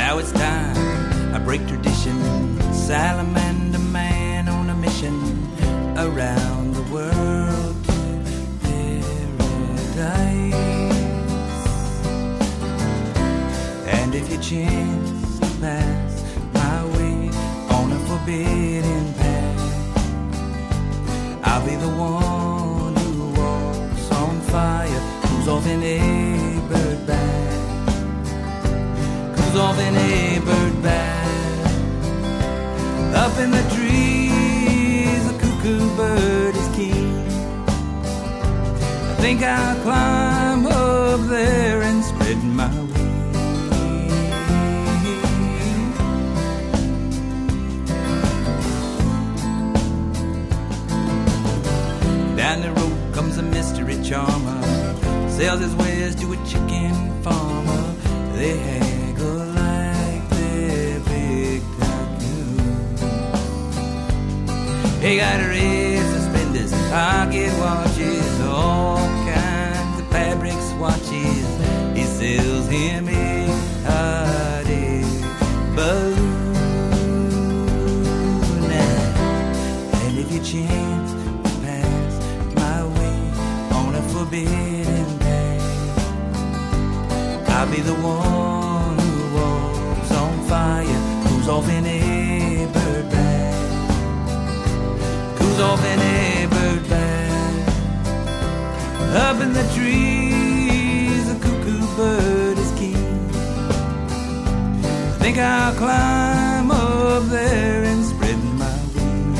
Now 0.09 0.17
it's 0.17 0.31
time 0.31 1.35
I 1.35 1.37
break 1.37 1.67
tradition. 1.67 2.17
Salamander 2.73 3.77
man 3.77 4.49
on 4.49 4.71
a 4.71 4.75
mission 4.75 5.15
around 5.97 6.73
the 6.73 6.81
world 6.93 7.75
to 7.85 8.01
paradise. 8.63 10.55
And 13.97 14.15
if 14.15 14.31
you 14.31 14.39
chance 14.39 15.39
to 15.41 15.47
pass 15.61 16.23
my 16.55 16.85
way 16.95 17.29
on 17.77 17.91
a 17.91 17.99
forbidden 18.09 19.13
path, 19.13 19.61
I'll 21.43 21.63
be 21.63 21.75
the 21.75 21.89
one 21.89 22.95
who 22.95 23.29
walks 23.39 24.11
on 24.11 24.41
fire, 24.53 25.01
who's 25.27 25.47
off 25.47 25.67
in 25.67 25.83
a 25.83 26.08
who's 29.49 29.59
off 29.59 29.79
in 29.79 29.95
a 29.95 30.39
bird 30.39 30.83
bag. 30.83 31.65
Up 33.15 33.37
in 33.39 33.51
the 33.51 33.63
trees, 33.75 35.27
a 35.27 35.33
cuckoo 35.39 35.95
bird 35.95 36.55
is 36.55 36.67
keen. 36.75 37.27
I 39.09 39.15
think 39.19 39.41
I'll 39.43 39.81
climb 39.81 40.65
up 40.67 41.21
there 41.29 41.81
and 41.81 42.03
spread 42.03 42.43
my 42.43 42.67
wings. 42.67 42.97
Down 52.37 52.61
the 52.61 52.71
road 52.71 53.13
comes 53.13 53.37
a 53.37 53.43
mystery 53.43 54.01
charmer, 54.03 54.61
sells 55.29 55.61
his 55.61 55.75
wares 55.75 56.15
to 56.15 56.33
a 56.33 56.37
chicken 56.45 57.23
farmer. 57.23 57.95
They 58.35 58.57
haggle 58.57 59.08
They 65.01 65.15
got 65.17 65.39
red 65.39 66.05
suspenders 66.13 66.73
pocket 66.89 67.51
watches, 67.57 68.41
all 68.41 68.97
kinds 68.97 69.99
of 70.01 70.07
fabric 70.09 70.59
swatches. 70.71 71.47
He 71.95 72.03
sells 72.03 72.67
him 72.67 73.07
a 73.07 73.49
air 73.87 75.03
balloon. 75.75 76.29
And 80.03 80.17
if 80.17 80.31
you 80.33 80.41
chance 80.43 81.11
to 81.13 81.49
pass 81.61 82.13
my 82.55 82.83
way 82.97 83.19
on 83.79 83.95
a 83.95 84.01
forbidden 84.11 85.19
path, 85.19 85.99
I'll 87.49 87.69
be 87.71 87.81
the 87.81 87.95
one 87.95 88.97
who 88.99 89.13
walks 89.37 90.11
on 90.11 90.33
fire, 90.47 91.01
who's 91.29 91.47
off 91.47 91.69
in 91.69 91.85
a 91.85 92.28
of 95.59 95.83
a 95.83 96.47
bird 96.47 96.89
band. 96.89 97.69
Up 99.15 99.41
in 99.41 99.51
the 99.51 99.63
trees, 99.75 101.27
the 101.27 101.35
cuckoo 101.39 101.95
bird 101.97 102.57
is 102.57 102.71
king. 102.79 102.95
I 104.93 105.17
think 105.19 105.37
I'll 105.37 105.73
climb 105.75 106.71
up 106.71 107.23
there 107.25 107.83
and 107.83 108.05
spread 108.05 108.37
my 108.63 108.73
wings. 108.95 109.39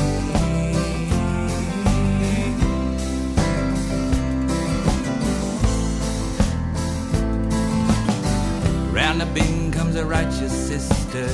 Round 8.92 9.20
the 9.22 9.26
bend 9.26 9.72
comes 9.72 9.96
a 9.96 10.04
righteous 10.04 10.52
sister. 10.52 11.28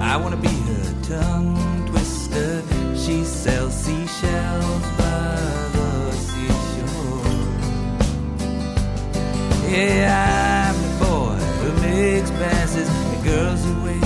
I 0.00 0.16
wanna 0.16 0.38
be 0.38 0.48
her 0.48 0.94
tongue 1.02 1.86
twister. 1.88 2.62
She 2.96 3.22
sells 3.24 3.74
seeds 3.74 4.03
seashells 4.14 4.82
by 4.98 5.36
the 5.74 6.12
seashore. 6.12 7.32
Yeah, 9.68 10.70
I'm 10.70 10.76
the 10.82 10.90
boy 11.04 11.38
who 11.60 11.68
makes 11.82 12.30
passes. 12.30 12.88
The 13.10 13.20
girls 13.28 13.60
who 13.64 13.72
wear 13.82 14.00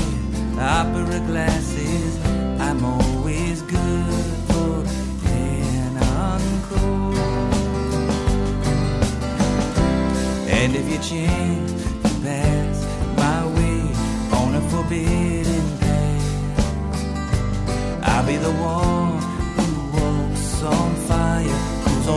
opera 0.61 1.21
glasses. 1.27 2.12
I'm 2.61 2.85
always 2.85 3.62
good 3.62 4.25
for 4.49 4.85
an 5.27 5.97
encore. 5.99 7.14
And 10.49 10.71
if 10.77 10.88
you 10.90 10.99
change 10.99 11.71
to 12.03 12.11
pass 12.23 12.77
my 13.16 13.47
way 13.57 13.81
on 14.38 14.55
a 14.55 14.61
forbidden 14.71 15.79
path, 15.79 16.27
I'll 18.05 18.27
be 18.27 18.37
the 18.37 18.53
one 18.53 19.17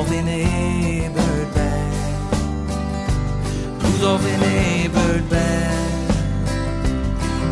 off 0.01 0.11
in 0.11 0.27
a 0.27 1.09
bird 1.09 1.53
bag, 1.53 2.33
who's 3.81 4.03
off 4.03 4.25
in 4.25 4.41
a 4.41 4.87
bird. 4.87 5.21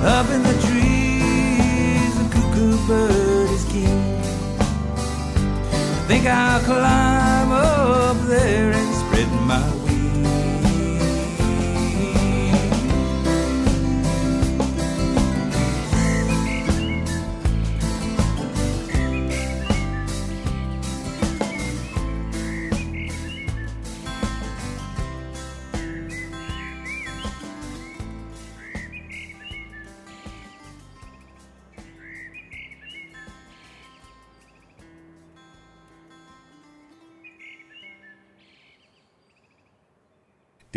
Up 0.01 0.29
in 0.31 0.41
the 0.41 0.53
trees, 0.65 2.11
the 2.17 2.25
cuckoo 2.33 2.87
bird 2.87 3.49
is 3.51 3.65
king. 3.65 4.15
I 4.59 6.05
think 6.07 6.25
I'll 6.25 6.61
climb 6.61 7.51
up 7.51 8.17
there 8.27 8.71
and 8.71 8.95
spread 8.95 9.29
my 9.45 9.78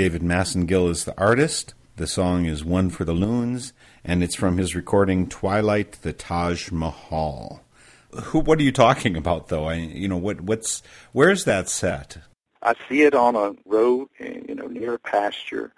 David 0.02 0.22
Massengill 0.22 0.90
is 0.90 1.04
the 1.04 1.16
artist. 1.16 1.74
The 1.94 2.08
song 2.08 2.46
is 2.46 2.64
One 2.64 2.90
for 2.90 3.04
the 3.04 3.12
Loons, 3.12 3.72
and 4.04 4.20
it's 4.24 4.34
from 4.34 4.58
his 4.58 4.74
recording 4.74 5.28
Twilight 5.28 5.92
the 6.02 6.12
Taj 6.12 6.72
Mahal. 6.72 7.62
Who? 8.10 8.40
What 8.40 8.58
are 8.58 8.64
you 8.64 8.72
talking 8.72 9.16
about, 9.16 9.46
though? 9.46 9.66
I, 9.66 9.74
you 9.74 10.08
know, 10.08 10.16
what? 10.16 10.40
What's? 10.40 10.82
Where's 11.12 11.44
that 11.44 11.68
set? 11.68 12.18
I 12.64 12.74
see 12.88 13.02
it 13.02 13.14
on 13.14 13.36
a 13.36 13.54
road, 13.64 14.08
you 14.18 14.56
know, 14.56 14.66
near 14.66 14.94
a 14.94 14.98
pasture 14.98 15.72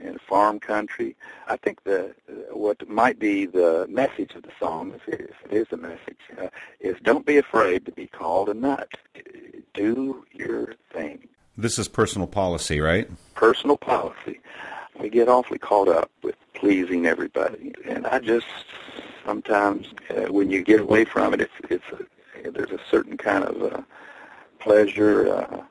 in 0.00 0.18
farm 0.28 0.58
country. 0.58 1.14
I 1.46 1.56
think 1.56 1.84
the 1.84 2.16
what 2.50 2.88
might 2.88 3.20
be 3.20 3.46
the 3.46 3.86
message 3.88 4.34
of 4.34 4.42
the 4.42 4.52
song, 4.58 4.92
if 5.06 5.08
it 5.14 5.52
is 5.52 5.68
a 5.70 5.76
message, 5.76 6.18
uh, 6.36 6.48
is 6.80 6.96
don't 7.04 7.24
be 7.24 7.36
afraid 7.36 7.86
to 7.86 7.92
be 7.92 8.08
called 8.08 8.48
a 8.48 8.54
nut. 8.54 8.88
Do 9.72 10.24
your 10.32 10.74
thing. 10.92 11.28
This 11.58 11.76
is 11.76 11.88
personal 11.88 12.28
policy, 12.28 12.78
right? 12.78 13.10
Personal 13.34 13.76
policy. 13.76 14.38
We 15.00 15.08
get 15.08 15.28
awfully 15.28 15.58
caught 15.58 15.88
up 15.88 16.08
with 16.22 16.36
pleasing 16.54 17.04
everybody, 17.04 17.74
and 17.84 18.06
I 18.06 18.20
just 18.20 18.46
sometimes 19.26 19.88
uh, 20.10 20.32
when 20.32 20.50
you 20.52 20.62
get 20.62 20.78
away 20.78 21.04
from 21.04 21.34
it, 21.34 21.40
it's 21.40 21.52
it's 21.68 21.84
a, 21.92 22.50
there's 22.52 22.70
a 22.70 22.78
certain 22.88 23.16
kind 23.16 23.42
of 23.42 23.72
uh, 23.72 23.82
pleasure. 24.60 25.34
Uh, 25.34 25.62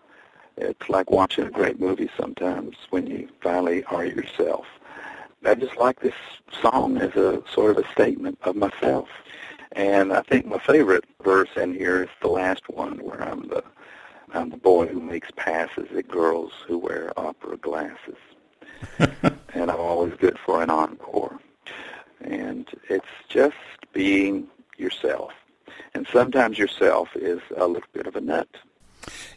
it's 0.57 0.89
like 0.89 1.09
watching 1.09 1.45
a 1.45 1.49
great 1.49 1.79
movie 1.79 2.09
sometimes 2.19 2.75
when 2.89 3.07
you 3.07 3.29
finally 3.41 3.85
are 3.85 4.05
yourself. 4.05 4.65
I 5.45 5.55
just 5.55 5.77
like 5.77 6.01
this 6.01 6.15
song 6.61 6.97
as 6.97 7.15
a 7.15 7.41
sort 7.49 7.77
of 7.77 7.85
a 7.85 7.89
statement 7.93 8.39
of 8.41 8.57
myself. 8.57 9.07
And 9.71 10.11
I 10.11 10.21
think 10.23 10.47
my 10.47 10.59
favorite 10.59 11.05
verse 11.23 11.49
in 11.55 11.73
here 11.73 12.03
is 12.03 12.09
the 12.21 12.27
last 12.27 12.67
one 12.67 12.97
where 12.97 13.23
I'm 13.23 13.47
the 13.47 13.63
I'm 14.33 14.49
the 14.49 14.57
boy 14.57 14.87
who 14.87 15.01
makes 15.01 15.29
passes 15.35 15.87
at 15.95 16.07
girls 16.07 16.51
who 16.67 16.77
wear 16.77 17.17
opera 17.17 17.57
glasses. 17.57 18.17
and 18.99 19.71
I'm 19.71 19.79
always 19.79 20.13
good 20.15 20.37
for 20.37 20.61
an 20.61 20.69
encore. 20.69 21.39
And 22.21 22.67
it's 22.89 23.05
just 23.29 23.55
being 23.93 24.47
yourself. 24.77 25.31
And 25.93 26.07
sometimes 26.11 26.57
yourself 26.57 27.09
is 27.15 27.39
a 27.55 27.67
little 27.67 27.89
bit 27.93 28.07
of 28.07 28.15
a 28.15 28.21
nut. 28.21 28.49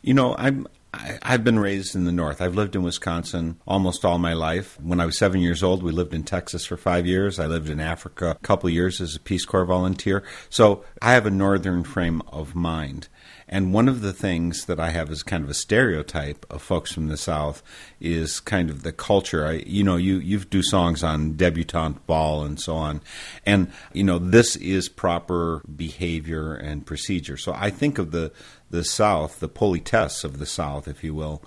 You 0.02 0.14
know, 0.14 0.34
I'm 0.38 0.66
I, 1.00 1.18
I've 1.22 1.44
been 1.44 1.58
raised 1.58 1.94
in 1.94 2.04
the 2.04 2.12
North. 2.12 2.40
I've 2.40 2.54
lived 2.54 2.76
in 2.76 2.82
Wisconsin 2.82 3.58
almost 3.66 4.04
all 4.04 4.18
my 4.18 4.34
life. 4.34 4.78
When 4.80 5.00
I 5.00 5.06
was 5.06 5.18
seven 5.18 5.40
years 5.40 5.62
old, 5.62 5.82
we 5.82 5.92
lived 5.92 6.14
in 6.14 6.22
Texas 6.22 6.64
for 6.64 6.76
five 6.76 7.06
years. 7.06 7.38
I 7.38 7.46
lived 7.46 7.68
in 7.68 7.80
Africa 7.80 8.30
a 8.30 8.46
couple 8.46 8.68
years 8.70 9.00
as 9.00 9.16
a 9.16 9.20
Peace 9.20 9.44
Corps 9.44 9.64
volunteer. 9.64 10.22
So 10.48 10.84
I 11.00 11.12
have 11.12 11.26
a 11.26 11.30
Northern 11.30 11.84
frame 11.84 12.22
of 12.28 12.54
mind. 12.54 13.08
And 13.52 13.74
one 13.74 13.88
of 13.88 14.00
the 14.00 14.12
things 14.12 14.66
that 14.66 14.78
I 14.78 14.90
have 14.90 15.10
as 15.10 15.24
kind 15.24 15.42
of 15.42 15.50
a 15.50 15.54
stereotype 15.54 16.46
of 16.48 16.62
folks 16.62 16.92
from 16.92 17.08
the 17.08 17.16
South 17.16 17.64
is 18.00 18.38
kind 18.38 18.70
of 18.70 18.84
the 18.84 18.92
culture. 18.92 19.44
I, 19.44 19.54
you 19.66 19.82
know, 19.82 19.96
you 19.96 20.18
you 20.18 20.38
do 20.38 20.62
songs 20.62 21.02
on 21.02 21.36
debutante 21.36 22.06
ball 22.06 22.44
and 22.44 22.60
so 22.60 22.76
on, 22.76 23.00
and 23.44 23.72
you 23.92 24.04
know 24.04 24.20
this 24.20 24.54
is 24.54 24.88
proper 24.88 25.62
behavior 25.74 26.54
and 26.54 26.86
procedure. 26.86 27.36
So 27.36 27.52
I 27.52 27.70
think 27.70 27.98
of 27.98 28.12
the 28.12 28.30
the 28.70 28.84
South, 28.84 29.40
the 29.40 29.48
politesse 29.48 30.24
of 30.24 30.38
the 30.38 30.46
South, 30.46 30.88
if 30.88 31.04
you 31.04 31.14
will, 31.14 31.42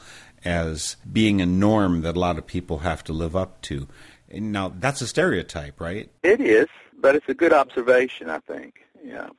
as 0.45 0.97
being 1.11 1.41
a 1.41 1.45
norm 1.45 2.01
that 2.01 2.15
a 2.15 2.19
lot 2.19 2.37
of 2.37 2.45
people 2.45 2.79
have 2.79 3.03
to 3.05 3.13
live 3.13 3.35
up 3.35 3.61
to. 3.63 3.87
And 4.29 4.51
now 4.51 4.73
that's 4.77 5.01
a 5.01 5.07
stereotype, 5.07 5.79
right? 5.79 6.09
It 6.21 6.41
is, 6.41 6.67
but 6.99 7.15
it's 7.15 7.29
a 7.29 7.33
good 7.33 7.53
observation, 7.53 8.29
I 8.29 8.39
think. 8.39 8.81
Yeah. 9.03 9.29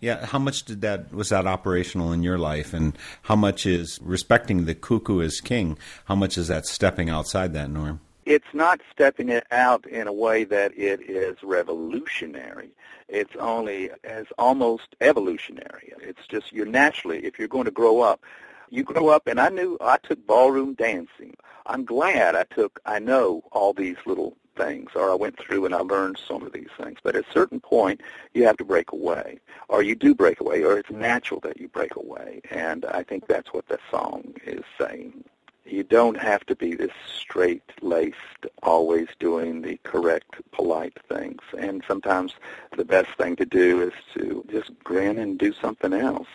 Yeah, 0.00 0.24
how 0.24 0.38
much 0.38 0.64
did 0.64 0.80
that 0.80 1.12
was 1.12 1.28
that 1.28 1.46
operational 1.46 2.10
in 2.12 2.22
your 2.22 2.38
life, 2.38 2.72
and 2.72 2.96
how 3.22 3.36
much 3.36 3.66
is 3.66 3.98
respecting 4.02 4.64
the 4.64 4.74
cuckoo 4.74 5.20
as 5.20 5.42
king? 5.42 5.76
How 6.06 6.14
much 6.14 6.38
is 6.38 6.48
that 6.48 6.64
stepping 6.64 7.10
outside 7.10 7.52
that 7.52 7.68
norm? 7.68 8.00
It's 8.30 8.54
not 8.54 8.80
stepping 8.92 9.28
it 9.28 9.44
out 9.50 9.84
in 9.86 10.06
a 10.06 10.12
way 10.12 10.44
that 10.44 10.70
it 10.78 11.00
is 11.00 11.42
revolutionary. 11.42 12.70
It's 13.08 13.34
only 13.40 13.90
as 14.04 14.26
almost 14.38 14.94
evolutionary. 15.00 15.92
It's 16.00 16.28
just 16.28 16.52
you're 16.52 16.64
naturally, 16.64 17.26
if 17.26 17.40
you're 17.40 17.48
going 17.48 17.64
to 17.64 17.72
grow 17.72 18.02
up, 18.02 18.22
you 18.68 18.84
grow 18.84 19.08
up, 19.08 19.26
and 19.26 19.40
I 19.40 19.48
knew 19.48 19.76
I 19.80 19.96
took 19.96 20.24
ballroom 20.28 20.74
dancing. 20.74 21.34
I'm 21.66 21.84
glad 21.84 22.36
I 22.36 22.44
took, 22.54 22.78
I 22.86 23.00
know 23.00 23.42
all 23.50 23.72
these 23.72 23.96
little 24.06 24.36
things, 24.56 24.92
or 24.94 25.10
I 25.10 25.16
went 25.16 25.36
through 25.36 25.64
and 25.64 25.74
I 25.74 25.80
learned 25.80 26.20
some 26.28 26.44
of 26.44 26.52
these 26.52 26.70
things. 26.78 26.98
But 27.02 27.16
at 27.16 27.28
a 27.28 27.32
certain 27.32 27.58
point, 27.58 28.00
you 28.32 28.46
have 28.46 28.58
to 28.58 28.64
break 28.64 28.92
away, 28.92 29.40
or 29.68 29.82
you 29.82 29.96
do 29.96 30.14
break 30.14 30.38
away, 30.38 30.62
or 30.62 30.78
it's 30.78 30.90
natural 30.90 31.40
that 31.40 31.60
you 31.60 31.66
break 31.66 31.96
away. 31.96 32.42
And 32.52 32.84
I 32.84 33.02
think 33.02 33.26
that's 33.26 33.52
what 33.52 33.66
the 33.66 33.80
song 33.90 34.34
is 34.46 34.62
saying. 34.80 35.24
You 35.70 35.84
don't 35.84 36.18
have 36.18 36.44
to 36.46 36.56
be 36.56 36.74
this 36.74 36.90
straight-laced, 37.06 38.16
always 38.64 39.06
doing 39.20 39.62
the 39.62 39.78
correct, 39.84 40.34
polite 40.50 40.98
things. 41.08 41.40
And 41.56 41.84
sometimes 41.86 42.34
the 42.76 42.84
best 42.84 43.10
thing 43.16 43.36
to 43.36 43.46
do 43.46 43.80
is 43.80 43.92
to 44.14 44.44
just 44.50 44.72
grin 44.82 45.16
and 45.16 45.38
do 45.38 45.52
something 45.52 45.92
else. 45.92 46.26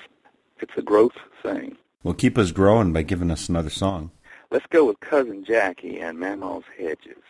It's 0.62 0.72
a 0.78 0.82
growth 0.82 1.18
thing. 1.44 1.76
Well, 2.02 2.14
keep 2.14 2.38
us 2.38 2.52
growing 2.52 2.94
by 2.94 3.02
giving 3.02 3.30
us 3.30 3.50
another 3.50 3.70
song. 3.70 4.12
Let's 4.52 4.68
go 4.68 4.86
with 4.86 5.02
Cousin 5.02 5.44
Jackie 5.44 6.00
and 6.00 6.18
Mamaw's 6.18 6.64
Hedges. 6.78 7.24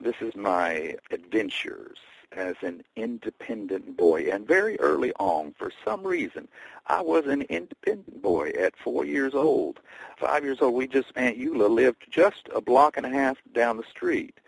This 0.00 0.16
is 0.20 0.36
my 0.36 0.96
adventures 1.10 1.96
as 2.32 2.56
an 2.62 2.82
independent 2.96 3.96
boy. 3.96 4.28
And 4.30 4.46
very 4.46 4.78
early 4.80 5.12
on, 5.14 5.54
for 5.58 5.72
some 5.84 6.06
reason, 6.06 6.48
I 6.86 7.00
was 7.00 7.26
an 7.26 7.42
independent 7.42 8.22
boy 8.22 8.50
at 8.50 8.76
four 8.76 9.04
years 9.04 9.34
old. 9.34 9.80
Five 10.18 10.44
years 10.44 10.58
old, 10.60 10.74
we 10.74 10.86
just, 10.86 11.12
Aunt 11.16 11.38
Eula 11.38 11.70
lived 11.70 12.06
just 12.10 12.48
a 12.54 12.60
block 12.60 12.96
and 12.96 13.06
a 13.06 13.10
half 13.10 13.36
down 13.52 13.76
the 13.76 13.84
street. 13.84 14.38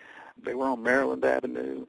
They 0.42 0.54
were 0.54 0.66
on 0.66 0.82
Maryland 0.82 1.24
Avenue. 1.24 1.86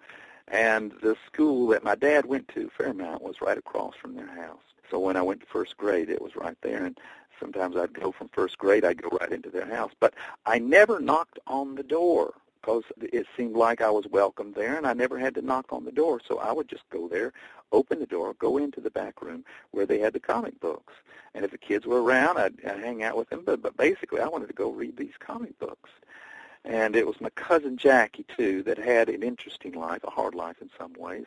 And 0.47 0.91
the 1.01 1.15
school 1.25 1.67
that 1.67 1.83
my 1.83 1.95
dad 1.95 2.25
went 2.25 2.49
to, 2.49 2.69
Fairmount, 2.77 3.21
was 3.21 3.41
right 3.41 3.57
across 3.57 3.95
from 3.95 4.15
their 4.15 4.27
house. 4.27 4.59
So 4.89 4.99
when 4.99 5.15
I 5.15 5.21
went 5.21 5.39
to 5.41 5.45
first 5.45 5.77
grade, 5.77 6.09
it 6.09 6.21
was 6.21 6.35
right 6.35 6.57
there. 6.61 6.83
And 6.83 6.99
sometimes 7.39 7.77
I'd 7.77 7.93
go 7.93 8.11
from 8.11 8.27
first 8.29 8.57
grade, 8.57 8.83
I'd 8.83 9.01
go 9.01 9.17
right 9.19 9.31
into 9.31 9.49
their 9.49 9.65
house. 9.65 9.91
But 9.99 10.13
I 10.45 10.59
never 10.59 10.99
knocked 10.99 11.39
on 11.47 11.75
the 11.75 11.83
door 11.83 12.33
because 12.61 12.83
it 13.01 13.25
seemed 13.35 13.55
like 13.55 13.81
I 13.81 13.89
was 13.89 14.05
welcome 14.07 14.53
there, 14.53 14.77
and 14.77 14.85
I 14.85 14.93
never 14.93 15.17
had 15.17 15.35
to 15.35 15.41
knock 15.41 15.73
on 15.73 15.85
the 15.85 15.91
door. 15.91 16.21
So 16.27 16.37
I 16.39 16.51
would 16.51 16.67
just 16.67 16.89
go 16.89 17.07
there, 17.07 17.33
open 17.71 17.99
the 17.99 18.05
door, 18.05 18.33
go 18.35 18.57
into 18.57 18.79
the 18.79 18.91
back 18.91 19.21
room 19.21 19.43
where 19.71 19.85
they 19.85 19.99
had 19.99 20.13
the 20.13 20.19
comic 20.19 20.59
books. 20.59 20.93
And 21.33 21.45
if 21.45 21.51
the 21.51 21.57
kids 21.57 21.85
were 21.85 22.03
around, 22.03 22.37
I'd, 22.37 22.53
I'd 22.65 22.79
hang 22.79 23.03
out 23.03 23.17
with 23.17 23.29
them. 23.29 23.43
But, 23.45 23.61
but 23.61 23.77
basically, 23.77 24.21
I 24.21 24.27
wanted 24.27 24.47
to 24.47 24.53
go 24.53 24.69
read 24.69 24.97
these 24.97 25.13
comic 25.19 25.57
books. 25.59 25.89
And 26.63 26.95
it 26.95 27.07
was 27.07 27.19
my 27.19 27.29
cousin 27.31 27.77
Jackie, 27.77 28.25
too, 28.37 28.61
that 28.63 28.77
had 28.77 29.09
an 29.09 29.23
interesting 29.23 29.73
life, 29.73 30.03
a 30.03 30.11
hard 30.11 30.35
life 30.35 30.57
in 30.61 30.69
some 30.77 30.93
ways, 30.93 31.25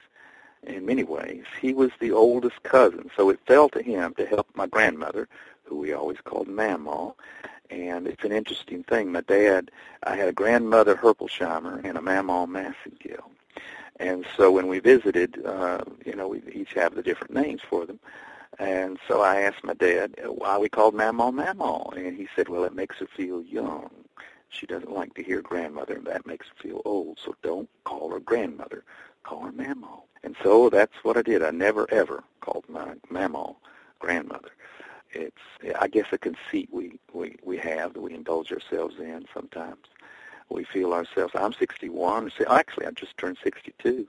in 0.62 0.87
many 0.87 1.03
ways. 1.03 1.44
He 1.61 1.75
was 1.75 1.90
the 1.99 2.12
oldest 2.12 2.62
cousin, 2.62 3.11
so 3.16 3.31
it 3.31 3.40
fell 3.47 3.68
to 3.70 3.83
him 3.83 4.14
to 4.14 4.27
help 4.27 4.47
my 4.55 4.66
grandmother, 4.66 5.29
who 5.64 5.79
we 5.79 5.92
always 5.92 6.18
called 6.23 6.47
Mamaw. 6.47 7.14
And 7.70 8.07
it's 8.07 8.24
an 8.24 8.33
interesting 8.33 8.85
thing. 8.85 9.11
My 9.12 9.22
dad, 9.22 9.70
I 10.03 10.16
had 10.16 10.29
a 10.29 10.33
grandmother 10.33 10.94
Herpelsheimer 10.94 11.85
and 11.85 11.96
a 11.96 12.00
Mamaw 12.00 12.46
Massengill. 12.46 13.24
And 14.00 14.27
so 14.37 14.50
when 14.50 14.66
we 14.66 14.81
visited, 14.81 15.44
uh, 15.44 15.81
you 16.05 16.14
know, 16.14 16.29
we 16.29 16.42
each 16.53 16.74
have 16.74 16.94
the 16.94 17.03
different 17.03 17.33
names 17.33 17.62
for 17.68 17.87
them. 17.87 18.00
And 18.59 18.98
so 19.09 19.20
I 19.22 19.40
asked 19.40 19.64
my 19.64 19.74
dad 19.74 20.14
why 20.27 20.59
we 20.59 20.68
called 20.68 20.94
Mamaw 20.94 21.33
Mamaw, 21.33 21.96
and 21.96 22.16
he 22.16 22.29
said, 22.37 22.48
well, 22.48 22.64
it 22.64 22.74
makes 22.74 22.98
her 22.98 23.07
feel 23.07 23.42
young. 23.42 23.90
She 24.48 24.66
doesn't 24.66 24.92
like 24.92 25.14
to 25.14 25.22
hear 25.22 25.42
grandmother, 25.42 25.94
and 25.94 26.07
that 26.07 26.27
makes 26.27 26.46
her 26.48 26.55
feel 26.62 26.83
old. 26.85 27.18
So 27.24 27.35
don't 27.42 27.68
call 27.85 28.11
her 28.12 28.20
grandmother. 28.20 28.85
Call 29.24 29.40
her 29.46 29.53
Mamaw. 29.53 30.03
And 30.22 30.37
so 30.42 30.70
that's 30.70 30.94
what 31.03 31.16
I 31.16 31.22
did. 31.22 31.42
I 31.42 31.50
never, 31.50 31.90
ever 31.90 32.22
called 32.40 32.64
my 32.68 32.94
Mamaw 33.11 33.57
grandmother. 33.98 34.50
It's, 35.14 35.77
I 35.81 35.88
guess, 35.88 36.07
a 36.12 36.18
conceit 36.18 36.68
we, 36.72 36.98
we, 37.12 37.37
we 37.42 37.57
have 37.59 37.94
that 37.94 38.00
we 38.00 38.14
indulge 38.14 38.53
ourselves 38.53 38.96
in 38.98 39.27
sometimes. 39.33 39.87
We 40.50 40.64
feel 40.64 40.92
ourselves, 40.92 41.33
I'm 41.35 41.53
61. 41.53 42.31
Actually, 42.48 42.87
I 42.87 42.90
just 42.90 43.16
turned 43.16 43.38
62. 43.42 44.07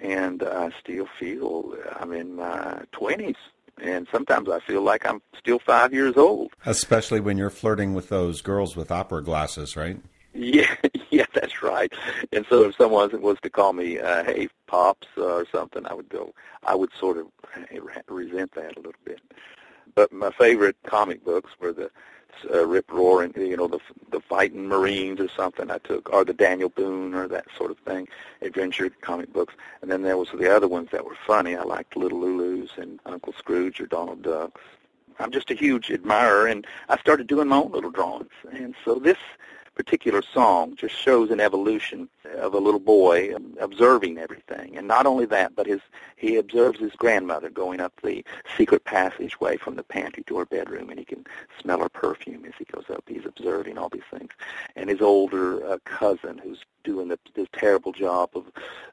And 0.00 0.42
I 0.42 0.70
still 0.80 1.06
feel 1.18 1.74
I'm 1.98 2.12
in 2.12 2.36
my 2.36 2.82
20s 2.92 3.36
and 3.82 4.06
sometimes 4.10 4.48
I 4.48 4.60
feel 4.60 4.82
like 4.82 5.06
I'm 5.06 5.20
still 5.38 5.58
five 5.58 5.92
years 5.92 6.16
old. 6.16 6.52
Especially 6.64 7.20
when 7.20 7.36
you're 7.36 7.50
flirting 7.50 7.94
with 7.94 8.08
those 8.08 8.40
girls 8.40 8.76
with 8.76 8.90
opera 8.90 9.22
glasses, 9.22 9.76
right? 9.76 10.00
Yeah, 10.38 10.74
yeah, 11.10 11.24
that's 11.32 11.62
right. 11.62 11.90
And 12.30 12.44
so 12.50 12.64
if 12.64 12.76
someone 12.76 13.22
was 13.22 13.38
to 13.40 13.48
call 13.48 13.72
me, 13.72 13.98
uh, 13.98 14.22
"Hey, 14.22 14.50
pops" 14.66 15.06
or 15.16 15.46
something, 15.50 15.86
I 15.86 15.94
would 15.94 16.10
go. 16.10 16.34
I 16.62 16.74
would 16.74 16.90
sort 17.00 17.16
of 17.16 17.28
resent 18.06 18.52
that 18.52 18.76
a 18.76 18.80
little 18.80 18.92
bit. 19.02 19.22
But 19.96 20.12
my 20.12 20.30
favorite 20.30 20.76
comic 20.84 21.24
books 21.24 21.52
were 21.58 21.72
the 21.72 21.90
uh, 22.52 22.66
Rip 22.66 22.92
Roaring, 22.92 23.32
you 23.34 23.56
know, 23.56 23.66
the 23.66 23.80
the 24.10 24.20
fighting 24.20 24.68
Marines 24.68 25.20
or 25.20 25.28
something 25.28 25.70
I 25.70 25.78
took, 25.78 26.12
or 26.12 26.22
the 26.22 26.34
Daniel 26.34 26.68
Boone 26.68 27.14
or 27.14 27.26
that 27.28 27.46
sort 27.56 27.70
of 27.70 27.78
thing, 27.78 28.06
adventure 28.42 28.90
comic 29.00 29.32
books. 29.32 29.54
And 29.80 29.90
then 29.90 30.02
there 30.02 30.18
was 30.18 30.28
the 30.38 30.54
other 30.54 30.68
ones 30.68 30.90
that 30.92 31.06
were 31.06 31.16
funny. 31.26 31.56
I 31.56 31.62
liked 31.62 31.96
Little 31.96 32.20
Lulu's 32.20 32.72
and 32.76 33.00
Uncle 33.06 33.32
Scrooge 33.32 33.80
or 33.80 33.86
Donald 33.86 34.22
Ducks. 34.22 34.60
I'm 35.18 35.32
just 35.32 35.50
a 35.50 35.54
huge 35.54 35.90
admirer, 35.90 36.46
and 36.46 36.66
I 36.90 36.98
started 36.98 37.26
doing 37.26 37.48
my 37.48 37.56
own 37.56 37.72
little 37.72 37.90
drawings. 37.90 38.28
And 38.52 38.74
so 38.84 38.96
this 38.96 39.16
particular 39.76 40.22
song 40.22 40.74
just 40.74 40.96
shows 40.96 41.30
an 41.30 41.38
evolution 41.38 42.08
of 42.38 42.54
a 42.54 42.58
little 42.58 42.80
boy 42.80 43.34
observing 43.60 44.16
everything. 44.18 44.76
And 44.76 44.88
not 44.88 45.06
only 45.06 45.26
that, 45.26 45.54
but 45.54 45.66
his 45.66 45.80
he 46.16 46.36
observes 46.36 46.80
his 46.80 46.92
grandmother 46.92 47.50
going 47.50 47.80
up 47.80 47.92
the 48.02 48.24
secret 48.56 48.84
passageway 48.84 49.58
from 49.58 49.76
the 49.76 49.82
pantry 49.82 50.24
to 50.24 50.38
her 50.38 50.46
bedroom, 50.46 50.88
and 50.88 50.98
he 50.98 51.04
can 51.04 51.24
smell 51.60 51.80
her 51.80 51.90
perfume 51.90 52.46
as 52.46 52.54
he 52.58 52.64
goes 52.64 52.86
up. 52.90 53.04
He's 53.06 53.26
observing 53.26 53.76
all 53.76 53.90
these 53.90 54.02
things. 54.10 54.32
And 54.74 54.88
his 54.88 55.02
older 55.02 55.64
uh, 55.66 55.78
cousin, 55.84 56.38
who's 56.38 56.64
doing 56.82 57.08
the, 57.08 57.18
this 57.34 57.48
terrible 57.52 57.92
job 57.92 58.30
of, 58.34 58.46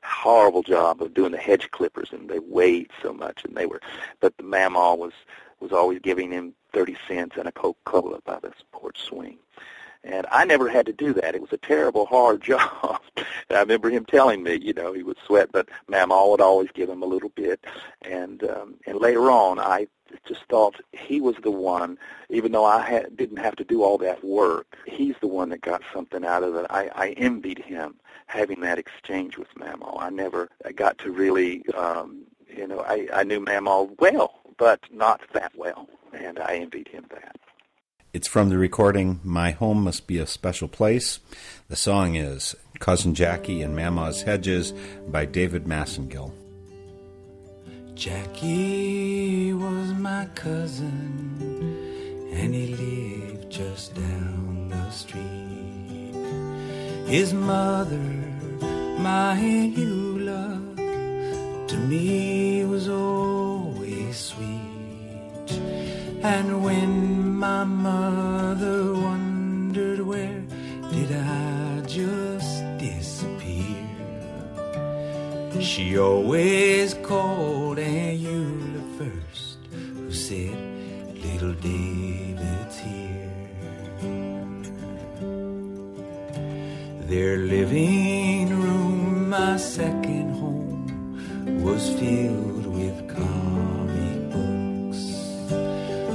horrible 0.03 0.63
job 0.63 1.01
of 1.01 1.13
doing 1.13 1.31
the 1.31 1.37
hedge 1.37 1.71
clippers, 1.71 2.09
and 2.11 2.29
they 2.29 2.39
weighed 2.39 2.91
so 3.01 3.13
much, 3.13 3.45
and 3.45 3.55
they 3.55 3.65
were, 3.65 3.81
but 4.19 4.35
the 4.37 4.43
mamaw 4.43 4.97
was 4.97 5.13
was 5.59 5.71
always 5.71 5.99
giving 5.99 6.29
him 6.29 6.53
30 6.73 6.97
cents 7.07 7.37
and 7.37 7.47
a 7.47 7.51
Coca-Cola 7.53 8.19
by 8.25 8.37
the 8.41 8.51
porch 8.73 9.01
swing. 9.01 9.37
And 10.03 10.27
I 10.31 10.43
never 10.43 10.67
had 10.67 10.85
to 10.87 10.93
do 10.93 11.13
that. 11.13 11.35
It 11.35 11.41
was 11.41 11.53
a 11.53 11.57
terrible, 11.57 12.05
hard 12.05 12.41
job. 12.43 13.01
I 13.49 13.59
remember 13.59 13.89
him 13.89 14.05
telling 14.05 14.43
me, 14.43 14.55
you 14.55 14.73
know, 14.73 14.93
he 14.93 15.03
would 15.03 15.17
sweat, 15.25 15.49
but 15.51 15.69
Mamaw 15.89 16.31
would 16.31 16.41
always 16.41 16.69
give 16.73 16.89
him 16.89 17.03
a 17.03 17.07
little 17.07 17.29
bit. 17.29 17.63
And 18.01 18.43
um, 18.43 18.75
and 18.85 18.99
later 18.99 19.31
on, 19.31 19.59
I 19.59 19.87
just 20.27 20.41
thought 20.49 20.75
he 20.91 21.21
was 21.21 21.35
the 21.43 21.51
one, 21.51 21.97
even 22.29 22.51
though 22.51 22.65
I 22.65 22.81
had, 22.81 23.15
didn't 23.17 23.37
have 23.37 23.55
to 23.57 23.63
do 23.63 23.83
all 23.83 23.97
that 23.99 24.23
work. 24.23 24.77
He's 24.85 25.15
the 25.21 25.27
one 25.27 25.49
that 25.49 25.61
got 25.61 25.81
something 25.93 26.25
out 26.25 26.43
of 26.43 26.55
it. 26.55 26.65
I, 26.69 26.89
I 26.95 27.09
envied 27.11 27.59
him 27.59 27.95
having 28.27 28.61
that 28.61 28.79
exchange 28.79 29.37
with 29.37 29.53
Mamaw. 29.55 30.01
I 30.01 30.09
never 30.09 30.49
got 30.75 30.97
to 30.99 31.11
really, 31.11 31.67
um, 31.71 32.23
you 32.47 32.67
know, 32.67 32.81
I, 32.81 33.07
I 33.13 33.23
knew 33.23 33.39
Mamaw 33.39 33.99
well, 33.99 34.39
but 34.57 34.81
not 34.91 35.21
that 35.33 35.51
well, 35.55 35.89
and 36.13 36.39
I 36.39 36.55
envied 36.55 36.87
him 36.87 37.05
that. 37.09 37.39
It's 38.13 38.27
from 38.27 38.49
the 38.49 38.59
recording 38.59 39.19
My 39.23 39.49
Home 39.49 39.85
Must 39.85 40.05
Be 40.05 40.19
a 40.19 40.27
Special 40.27 40.67
Place. 40.67 41.19
The 41.67 41.75
song 41.75 42.13
is 42.13 42.55
Cousin 42.77 43.15
Jackie 43.15 43.63
and 43.63 43.75
Mamaw's 43.75 44.21
Hedges 44.21 44.71
by 45.07 45.25
David 45.25 45.65
Massengill. 45.65 46.31
Jackie 47.95 49.51
was 49.53 49.93
my 49.95 50.27
cousin, 50.35 52.29
and 52.33 52.53
he 52.53 52.67
lived 52.75 53.51
just 53.51 53.95
down 53.95 54.69
the 54.69 54.91
street. 54.91 56.13
His 57.07 57.33
mother, 57.33 57.97
my 58.99 59.35
Eula, 59.75 60.77
to 61.67 61.77
me 61.77 62.63
was 62.65 62.87
always 62.87 64.15
sweet. 64.15 64.62
And 66.23 66.63
when 66.63 67.37
my 67.37 67.65
mother 67.65 68.93
wondered 68.93 69.99
where 69.99 70.41
did 70.89 71.11
I 71.11 71.81
just 71.85 72.63
disappear. 72.77 73.85
She 75.59 75.97
always 75.97 76.93
called 76.93 77.77
Aunt 77.77 78.21
Eula 78.21 78.83
first, 78.97 79.57
who 79.69 80.13
said, 80.13 80.55
Little 81.25 81.55
David's 81.55 82.77
here. 82.79 83.31
Their 87.09 87.37
living 87.37 88.47
room, 88.61 89.29
my 89.29 89.57
second 89.57 90.35
home, 90.35 91.61
was 91.61 91.89
filled 91.99 92.52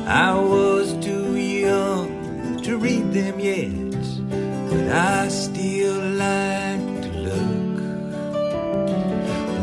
I 0.09 0.35
was 0.41 0.95
too 1.05 1.37
young 1.37 2.63
to 2.63 2.79
read 2.79 3.13
them 3.13 3.39
yet, 3.39 3.93
but 4.71 4.89
I 4.89 5.29
still 5.29 6.01
like 6.17 7.03
to 7.03 7.11
look. 7.29 7.77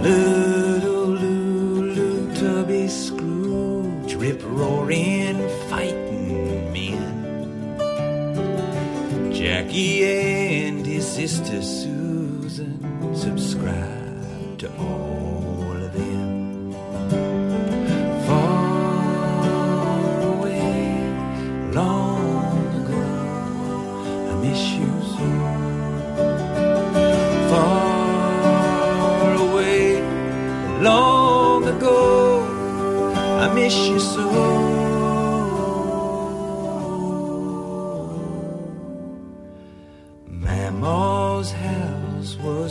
Little 0.04 0.35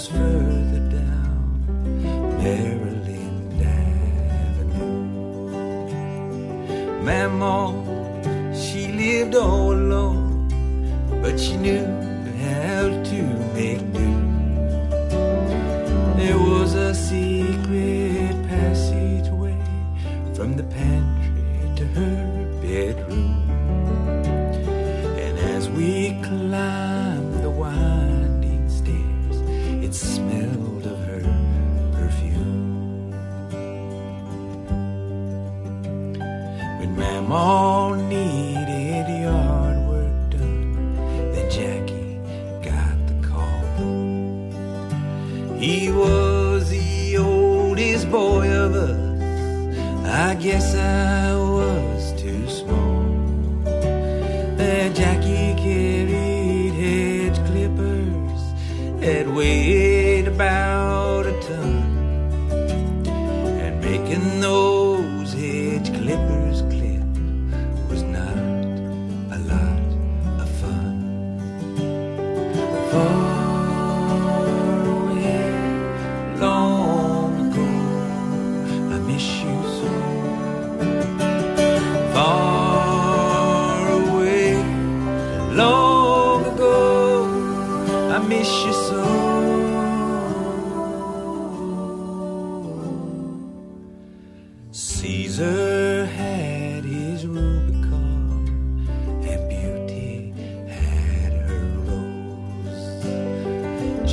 house 0.04 0.16
further 0.16 0.80
down 0.90 2.38
Maryland 2.38 3.62
Avenue. 4.42 5.00
Mamaw, 7.04 7.72
she 8.54 8.88
lived 8.92 9.34
all 9.34 9.72
alone, 9.72 10.48
but 11.22 11.38
she 11.38 11.56
knew 11.56 11.86
how 12.42 12.88
to 13.04 13.22
make 13.54 13.93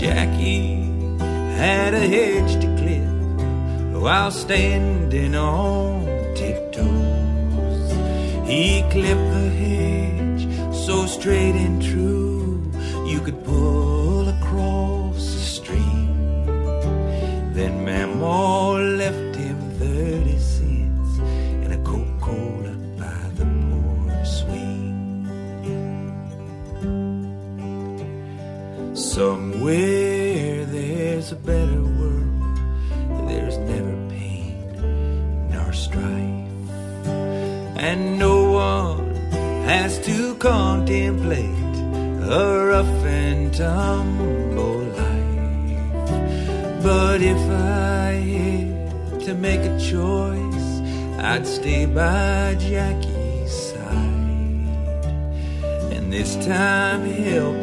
Jackie 0.02 0.82
had 1.62 1.93
a 1.93 1.99
hedge 1.99 2.60
to 2.60 2.68
clip 2.82 4.02
while 4.02 4.32
standing 4.32 5.36
on 5.36 6.06
tiptoes. 6.34 7.91
He 8.49 8.82
clipped 8.89 9.30
the 9.38 9.49
hedge 9.64 10.43
so 10.74 11.06
straight 11.06 11.54
and 11.54 11.80
true 11.80 12.64
you 13.06 13.20
could 13.20 13.45
pull 13.45 14.28
across 14.28 15.18
the 15.36 15.45
stream. 15.58 16.45
Then 17.54 17.86
Mamaw 17.86 18.70
tumble 43.62 44.82
life. 44.97 45.93
But 46.82 47.22
if 47.22 47.41
I 47.51 48.14
had 48.36 49.22
to 49.26 49.36
make 49.36 49.59
a 49.59 49.78
choice, 49.78 50.70
I'd 51.20 51.45
stay 51.45 51.86
by 51.86 52.55
Jackie's 52.55 53.53
side. 53.70 55.05
And 55.93 56.12
this 56.12 56.34
time 56.43 57.05
help 57.05 57.61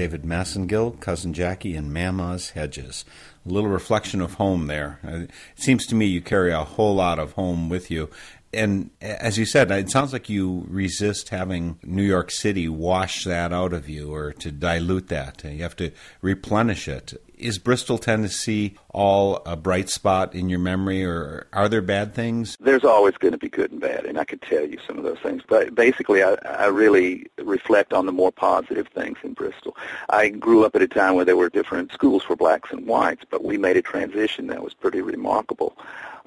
David 0.00 0.22
Massengill, 0.22 0.98
Cousin 0.98 1.34
Jackie, 1.34 1.76
and 1.76 1.92
Mamaw's 1.92 2.50
Hedges. 2.50 3.04
A 3.44 3.52
little 3.52 3.68
reflection 3.68 4.22
of 4.22 4.34
home 4.34 4.66
there. 4.66 4.98
Uh, 5.06 5.24
It 5.24 5.30
seems 5.56 5.84
to 5.88 5.94
me 5.94 6.06
you 6.06 6.22
carry 6.22 6.52
a 6.52 6.64
whole 6.64 6.94
lot 6.94 7.18
of 7.18 7.32
home 7.32 7.68
with 7.68 7.90
you. 7.90 8.08
And 8.50 8.88
as 9.02 9.36
you 9.36 9.44
said, 9.44 9.70
it 9.70 9.90
sounds 9.90 10.14
like 10.14 10.30
you 10.30 10.64
resist 10.68 11.28
having 11.28 11.78
New 11.82 12.02
York 12.02 12.30
City 12.30 12.66
wash 12.66 13.24
that 13.24 13.52
out 13.52 13.74
of 13.74 13.90
you 13.90 14.14
or 14.14 14.32
to 14.32 14.50
dilute 14.50 15.08
that. 15.08 15.44
You 15.44 15.62
have 15.64 15.76
to 15.76 15.90
replenish 16.22 16.88
it. 16.88 17.22
Is 17.40 17.58
Bristol, 17.58 17.98
Tennessee 17.98 18.76
all 18.90 19.42
a 19.46 19.56
bright 19.56 19.88
spot 19.88 20.34
in 20.34 20.48
your 20.48 20.58
memory, 20.58 21.04
or 21.04 21.46
are 21.52 21.68
there 21.68 21.82
bad 21.82 22.14
things? 22.14 22.56
There's 22.60 22.84
always 22.84 23.14
going 23.16 23.32
to 23.32 23.38
be 23.38 23.48
good 23.48 23.72
and 23.72 23.80
bad, 23.80 24.04
and 24.04 24.18
I 24.18 24.24
could 24.24 24.42
tell 24.42 24.64
you 24.64 24.78
some 24.86 24.98
of 24.98 25.04
those 25.04 25.18
things. 25.18 25.42
But 25.46 25.74
basically, 25.74 26.22
I, 26.22 26.36
I 26.44 26.66
really 26.66 27.26
reflect 27.38 27.92
on 27.92 28.06
the 28.06 28.12
more 28.12 28.30
positive 28.30 28.88
things 28.88 29.18
in 29.22 29.32
Bristol. 29.32 29.76
I 30.10 30.28
grew 30.28 30.64
up 30.64 30.76
at 30.76 30.82
a 30.82 30.88
time 30.88 31.14
where 31.14 31.24
there 31.24 31.36
were 31.36 31.48
different 31.48 31.92
schools 31.92 32.22
for 32.22 32.36
blacks 32.36 32.70
and 32.72 32.86
whites, 32.86 33.24
but 33.28 33.44
we 33.44 33.56
made 33.56 33.76
a 33.76 33.82
transition 33.82 34.48
that 34.48 34.62
was 34.62 34.74
pretty 34.74 35.00
remarkable. 35.00 35.76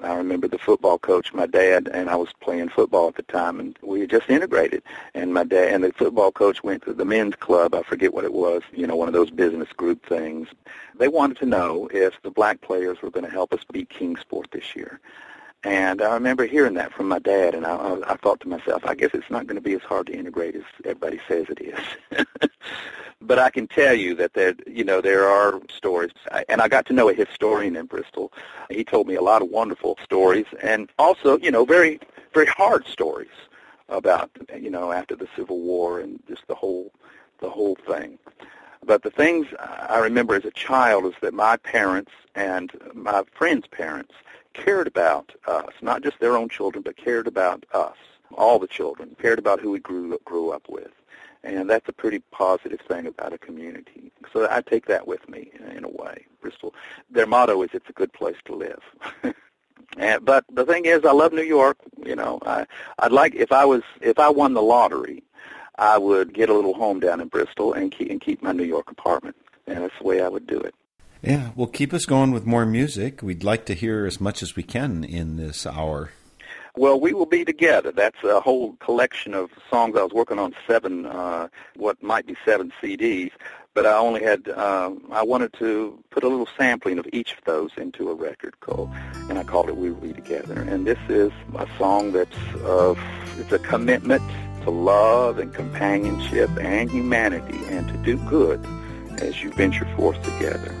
I 0.04 0.14
remember 0.14 0.48
the 0.48 0.58
football 0.58 0.98
coach, 0.98 1.32
my 1.32 1.46
dad, 1.46 1.88
and 1.92 2.10
I 2.10 2.16
was 2.16 2.28
playing 2.40 2.68
football 2.68 3.08
at 3.08 3.14
the 3.14 3.22
time, 3.22 3.60
and 3.60 3.78
we 3.80 4.00
had 4.00 4.10
just 4.10 4.28
integrated. 4.28 4.82
And 5.14 5.32
my 5.32 5.44
dad 5.44 5.72
and 5.72 5.84
the 5.84 5.92
football 5.92 6.32
coach 6.32 6.62
went 6.62 6.82
to 6.84 6.92
the 6.92 7.04
men's 7.04 7.36
club. 7.36 7.74
I 7.74 7.82
forget 7.82 8.12
what 8.12 8.24
it 8.24 8.34
was, 8.34 8.62
you 8.72 8.86
know, 8.86 8.96
one 8.96 9.08
of 9.08 9.14
those 9.14 9.30
business 9.30 9.68
group 9.72 10.04
things. 10.06 10.48
Wanted 11.08 11.38
to 11.38 11.46
know 11.46 11.88
if 11.92 12.20
the 12.22 12.30
black 12.30 12.60
players 12.60 13.02
were 13.02 13.10
going 13.10 13.24
to 13.24 13.30
help 13.30 13.52
us 13.52 13.60
beat 13.72 13.90
Kingsport 13.90 14.50
this 14.50 14.74
year. 14.76 15.00
And 15.64 16.02
I 16.02 16.12
remember 16.12 16.44
hearing 16.44 16.74
that 16.74 16.92
from 16.92 17.08
my 17.08 17.18
dad, 17.18 17.54
and 17.54 17.64
I, 17.64 17.74
I, 17.74 18.12
I 18.12 18.16
thought 18.16 18.40
to 18.40 18.48
myself, 18.48 18.84
I 18.84 18.94
guess 18.94 19.10
it's 19.14 19.30
not 19.30 19.46
going 19.46 19.56
to 19.56 19.62
be 19.62 19.72
as 19.72 19.80
hard 19.80 20.06
to 20.08 20.12
integrate 20.12 20.54
as 20.54 20.62
everybody 20.84 21.20
says 21.26 21.46
it 21.48 21.60
is. 21.60 22.26
but 23.22 23.38
I 23.38 23.48
can 23.48 23.66
tell 23.66 23.94
you 23.94 24.14
that 24.16 24.34
there, 24.34 24.54
you 24.66 24.84
know, 24.84 25.00
there 25.00 25.26
are 25.26 25.60
stories, 25.74 26.12
and 26.50 26.60
I 26.60 26.68
got 26.68 26.84
to 26.86 26.92
know 26.92 27.08
a 27.08 27.14
historian 27.14 27.76
in 27.76 27.86
Bristol. 27.86 28.30
He 28.68 28.84
told 28.84 29.08
me 29.08 29.14
a 29.14 29.22
lot 29.22 29.40
of 29.40 29.48
wonderful 29.48 29.98
stories, 30.04 30.46
and 30.62 30.90
also, 30.98 31.38
you 31.38 31.50
know, 31.50 31.64
very, 31.64 31.98
very 32.34 32.46
hard 32.46 32.86
stories 32.86 33.30
about, 33.88 34.30
you 34.58 34.70
know, 34.70 34.92
after 34.92 35.16
the 35.16 35.28
Civil 35.34 35.60
War 35.60 36.00
and 36.00 36.22
just 36.28 36.46
the 36.46 36.54
whole, 36.54 36.92
the 37.40 37.48
whole 37.48 37.76
thing. 37.86 38.18
But 38.86 39.02
the 39.02 39.10
things 39.10 39.46
I 39.58 39.98
remember 39.98 40.34
as 40.34 40.44
a 40.44 40.50
child 40.50 41.06
is 41.06 41.14
that 41.22 41.34
my 41.34 41.56
parents 41.58 42.12
and 42.34 42.70
my 42.94 43.22
friends' 43.32 43.66
parents 43.66 44.14
cared 44.52 44.86
about 44.86 45.32
us, 45.46 45.72
not 45.82 46.02
just 46.02 46.20
their 46.20 46.36
own 46.36 46.48
children, 46.48 46.82
but 46.82 46.96
cared 46.96 47.26
about 47.26 47.64
us, 47.72 47.96
all 48.32 48.58
the 48.58 48.66
children, 48.66 49.16
cared 49.20 49.38
about 49.38 49.60
who 49.60 49.70
we 49.70 49.80
grew 49.80 50.18
grew 50.24 50.50
up 50.50 50.68
with. 50.68 50.90
And 51.42 51.68
that's 51.68 51.88
a 51.88 51.92
pretty 51.92 52.20
positive 52.30 52.80
thing 52.80 53.06
about 53.06 53.34
a 53.34 53.38
community. 53.38 54.10
So 54.32 54.48
I 54.50 54.62
take 54.62 54.86
that 54.86 55.06
with 55.06 55.28
me 55.28 55.50
in 55.76 55.84
a 55.84 55.88
way. 55.88 56.24
Bristol, 56.40 56.74
their 57.10 57.26
motto 57.26 57.62
is 57.62 57.70
"It's 57.72 57.90
a 57.90 57.92
good 57.92 58.12
place 58.12 58.36
to 58.46 58.54
live." 58.54 58.82
and, 59.98 60.24
but 60.24 60.44
the 60.50 60.64
thing 60.64 60.86
is, 60.86 61.04
I 61.04 61.12
love 61.12 61.32
New 61.32 61.42
York. 61.42 61.76
You 62.04 62.16
know, 62.16 62.38
I, 62.46 62.66
I'd 62.98 63.12
like 63.12 63.34
if 63.34 63.52
I 63.52 63.64
was 63.64 63.82
if 64.00 64.18
I 64.18 64.28
won 64.30 64.54
the 64.54 64.62
lottery, 64.62 65.22
I 65.78 65.98
would 65.98 66.32
get 66.32 66.48
a 66.48 66.54
little 66.54 66.74
home 66.74 67.00
down 67.00 67.20
in 67.20 67.28
Bristol 67.28 67.72
and 67.72 67.90
keep 67.90 68.10
and 68.10 68.20
keep 68.20 68.42
my 68.42 68.52
New 68.52 68.64
York 68.64 68.90
apartment. 68.90 69.36
And 69.66 69.78
that's 69.78 69.94
the 69.98 70.04
way 70.04 70.20
I 70.20 70.28
would 70.28 70.46
do 70.46 70.58
it. 70.58 70.74
Yeah, 71.22 71.50
well, 71.56 71.66
keep 71.66 71.94
us 71.94 72.04
going 72.04 72.32
with 72.32 72.44
more 72.44 72.66
music. 72.66 73.22
We'd 73.22 73.44
like 73.44 73.64
to 73.66 73.74
hear 73.74 74.04
as 74.04 74.20
much 74.20 74.42
as 74.42 74.56
we 74.56 74.62
can 74.62 75.04
in 75.04 75.36
this 75.36 75.66
hour. 75.66 76.10
Well, 76.76 77.00
we 77.00 77.14
will 77.14 77.26
be 77.26 77.44
together. 77.44 77.92
That's 77.92 78.22
a 78.24 78.40
whole 78.40 78.74
collection 78.74 79.32
of 79.32 79.50
songs. 79.70 79.96
I 79.96 80.02
was 80.02 80.12
working 80.12 80.38
on 80.38 80.54
seven, 80.66 81.06
uh, 81.06 81.48
what 81.76 82.02
might 82.02 82.26
be 82.26 82.36
seven 82.44 82.72
CDs, 82.82 83.30
but 83.74 83.86
I 83.86 83.96
only 83.96 84.22
had. 84.22 84.48
Uh, 84.48 84.90
I 85.12 85.22
wanted 85.22 85.52
to 85.54 85.98
put 86.10 86.24
a 86.24 86.28
little 86.28 86.48
sampling 86.58 86.98
of 86.98 87.06
each 87.12 87.32
of 87.32 87.44
those 87.44 87.70
into 87.76 88.10
a 88.10 88.14
record 88.14 88.58
called, 88.60 88.90
and 89.28 89.38
I 89.38 89.44
called 89.44 89.68
it 89.68 89.76
"We 89.76 89.92
Will 89.92 90.00
Be 90.00 90.12
Together." 90.12 90.60
And 90.60 90.86
this 90.86 90.98
is 91.08 91.32
a 91.54 91.66
song 91.78 92.12
that's 92.12 92.36
of. 92.64 92.98
It's 93.38 93.52
a 93.52 93.58
commitment 93.58 94.22
to 94.64 94.70
love 94.70 95.38
and 95.38 95.52
companionship 95.52 96.50
and 96.58 96.90
humanity, 96.90 97.58
and 97.68 97.86
to 97.88 97.96
do 97.98 98.16
good 98.28 98.64
as 99.18 99.42
you 99.42 99.52
venture 99.52 99.84
forth 99.94 100.20
together. 100.22 100.74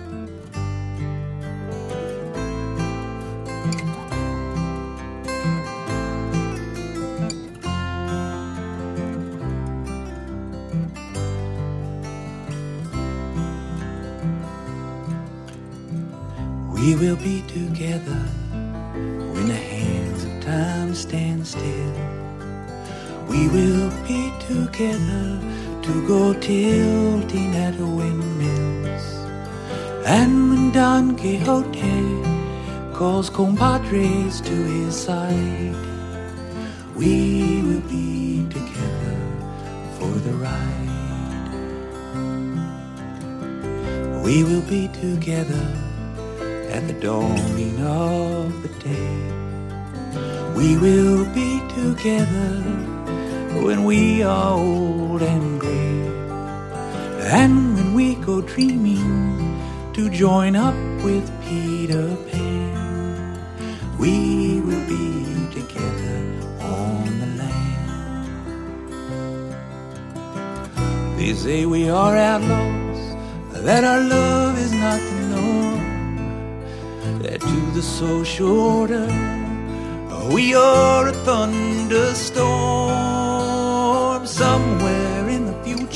We 16.72 16.94
will 16.94 17.16
be 17.16 17.42
together 17.48 18.20
when 19.34 19.48
the 19.48 19.54
hands 19.54 20.24
of 20.24 20.42
time 20.42 20.94
stand 20.94 21.46
still. 21.46 21.83
We 23.34 23.48
will 23.48 23.90
be 24.06 24.32
together 24.38 25.40
to 25.82 26.06
go 26.06 26.34
tilting 26.34 27.56
at 27.56 27.74
windmills. 27.80 29.06
And 30.06 30.50
when 30.50 30.70
Don 30.70 31.16
Quixote 31.16 32.22
calls 32.94 33.28
compadres 33.30 34.40
to 34.40 34.52
his 34.52 34.94
side, 34.94 35.74
we 36.94 37.60
will 37.62 37.82
be 37.90 38.46
together 38.50 39.18
for 39.98 40.12
the 40.26 40.34
ride. 40.34 41.50
We 44.22 44.44
will 44.44 44.62
be 44.62 44.86
together 45.02 45.66
at 46.70 46.86
the 46.86 46.94
dawning 47.00 47.84
of 47.84 48.62
the 48.62 48.68
day. 48.78 49.34
We 50.54 50.78
will 50.78 51.24
be 51.34 51.60
together 51.74 52.73
when 53.62 53.84
we 53.84 54.22
are 54.22 54.52
old 54.58 55.22
and 55.22 55.60
gray. 55.60 56.06
And 57.30 57.74
when 57.76 57.94
we 57.94 58.14
go 58.16 58.40
dreaming 58.40 59.60
to 59.94 60.10
join 60.10 60.56
up 60.56 60.74
with 61.02 61.30
Peter 61.44 62.16
Pan, 62.30 63.38
we 63.98 64.60
will 64.60 64.84
be 64.88 65.48
together 65.52 66.16
on 66.60 67.04
the 67.20 67.26
land. 67.40 67.88
They 71.18 71.32
say 71.34 71.66
we 71.66 71.88
are 71.88 72.16
outlaws, 72.16 73.00
that 73.64 73.84
our 73.84 74.00
love 74.00 74.58
is 74.58 74.72
not 74.72 75.00
the 75.00 75.20
norm, 75.34 75.80
that 77.22 77.40
to 77.40 77.70
the 77.72 77.82
social 77.82 78.58
order 78.58 79.08
we 80.32 80.54
are 80.54 81.08
a 81.08 81.12
thunderstorm 81.12 82.03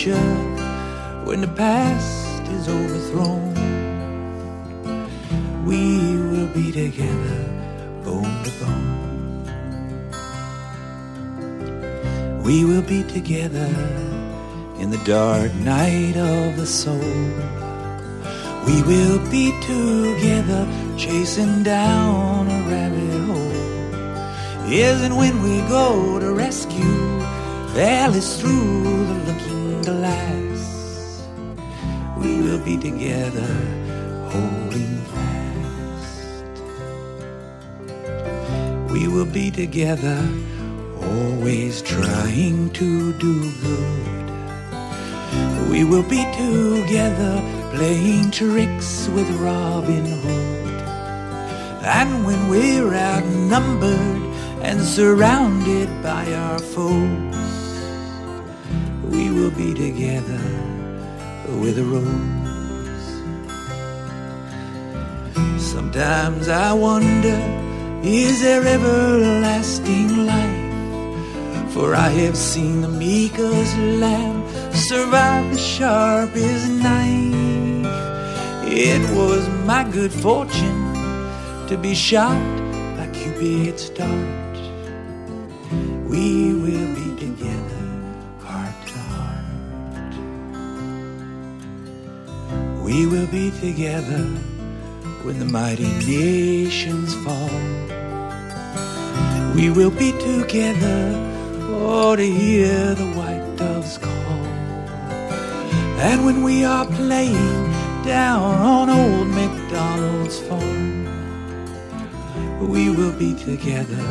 future 0.09 1.25
when 1.25 1.41
the 1.41 1.49
past 1.49 2.43
is 2.49 2.69
overthrown. 2.69 3.55
We 5.67 6.17
will 6.31 6.49
be 6.55 6.73
together, 6.73 7.45
bone 8.05 8.45
to 8.45 8.51
bone. 8.61 8.87
We 12.43 12.65
will 12.65 12.83
be 12.83 13.03
together 13.05 13.71
in 14.79 14.91
the 14.91 15.03
dark 15.05 15.55
night 15.57 16.17
of 16.17 16.57
the 16.57 16.67
soul. 16.67 17.35
We 18.67 18.83
will 18.83 19.19
be 19.31 19.53
together 19.63 20.67
chasing 20.97 21.63
down 21.63 22.49
a 22.49 22.63
rabbit 22.71 23.11
hole. 23.27 24.73
Isn't 24.73 25.17
when 25.17 25.43
we 25.43 25.61
go 25.69 26.19
to 26.19 26.33
rescue 26.33 27.09
Alice 27.77 28.41
through 28.41 29.07
the 29.07 29.15
looking 29.27 29.58
glass, 29.89 31.26
we 32.18 32.41
will 32.43 32.62
be 32.62 32.76
together 32.76 33.53
holding 34.32 34.97
fast. 35.12 36.45
We 38.93 39.09
will 39.09 39.30
be 39.41 39.51
together, 39.51 40.20
always 41.01 41.80
trying 41.80 42.70
to 42.80 43.12
do 43.14 43.34
good. 43.62 44.26
We 45.70 45.84
will 45.84 46.09
be 46.16 46.22
together, 46.45 47.34
playing 47.74 48.30
tricks 48.30 49.09
with 49.09 49.28
Robin 49.41 50.05
Hood. 50.05 50.82
And 51.82 52.26
when 52.26 52.49
we're 52.51 52.93
outnumbered, 52.93 54.22
and 54.61 54.80
surrounded 54.82 55.89
by 56.03 56.24
our 56.34 56.59
foes, 56.59 57.28
be 59.59 59.75
together 59.75 60.41
with 61.61 61.79
a 61.79 61.83
rose. 61.83 63.09
Sometimes 65.61 66.49
I 66.49 66.73
wonder, 66.73 67.41
is 68.05 68.41
there 68.41 68.65
everlasting 68.65 70.27
life? 70.27 71.73
For 71.75 71.97
I 71.97 72.09
have 72.23 72.37
seen 72.37 72.83
the 72.83 72.89
meekest 72.89 73.77
lamb 74.03 74.39
survive 74.73 75.51
the 75.53 75.59
sharpest 75.59 76.71
knife. 76.71 77.87
It 78.71 79.03
was 79.17 79.49
my 79.67 79.83
good 79.91 80.13
fortune 80.13 80.85
to 81.67 81.77
be 81.77 81.97
shot 81.97 82.41
by 82.97 83.09
Cupid's 83.13 83.91
dart 83.91 84.38
We 92.99 93.07
will 93.07 93.28
be 93.28 93.53
together 93.53 94.24
when 95.22 95.38
the 95.38 95.44
mighty 95.44 95.86
nations 96.05 97.14
fall. 97.22 97.61
We 99.55 99.70
will 99.70 99.92
be 99.92 100.11
together, 100.18 101.14
oh, 101.70 102.16
to 102.16 102.26
hear 102.26 102.96
the 102.96 103.07
white 103.12 103.55
doves 103.55 103.99
call. 103.99 104.42
And 106.09 106.24
when 106.24 106.42
we 106.42 106.64
are 106.64 106.86
playing 106.86 107.70
down 108.03 108.42
on 108.42 108.90
old 108.90 109.28
MacDonald's 109.28 110.40
farm, 110.40 111.05
we 112.68 112.90
will 112.90 113.16
be 113.16 113.32
together 113.32 114.07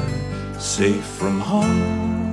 safe 0.59 1.03
from 1.03 1.41
harm, 1.41 2.26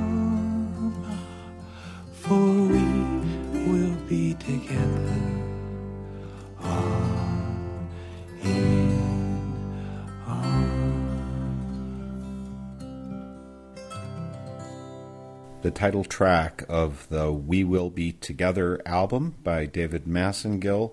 title 15.75 16.05
track 16.05 16.63
of 16.69 17.09
the 17.09 17.33
We 17.33 17.65
Will 17.65 17.91
Be 17.91 18.13
Together 18.13 18.81
album 18.87 19.35
by 19.43 19.67
David 19.67 20.05
Massengill. 20.05 20.93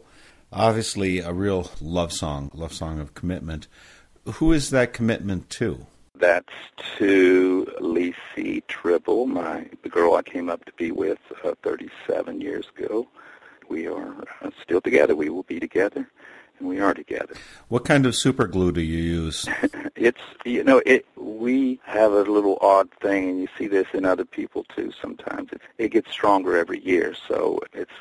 Obviously, 0.52 1.20
a 1.20 1.32
real 1.32 1.70
love 1.80 2.12
song, 2.12 2.50
love 2.54 2.74
song 2.74 3.00
of 3.00 3.14
commitment. 3.14 3.68
Who 4.26 4.52
is 4.52 4.72
that 4.72 4.92
commitment 4.92 5.50
to? 5.52 5.86
That's 6.16 6.54
to 6.98 7.72
Lisi 7.80 8.66
Tribble, 8.68 9.28
my 9.28 9.68
the 9.84 9.90
girl 9.90 10.16
I 10.16 10.24
came 10.24 10.50
up 10.50 10.66
to 10.66 10.74
be 10.74 10.92
with 10.92 11.20
uh, 11.44 11.54
37 11.64 12.42
years 12.42 12.66
ago. 12.76 13.08
We 13.70 13.88
are 13.88 14.16
uh, 14.42 14.50
still 14.62 14.82
together. 14.82 15.16
We 15.16 15.30
will 15.30 15.44
be 15.44 15.60
together, 15.60 16.10
and 16.62 16.70
we 16.70 16.80
are 16.80 16.94
together. 16.94 17.34
What 17.68 17.86
kind 17.86 18.06
of 18.06 18.16
super 18.16 18.48
glue 18.48 18.72
do 18.72 18.82
you 18.82 18.98
use? 18.98 19.48
it's 19.96 20.22
you 20.46 20.64
know 20.64 20.82
it. 20.86 21.06
We 21.18 21.80
have 21.84 22.14
a 22.14 22.22
little 22.22 22.58
odd 22.62 22.90
thing, 23.02 23.30
and 23.30 23.42
you 23.42 23.48
see 23.58 23.68
this 23.68 23.88
in 23.94 24.06
other 24.06 24.26
people 24.26 24.66
too. 24.76 24.92
Sometimes 25.02 25.52
it 25.52 25.62
it 25.78 25.90
gets 25.90 26.12
stronger 26.12 26.56
every 26.56 26.80
year, 26.80 27.14
so 27.28 27.60
it's 27.74 27.92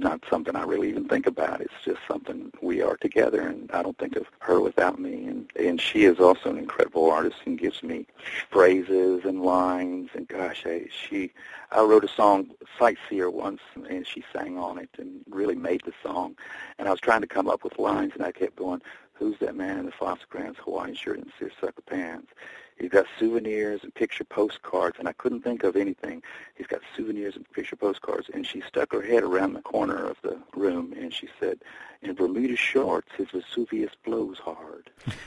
not 0.00 0.22
something 0.28 0.56
I 0.56 0.64
really 0.64 0.88
even 0.88 1.06
think 1.08 1.26
about. 1.26 1.60
It's 1.60 1.72
just 1.84 2.00
something 2.08 2.50
we 2.60 2.82
are 2.82 2.96
together, 2.96 3.42
and 3.42 3.70
I 3.72 3.82
don't 3.82 3.96
think 3.98 4.16
of 4.16 4.26
her 4.40 4.60
without 4.60 4.98
me. 4.98 5.26
And 5.26 5.50
and 5.56 5.80
she 5.80 6.04
is 6.04 6.18
also 6.18 6.50
an 6.50 6.58
incredible 6.58 7.10
artist 7.10 7.36
and 7.44 7.58
gives 7.58 7.82
me 7.82 8.06
phrases 8.50 9.24
and 9.24 9.42
lines. 9.42 10.10
And 10.14 10.26
gosh, 10.26 10.64
I, 10.66 10.86
she, 10.90 11.32
I 11.70 11.82
wrote 11.82 12.04
a 12.04 12.08
song 12.08 12.50
"Sightseer" 12.78 13.30
once, 13.30 13.60
and 13.88 14.06
she 14.06 14.24
sang 14.32 14.58
on 14.58 14.78
it 14.78 14.90
and 14.98 15.20
really 15.28 15.54
made 15.54 15.82
the 15.84 15.92
song. 16.02 16.36
And 16.78 16.88
I 16.88 16.90
was 16.90 17.00
trying 17.00 17.20
to 17.20 17.26
come 17.26 17.48
up 17.48 17.62
with 17.62 17.78
lines, 17.78 18.12
and 18.14 18.24
I 18.24 18.32
kept 18.32 18.56
going, 18.56 18.82
"Who's 19.14 19.38
that 19.40 19.54
man 19.54 19.78
in 19.78 19.86
the 19.86 20.16
Grants 20.28 20.58
Hawaiian 20.64 20.94
shirt 20.94 21.18
and 21.18 21.32
seersucker 21.38 21.82
pants?" 21.82 22.32
He's 22.80 22.90
got 22.90 23.04
souvenirs 23.18 23.80
and 23.82 23.94
picture 23.94 24.24
postcards, 24.24 24.98
and 24.98 25.06
I 25.06 25.12
couldn't 25.12 25.42
think 25.42 25.64
of 25.64 25.76
anything. 25.76 26.22
He's 26.56 26.66
got 26.66 26.80
souvenirs 26.96 27.36
and 27.36 27.50
picture 27.52 27.76
postcards, 27.76 28.30
and 28.32 28.46
she 28.46 28.62
stuck 28.62 28.92
her 28.92 29.02
head 29.02 29.22
around 29.22 29.52
the 29.52 29.60
corner 29.60 30.02
of 30.06 30.16
the 30.22 30.38
room, 30.56 30.94
and 30.98 31.12
she 31.12 31.28
said, 31.38 31.60
in 32.00 32.14
Bermuda 32.14 32.56
shorts, 32.56 33.08
his 33.18 33.28
Vesuvius 33.30 33.92
blows 34.02 34.38
hard. 34.38 34.90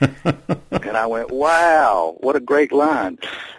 and 0.72 0.96
I 0.96 1.06
went, 1.06 1.30
wow, 1.30 2.16
what 2.18 2.34
a 2.34 2.40
great 2.40 2.72
line. 2.72 3.18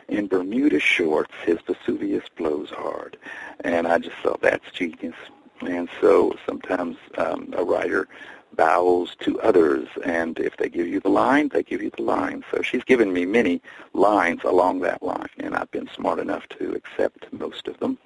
In 0.09 0.27
Bermuda 0.27 0.81
shorts, 0.81 1.33
his 1.45 1.59
Vesuvius 1.65 2.25
blows 2.35 2.71
hard. 2.71 3.15
And 3.61 3.87
I 3.87 3.99
just 3.99 4.17
thought, 4.17 4.41
that's 4.41 4.69
genius. 4.73 5.15
And 5.61 5.87
so 6.01 6.35
sometimes 6.45 6.97
um, 7.17 7.53
a 7.55 7.63
writer 7.63 8.09
bows 8.53 9.15
to 9.21 9.39
others, 9.41 9.87
and 10.05 10.39
if 10.39 10.57
they 10.57 10.69
give 10.69 10.87
you 10.87 10.99
the 10.99 11.09
line, 11.09 11.49
they 11.49 11.63
give 11.63 11.81
you 11.81 11.91
the 11.95 12.03
line. 12.03 12.43
So 12.51 12.61
she's 12.61 12.83
given 12.83 13.11
me 13.13 13.25
many 13.25 13.61
lines 13.93 14.41
along 14.43 14.79
that 14.81 15.03
line, 15.03 15.29
and 15.39 15.55
I've 15.55 15.71
been 15.71 15.89
smart 15.93 16.19
enough 16.19 16.47
to 16.59 16.73
accept 16.73 17.31
most 17.33 17.67
of 17.67 17.79
them. 17.79 17.97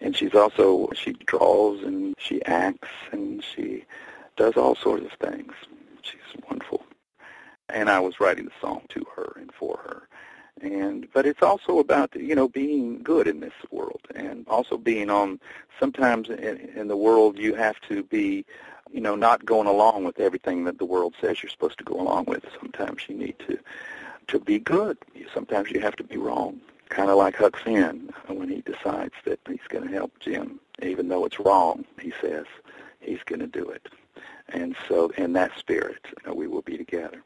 And 0.00 0.16
she's 0.16 0.34
also, 0.34 0.90
she 0.94 1.12
draws 1.26 1.82
and 1.82 2.14
she 2.18 2.44
acts 2.44 2.88
and 3.12 3.42
she 3.42 3.84
does 4.36 4.56
all 4.56 4.74
sorts 4.74 5.06
of 5.06 5.12
things. 5.12 5.52
She's 6.02 6.20
wonderful. 6.48 6.84
And 7.68 7.88
I 7.88 8.00
was 8.00 8.20
writing 8.20 8.46
the 8.46 8.52
song 8.60 8.82
to 8.90 9.06
her 9.14 9.32
and 9.36 9.52
for 9.52 9.78
her. 9.78 10.08
and 10.60 11.08
but 11.12 11.26
it's 11.26 11.42
also 11.42 11.78
about 11.78 12.14
you 12.14 12.34
know 12.34 12.48
being 12.48 13.02
good 13.02 13.26
in 13.26 13.40
this 13.40 13.54
world 13.70 14.00
and 14.14 14.46
also 14.48 14.76
being 14.76 15.10
on 15.10 15.40
sometimes 15.80 16.28
in, 16.28 16.58
in 16.76 16.88
the 16.88 16.96
world 16.96 17.38
you 17.38 17.54
have 17.54 17.80
to 17.88 18.02
be 18.04 18.44
you 18.92 19.00
know 19.00 19.14
not 19.14 19.44
going 19.44 19.66
along 19.66 20.04
with 20.04 20.20
everything 20.20 20.64
that 20.64 20.78
the 20.78 20.84
world 20.84 21.14
says 21.20 21.42
you're 21.42 21.50
supposed 21.50 21.78
to 21.78 21.84
go 21.84 21.94
along 21.94 22.26
with. 22.26 22.44
Sometimes 22.60 23.02
you 23.08 23.14
need 23.14 23.38
to 23.46 23.58
to 24.28 24.38
be 24.38 24.58
good. 24.58 24.98
Sometimes 25.34 25.70
you 25.70 25.80
have 25.80 25.96
to 25.96 26.04
be 26.04 26.16
wrong. 26.16 26.60
Kind 26.88 27.10
of 27.10 27.16
like 27.16 27.36
Huck 27.36 27.58
Finn 27.58 28.10
uh, 28.28 28.34
when 28.34 28.48
he 28.48 28.60
decides 28.60 29.14
that 29.24 29.40
he's 29.46 29.66
going 29.68 29.86
to 29.86 29.92
help 29.92 30.12
Jim 30.20 30.60
even 30.82 31.08
though 31.08 31.24
it's 31.24 31.38
wrong 31.38 31.84
he 32.00 32.12
says 32.20 32.44
he's 33.00 33.22
going 33.24 33.40
to 33.40 33.46
do 33.46 33.68
it. 33.68 33.88
And 34.48 34.76
so 34.88 35.10
in 35.16 35.32
that 35.34 35.52
spirit 35.58 36.04
you 36.04 36.26
know, 36.26 36.34
we 36.34 36.46
will 36.46 36.62
be 36.62 36.76
together 36.76 37.22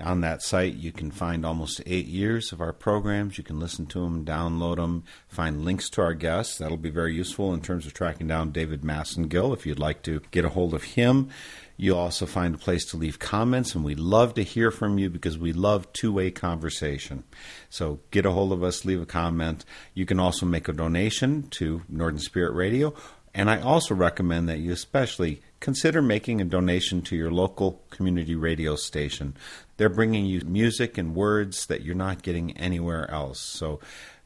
On 0.00 0.20
that 0.20 0.42
site, 0.42 0.74
you 0.74 0.92
can 0.92 1.10
find 1.10 1.44
almost 1.44 1.82
eight 1.86 2.06
years 2.06 2.52
of 2.52 2.60
our 2.60 2.72
programs. 2.72 3.36
You 3.36 3.42
can 3.42 3.58
listen 3.58 3.86
to 3.86 3.98
them, 3.98 4.24
download 4.24 4.76
them, 4.76 5.02
find 5.26 5.64
links 5.64 5.90
to 5.90 6.02
our 6.02 6.14
guests. 6.14 6.58
That'll 6.58 6.76
be 6.76 6.88
very 6.88 7.16
useful 7.16 7.52
in 7.52 7.62
terms 7.62 7.84
of 7.84 7.94
tracking 7.94 8.28
down 8.28 8.52
David 8.52 8.82
Massengill 8.82 9.52
if 9.52 9.66
you'd 9.66 9.80
like 9.80 10.02
to 10.02 10.20
get 10.30 10.44
a 10.44 10.50
hold 10.50 10.72
of 10.72 10.84
him. 10.84 11.30
You'll 11.80 11.98
also 11.98 12.26
find 12.26 12.56
a 12.56 12.58
place 12.58 12.84
to 12.86 12.96
leave 12.96 13.20
comments, 13.20 13.76
and 13.76 13.84
we 13.84 13.94
love 13.94 14.34
to 14.34 14.42
hear 14.42 14.72
from 14.72 14.98
you 14.98 15.08
because 15.08 15.38
we 15.38 15.52
love 15.52 15.90
two 15.92 16.12
way 16.12 16.32
conversation. 16.32 17.22
So 17.70 18.00
get 18.10 18.26
a 18.26 18.32
hold 18.32 18.52
of 18.52 18.64
us, 18.64 18.84
leave 18.84 19.00
a 19.00 19.06
comment. 19.06 19.64
You 19.94 20.04
can 20.04 20.18
also 20.18 20.44
make 20.44 20.66
a 20.66 20.72
donation 20.72 21.44
to 21.50 21.82
Northern 21.88 22.18
Spirit 22.18 22.54
Radio. 22.54 22.94
And 23.32 23.48
I 23.48 23.60
also 23.60 23.94
recommend 23.94 24.48
that 24.48 24.58
you 24.58 24.72
especially 24.72 25.40
consider 25.60 26.02
making 26.02 26.40
a 26.40 26.44
donation 26.44 27.00
to 27.02 27.14
your 27.14 27.30
local 27.30 27.80
community 27.90 28.34
radio 28.34 28.74
station. 28.74 29.36
They're 29.76 29.88
bringing 29.88 30.26
you 30.26 30.40
music 30.40 30.98
and 30.98 31.14
words 31.14 31.66
that 31.66 31.82
you're 31.82 31.94
not 31.94 32.22
getting 32.22 32.56
anywhere 32.56 33.08
else. 33.08 33.38
So 33.40 33.78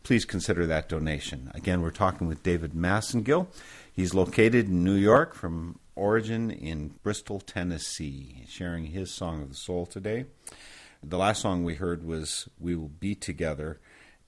please 0.04 0.24
consider 0.24 0.64
that 0.66 0.88
donation. 0.88 1.50
Again, 1.54 1.82
we're 1.82 1.90
talking 1.90 2.28
with 2.28 2.42
David 2.42 2.72
Massengill. 2.72 3.48
He's 3.92 4.14
located 4.14 4.68
in 4.68 4.82
New 4.82 4.94
York 4.94 5.34
from 5.34 5.78
origin 5.94 6.50
in 6.50 6.94
Bristol, 7.02 7.40
Tennessee, 7.40 8.44
sharing 8.48 8.86
his 8.86 9.10
Song 9.10 9.42
of 9.42 9.48
the 9.48 9.54
Soul 9.54 9.86
today. 9.86 10.26
The 11.02 11.18
last 11.18 11.42
song 11.42 11.64
we 11.64 11.74
heard 11.74 12.04
was 12.04 12.48
We 12.60 12.76
Will 12.76 12.88
Be 12.88 13.14
Together. 13.14 13.80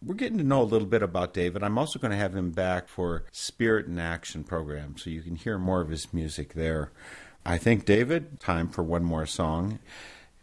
We're 0.03 0.15
getting 0.15 0.39
to 0.39 0.45
know 0.45 0.63
a 0.63 0.65
little 0.65 0.89
bit 0.89 1.03
about 1.03 1.33
David. 1.33 1.63
I'm 1.63 1.79
also 1.79 1.99
going 1.99 2.11
to 2.11 2.17
have 2.17 2.37
him 2.37 2.51
back 2.51 2.89
for 2.89 3.25
Spirit 3.33 3.87
in 3.87 3.99
Action 3.99 4.45
program, 4.45 4.97
so 4.99 5.09
you 5.09 5.23
can 5.23 5.37
hear 5.37 5.59
more 5.59 5.81
of 5.81 5.89
his 5.89 6.13
music 6.13 6.55
there. 6.55 6.91
I 7.47 7.59
think, 7.59 7.85
David, 7.85 8.41
time 8.41 8.69
for 8.69 8.83
one 8.83 9.05
more 9.05 9.27
song 9.27 9.79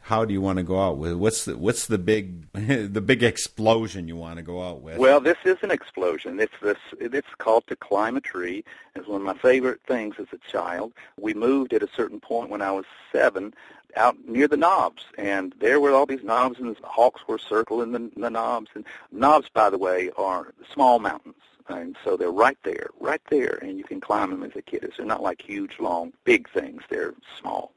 how 0.02 0.26
do 0.26 0.34
you 0.34 0.42
want 0.42 0.58
to 0.58 0.64
go 0.64 0.80
out 0.82 0.98
with? 0.98 1.14
What's 1.14 1.46
the 1.46 1.58
what's 1.58 1.86
the 1.86 1.98
big 1.98 2.52
the 2.54 3.02
big 3.02 3.24
explosion 3.24 4.08
you 4.08 4.16
want 4.16 4.38
to 4.38 4.44
go 4.44 4.62
out 4.62 4.82
with? 4.82 4.98
Well, 4.98 5.20
this 5.20 5.38
is 5.46 5.58
an 5.62 5.72
explosion. 5.72 6.40
It's 6.40 6.54
this. 6.62 6.78
It's 7.00 7.28
called 7.38 7.68
to 7.68 7.76
climb 7.76 8.18
a 8.18 8.22
tree. 8.22 8.64
It's 8.96 9.08
one 9.08 9.22
of 9.22 9.26
my 9.26 9.38
favorite 9.38 9.82
things 9.88 10.16
as 10.20 10.28
a 10.34 10.52
child. 10.52 10.94
We 11.20 11.34
moved 11.34 11.74
at 11.74 11.84
a 11.84 11.90
certain 11.96 12.20
point 12.20 12.50
when 12.50 12.62
I 12.62 12.72
was 12.72 12.86
seven 13.12 13.54
out 13.96 14.18
near 14.28 14.48
the 14.48 14.58
knobs, 14.58 15.04
and 15.18 15.54
there 15.60 15.80
were 15.80 15.92
all 15.92 16.06
these 16.06 16.24
knobs, 16.24 16.60
and 16.60 16.76
the 16.76 16.88
hawks 16.88 17.28
were 17.28 17.38
circling 17.38 17.92
the, 17.92 18.10
the 18.16 18.30
knobs. 18.30 18.72
And 18.74 18.86
knobs, 19.12 19.50
by 19.50 19.70
the 19.70 19.78
way, 19.78 20.10
are 20.18 20.54
small 20.74 21.00
mountains. 21.00 21.36
And 21.68 21.96
so 22.04 22.18
they're 22.18 22.32
right 22.32 22.58
there, 22.64 22.90
right 23.00 23.22
there, 23.30 23.60
and 23.62 23.78
you 23.78 23.84
can 23.84 24.02
climb 24.02 24.32
them 24.32 24.44
as 24.44 24.56
a 24.56 24.62
kid. 24.62 24.92
They're 24.98 25.06
not 25.06 25.22
like 25.22 25.42
huge, 25.42 25.80
long, 25.80 26.12
big 26.24 26.50
things. 26.50 26.84
They're 26.90 27.14
small 27.40 27.72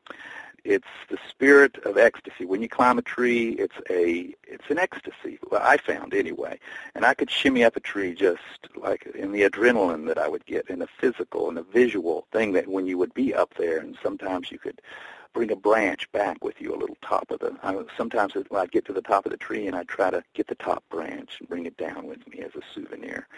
it's 0.65 0.89
the 1.11 1.19
spirit 1.29 1.77
of 1.85 1.99
ecstasy. 1.99 2.45
When 2.45 2.63
you 2.63 2.69
climb 2.69 2.99
a 2.99 3.03
tree, 3.03 3.51
it's 3.51 3.77
a 3.91 4.35
it's 4.45 4.65
an 4.71 4.79
ecstasy. 4.79 5.39
Well, 5.51 5.61
I 5.63 5.77
found 5.77 6.15
anyway, 6.15 6.59
and 6.95 7.05
I 7.05 7.15
could 7.15 7.31
shimmy 7.31 7.65
up 7.65 7.77
a 7.77 7.81
tree 7.81 8.15
just 8.15 8.41
like 8.77 9.07
in 9.15 9.33
the 9.33 9.43
adrenaline 9.43 10.07
that 10.09 10.19
I 10.19 10.29
would 10.29 10.47
get, 10.47 10.69
in 10.71 10.79
the 10.79 10.89
physical 10.99 11.49
and 11.49 11.57
the 11.57 11.63
visual 11.63 12.27
thing 12.33 12.53
that 12.53 12.67
when 12.69 12.87
you 12.87 12.99
would 12.99 13.15
be 13.15 13.35
up 13.35 13.55
there, 13.59 13.79
and 13.79 13.97
sometimes 14.03 14.51
you 14.51 14.59
could 14.59 14.81
bring 15.35 15.51
a 15.51 15.57
branch 15.57 16.11
back 16.13 16.43
with 16.43 16.61
you, 16.61 16.75
a 16.75 16.79
little 16.79 16.97
top 17.03 17.31
of 17.31 17.41
the. 17.41 17.55
I, 17.63 17.77
sometimes 17.97 18.33
I'd 18.55 18.73
get 18.73 18.87
to 18.87 18.93
the 18.93 19.03
top 19.03 19.27
of 19.27 19.33
the 19.33 19.39
tree 19.39 19.67
and 19.67 19.77
I'd 19.77 19.89
try 19.89 20.11
to 20.11 20.25
get 20.33 20.47
the 20.47 20.55
top 20.55 20.83
branch 20.89 21.37
and 21.41 21.49
bring 21.49 21.67
it 21.67 21.77
down 21.77 22.07
with 22.07 22.27
me 22.29 22.41
as 22.41 22.53
a 22.55 22.63
souvenir. 22.75 23.29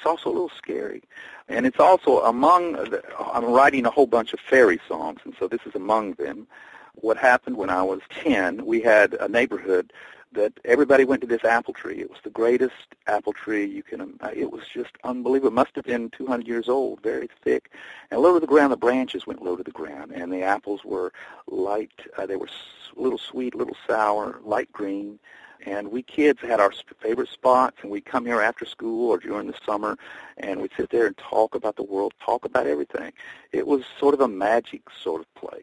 It's 0.00 0.06
also 0.06 0.30
a 0.30 0.32
little 0.32 0.50
scary. 0.56 1.02
And 1.50 1.66
it's 1.66 1.78
also 1.78 2.20
among, 2.22 2.72
the, 2.72 3.02
I'm 3.18 3.44
writing 3.44 3.84
a 3.84 3.90
whole 3.90 4.06
bunch 4.06 4.32
of 4.32 4.40
fairy 4.40 4.80
songs, 4.88 5.20
and 5.24 5.34
so 5.38 5.46
this 5.46 5.60
is 5.66 5.74
among 5.74 6.14
them. 6.14 6.46
What 6.94 7.18
happened 7.18 7.58
when 7.58 7.68
I 7.68 7.82
was 7.82 8.00
10, 8.08 8.64
we 8.64 8.80
had 8.80 9.12
a 9.12 9.28
neighborhood 9.28 9.92
that 10.32 10.54
everybody 10.64 11.04
went 11.04 11.20
to 11.20 11.26
this 11.26 11.44
apple 11.44 11.74
tree. 11.74 11.98
It 12.00 12.08
was 12.08 12.20
the 12.24 12.30
greatest 12.30 12.72
apple 13.08 13.34
tree 13.34 13.66
you 13.66 13.82
can. 13.82 14.18
It 14.34 14.50
was 14.50 14.62
just 14.72 14.92
unbelievable. 15.04 15.48
It 15.48 15.54
must 15.54 15.76
have 15.76 15.84
been 15.84 16.08
200 16.08 16.48
years 16.48 16.70
old, 16.70 17.02
very 17.02 17.28
thick, 17.44 17.70
and 18.10 18.22
low 18.22 18.32
to 18.32 18.40
the 18.40 18.46
ground. 18.46 18.72
The 18.72 18.78
branches 18.78 19.26
went 19.26 19.42
low 19.42 19.54
to 19.54 19.62
the 19.62 19.70
ground, 19.70 20.12
and 20.14 20.32
the 20.32 20.42
apples 20.42 20.82
were 20.82 21.12
light. 21.46 21.92
Uh, 22.16 22.24
they 22.24 22.36
were 22.36 22.48
a 22.96 23.00
little 23.00 23.18
sweet, 23.18 23.52
a 23.52 23.58
little 23.58 23.76
sour, 23.86 24.40
light 24.44 24.72
green, 24.72 25.18
and 25.66 25.88
we 25.90 26.02
kids 26.02 26.40
had 26.40 26.60
our 26.60 26.72
favorite 27.00 27.28
spots, 27.28 27.78
and 27.82 27.90
we'd 27.90 28.04
come 28.04 28.26
here 28.26 28.40
after 28.40 28.64
school 28.64 29.10
or 29.10 29.18
during 29.18 29.46
the 29.46 29.58
summer, 29.64 29.96
and 30.38 30.60
we'd 30.60 30.70
sit 30.76 30.90
there 30.90 31.06
and 31.06 31.16
talk 31.16 31.54
about 31.54 31.76
the 31.76 31.82
world, 31.82 32.14
talk 32.24 32.44
about 32.44 32.66
everything. 32.66 33.12
It 33.52 33.66
was 33.66 33.84
sort 33.98 34.14
of 34.14 34.20
a 34.20 34.28
magic 34.28 34.82
sort 35.02 35.20
of 35.20 35.34
place, 35.34 35.62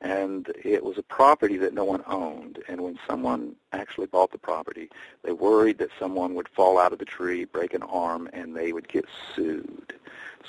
and 0.00 0.52
it 0.64 0.84
was 0.84 0.98
a 0.98 1.02
property 1.02 1.56
that 1.58 1.74
no 1.74 1.84
one 1.84 2.02
owned. 2.06 2.62
And 2.68 2.80
when 2.80 2.98
someone 3.06 3.56
actually 3.72 4.06
bought 4.06 4.32
the 4.32 4.38
property, 4.38 4.90
they 5.22 5.32
worried 5.32 5.78
that 5.78 5.90
someone 5.98 6.34
would 6.34 6.48
fall 6.48 6.78
out 6.78 6.92
of 6.92 6.98
the 6.98 7.04
tree, 7.04 7.44
break 7.44 7.74
an 7.74 7.82
arm, 7.82 8.28
and 8.32 8.56
they 8.56 8.72
would 8.72 8.88
get 8.88 9.06
sued. 9.34 9.94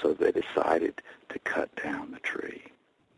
So 0.01 0.13
they 0.13 0.31
decided 0.31 1.01
to 1.29 1.39
cut 1.39 1.69
down 1.81 2.11
the 2.11 2.19
tree 2.19 2.72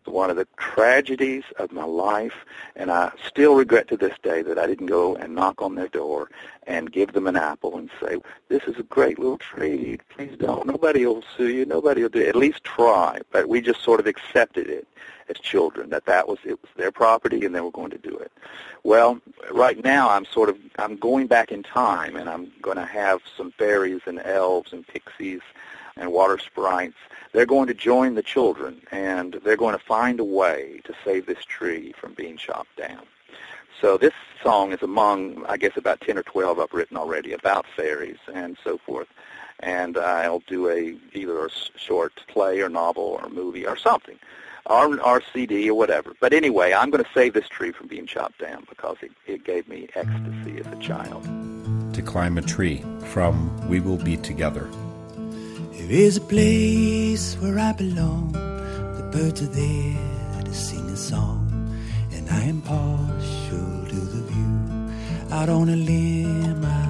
one 0.08 0.30
of 0.30 0.36
the 0.36 0.47
tragedies 0.58 1.43
of 1.58 1.72
my 1.72 1.84
life, 1.84 2.45
and 2.76 2.91
I 2.91 3.12
still 3.26 3.56
regret 3.56 3.88
to 3.89 3.97
this 3.97 4.18
day 4.24 4.41
that 4.41 4.58
I 4.58 4.68
didn't 4.68 4.88
go 4.88 5.16
and 5.16 5.36
knock 5.36 5.62
on 5.62 5.76
their 5.76 5.88
door 5.88 6.30
and 6.68 6.91
give 6.91 7.14
them 7.14 7.28
an 7.28 7.36
apple 7.36 7.78
and 7.78 7.89
say, 8.01 8.18
"This 8.49 8.64
is 8.64 8.78
a 8.78 8.84
great 8.84 9.20
little 9.20 9.38
tree. 9.38 9.99
Please 10.10 10.36
don't. 10.38 10.66
Nobody 10.66 11.06
will 11.06 11.24
sue 11.36 11.49
you. 11.49 11.66
Nobody 11.66 12.01
will 12.01 12.10
do 12.10 12.20
it. 12.20 12.30
At 12.30 12.36
least 12.36 12.64
try." 12.64 13.20
But 13.32 13.47
we 13.49 13.62
just 13.62 13.82
sort 13.82 13.99
of 13.99 14.08
accepted 14.08 14.68
it 14.70 14.88
as 15.30 15.38
children 15.38 15.89
that 15.89 16.06
that 16.06 16.28
was 16.28 16.39
it 16.45 16.62
was 16.62 16.72
their 16.76 16.91
property 16.91 17.45
and 17.45 17.56
they 17.56 17.62
were 17.62 17.72
going 17.72 17.91
to 17.91 17.97
do 17.97 18.16
it. 18.18 18.32
Well, 18.84 19.20
right 19.51 19.84
now 19.84 20.10
I'm 20.10 20.26
sort 20.26 20.49
of 20.49 20.58
I'm 20.78 20.97
going 20.97 21.28
back 21.28 21.51
in 21.51 21.64
time 21.64 22.16
and 22.16 22.30
I'm 22.30 22.51
going 22.62 22.78
to 22.78 22.86
have 22.86 23.22
some 23.36 23.51
fairies 23.51 24.01
and 24.06 24.20
elves 24.20 24.74
and 24.74 24.88
pixies 24.88 25.41
and 25.98 26.12
water 26.12 26.38
sprites 26.38 26.96
they're 27.36 27.46
going 27.46 27.68
to 27.68 27.74
join 27.74 28.16
the 28.16 28.24
children, 28.24 28.82
and 28.91 29.41
they're 29.43 29.58
going 29.58 29.78
to 29.78 29.84
find 29.84 30.22
a 30.22 30.24
way 30.24 30.80
to 30.86 30.93
save 31.04 31.26
this 31.26 31.43
tree 31.43 31.93
from 32.00 32.14
being 32.14 32.38
chopped 32.38 32.78
down. 32.78 33.02
So 33.82 33.98
this 33.98 34.14
song 34.41 34.72
is 34.72 34.82
among, 34.82 35.46
I 35.46 35.58
guess, 35.58 35.76
about 35.76 36.00
10 36.00 36.18
or 36.18 36.24
12 36.24 36.60
I've 36.60 36.72
written 36.72 36.96
already 36.96 37.34
about 37.34 37.66
fairies 37.76 38.20
and 38.34 38.56
so 38.64 38.78
forth. 38.78 39.10
And 39.60 39.98
I'll 39.98 40.43
do 40.48 40.70
a 40.70 40.96
either 41.14 41.46
a 41.46 41.50
short 41.76 42.14
play 42.28 42.62
or 42.62 42.70
novel 42.70 43.20
or 43.22 43.28
movie 43.28 43.68
or 43.68 43.76
something, 43.76 44.18
or, 44.66 44.98
or 45.02 45.22
CD 45.34 45.70
or 45.70 45.78
whatever. 45.78 46.14
But 46.22 46.32
anyway, 46.32 46.72
I'm 46.72 46.89
going 46.89 47.04
to 47.04 47.10
save 47.14 47.34
this 47.34 47.50
tree 47.50 47.74
from 47.74 47.88
being 47.88 48.06
chopped 48.06 48.39
down 48.39 48.66
because 48.70 48.96
it, 49.02 49.12
it 49.28 49.43
gave 49.43 49.68
me 49.68 49.89
ecstasy 49.93 50.58
as 50.58 50.68
a 50.68 50.78
child. 50.78 51.26
To 51.93 52.02
climb 52.02 52.38
a 52.38 52.41
tree 52.41 52.82
from 53.08 53.68
We 53.68 53.82
Will 53.82 53.98
Be 53.98 54.16
Together. 54.16 54.70
There 55.88 55.98
is 55.98 56.18
a 56.18 56.22
place 56.22 57.36
where 57.36 57.60
I 57.60 57.72
belong. 57.72 58.32
The 58.32 59.04
birds 59.12 59.44
are 59.44 59.46
there 59.46 60.42
to 60.44 60.52
sing 60.52 60.90
a 60.90 60.98
song, 60.98 61.46
and 62.12 62.28
I 62.28 62.42
am 62.46 62.62
partial 62.64 63.86
to 63.90 63.96
the 63.96 64.24
view. 64.24 64.90
Out 65.30 65.48
on 65.48 65.70
a 65.70 65.76
limb, 65.76 66.66
I 66.66 66.88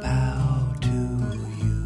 bow 0.00 0.72
to 0.80 0.96
you. 1.60 1.76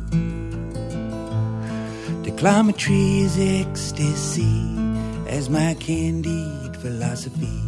To 2.23 2.31
climb 2.39 2.69
a 2.69 2.73
tree 2.73 3.23
is 3.23 3.37
ecstasy, 3.41 4.77
as 5.27 5.51
my 5.51 5.75
candied 5.81 6.77
philosophy. 6.77 7.61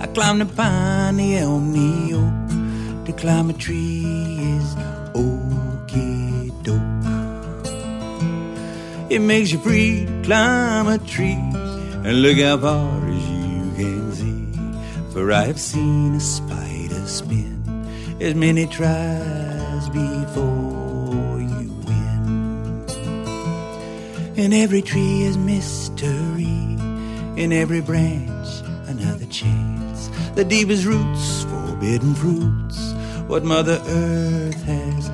I 0.00 0.06
climb 0.08 0.40
the 0.40 0.44
pine, 0.44 1.16
the 1.16 1.38
elm, 1.38 1.72
the 1.72 2.12
oak. 2.12 3.06
To 3.06 3.12
climb 3.14 3.48
a 3.48 3.54
tree 3.54 4.04
is 4.38 4.76
okay 5.16 5.37
It 9.10 9.20
makes 9.20 9.50
you 9.52 9.58
free 9.58 10.06
climb 10.22 10.86
a 10.86 10.98
tree 10.98 11.32
and 11.32 12.20
look 12.20 12.36
how 12.38 12.58
far 12.58 13.08
as 13.08 13.28
you 13.30 13.72
can 13.74 14.12
see. 14.12 14.46
For 15.12 15.32
I 15.32 15.44
have 15.44 15.58
seen 15.58 16.14
a 16.14 16.20
spider 16.20 17.06
spin 17.06 17.64
as 18.20 18.34
many 18.34 18.66
tries 18.66 19.88
before 19.88 21.40
you 21.40 21.72
win. 21.86 22.84
In 24.36 24.52
every 24.52 24.82
tree 24.82 25.22
is 25.22 25.38
mystery, 25.38 26.76
in 27.42 27.50
every 27.50 27.80
branch 27.80 28.48
another 28.88 29.24
chance. 29.26 30.10
The 30.34 30.44
deepest 30.44 30.84
roots, 30.84 31.44
forbidden 31.44 32.14
fruits, 32.14 32.92
what 33.26 33.42
Mother 33.42 33.80
Earth 33.86 34.62
has 34.64 35.08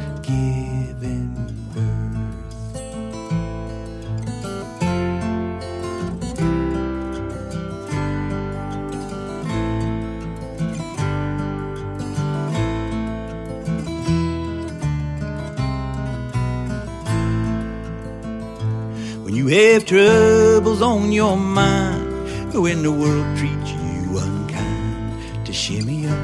on 20.95 21.11
your 21.11 21.37
mind, 21.37 22.55
when 22.55 22.83
the 22.85 22.93
world 22.93 23.37
treats 23.37 23.71
you 23.73 24.17
unkind, 24.17 25.45
to 25.45 25.53
shimmy 25.53 26.07
up 26.07 26.17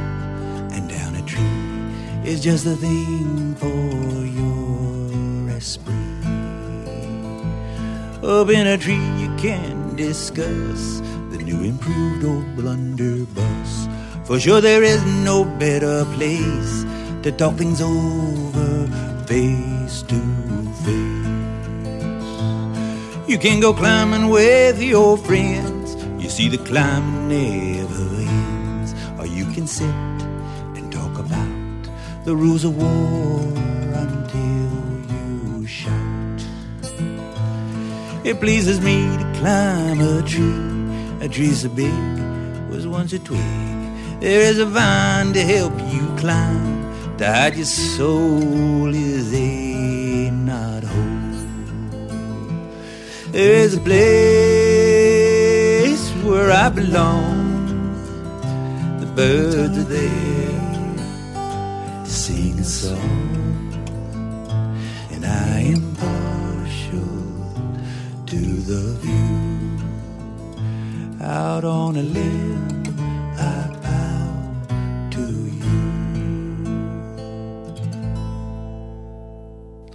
and 0.74 0.88
down 0.88 1.16
a 1.16 1.22
tree 1.22 2.30
is 2.30 2.40
just 2.40 2.64
the 2.64 2.76
thing 2.76 3.54
for 3.56 3.66
your 4.38 5.50
esprit. 5.56 5.96
Up 8.22 8.48
in 8.48 8.68
a 8.68 8.78
tree 8.78 9.08
you 9.18 9.28
can 9.36 9.96
discuss 9.96 11.00
the 11.32 11.38
new 11.42 11.62
improved 11.62 12.24
old 12.24 12.54
blunderbuss. 12.54 13.88
For 14.24 14.38
sure 14.38 14.60
there 14.60 14.84
is 14.84 15.04
no 15.24 15.44
better 15.58 16.04
place 16.16 16.84
to 17.24 17.32
talk 17.32 17.54
things 17.56 17.80
over 17.82 18.86
face 19.26 20.02
to 20.02 20.29
You 23.30 23.38
can 23.38 23.60
go 23.60 23.72
climbing 23.72 24.28
with 24.28 24.82
your 24.82 25.16
friends. 25.16 25.94
You 26.20 26.28
see 26.28 26.48
the 26.48 26.58
climb 26.58 27.28
never 27.28 28.08
ends. 28.36 28.92
Or 29.20 29.24
you 29.24 29.44
can 29.54 29.68
sit 29.68 29.86
and 30.76 30.90
talk 30.90 31.16
about 31.16 32.24
the 32.24 32.34
rules 32.34 32.64
of 32.64 32.76
war 32.76 33.38
until 34.04 34.72
you 35.14 35.64
shout. 35.64 36.40
It 38.24 38.40
pleases 38.40 38.80
me 38.80 38.96
to 39.18 39.32
climb 39.38 40.00
a 40.00 40.22
tree. 40.26 41.24
A 41.24 41.28
tree 41.28 41.52
so 41.52 41.68
big 41.68 42.18
was 42.68 42.88
once 42.88 43.12
a 43.12 43.20
twig. 43.20 43.38
There 44.18 44.40
is 44.40 44.58
a 44.58 44.66
vine 44.66 45.32
to 45.34 45.42
help 45.44 45.74
you 45.92 46.04
climb. 46.16 47.16
To 47.18 47.26
hide 47.28 47.54
your 47.54 47.64
soul 47.64 48.92
is 48.92 49.32
a 49.32 49.49
There 53.32 53.52
is 53.52 53.76
a 53.76 53.80
place 53.80 54.00
where 56.24 56.50
I 56.50 56.68
belong. 56.68 57.38
The 58.98 59.06
birds 59.06 59.78
are 59.78 59.84
there 59.84 60.50
to 62.04 62.10
sing 62.10 62.58
a 62.58 62.64
song, 62.64 63.72
and 65.12 65.24
I 65.24 65.60
am 65.60 65.94
partial 65.94 67.06
to 68.26 68.40
the 68.70 68.94
view. 68.98 69.78
Out 71.24 71.64
on 71.64 71.96
a 71.98 72.02
limb, 72.02 72.82
I 73.38 73.68
bow 73.80 74.56
to 75.12 75.26
you. 75.60 75.78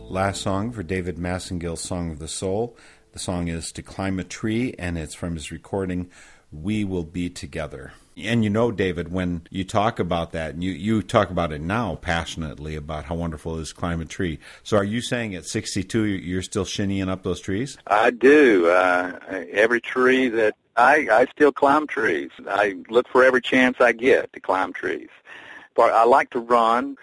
Last 0.09 0.41
song 0.41 0.71
for 0.71 0.83
David 0.83 1.17
Massengill's 1.17 1.81
Song 1.81 2.11
of 2.11 2.19
the 2.19 2.29
Soul. 2.29 2.77
The 3.15 3.19
song 3.19 3.47
is 3.47 3.71
To 3.71 3.81
Climb 3.81 4.19
a 4.19 4.25
Tree, 4.25 4.75
and 4.77 4.97
it's 4.97 5.13
from 5.15 5.35
his 5.35 5.49
recording, 5.49 6.09
We 6.51 6.83
Will 6.83 7.05
Be 7.05 7.29
Together. 7.29 7.93
And 8.17 8.43
you 8.43 8.49
know, 8.49 8.73
David, 8.73 9.09
when 9.09 9.47
you 9.49 9.63
talk 9.63 9.99
about 9.99 10.33
that, 10.33 10.55
and 10.55 10.61
you, 10.61 10.73
you 10.73 11.01
talk 11.01 11.29
about 11.29 11.53
it 11.53 11.61
now 11.61 11.95
passionately 11.95 12.75
about 12.75 13.05
how 13.05 13.15
wonderful 13.15 13.57
it 13.57 13.61
is 13.61 13.69
to 13.69 13.75
climb 13.75 14.01
a 14.01 14.05
tree. 14.05 14.39
So 14.63 14.75
are 14.75 14.83
you 14.83 14.99
saying 14.99 15.33
at 15.33 15.45
62 15.45 16.03
you're 16.03 16.41
still 16.41 16.65
shinnying 16.65 17.07
up 17.07 17.23
those 17.23 17.39
trees? 17.39 17.77
I 17.87 18.11
do. 18.11 18.67
Uh, 18.67 19.17
every 19.49 19.79
tree 19.79 20.27
that 20.27 20.57
I, 20.75 21.07
I 21.09 21.25
still 21.31 21.53
climb 21.53 21.87
trees. 21.87 22.31
I 22.49 22.75
look 22.89 23.07
for 23.07 23.23
every 23.23 23.41
chance 23.41 23.77
I 23.79 23.93
get 23.93 24.33
to 24.33 24.41
climb 24.41 24.73
trees. 24.73 25.07
But 25.73 25.93
I 25.93 26.03
like 26.03 26.31
to 26.31 26.39
run. 26.39 26.97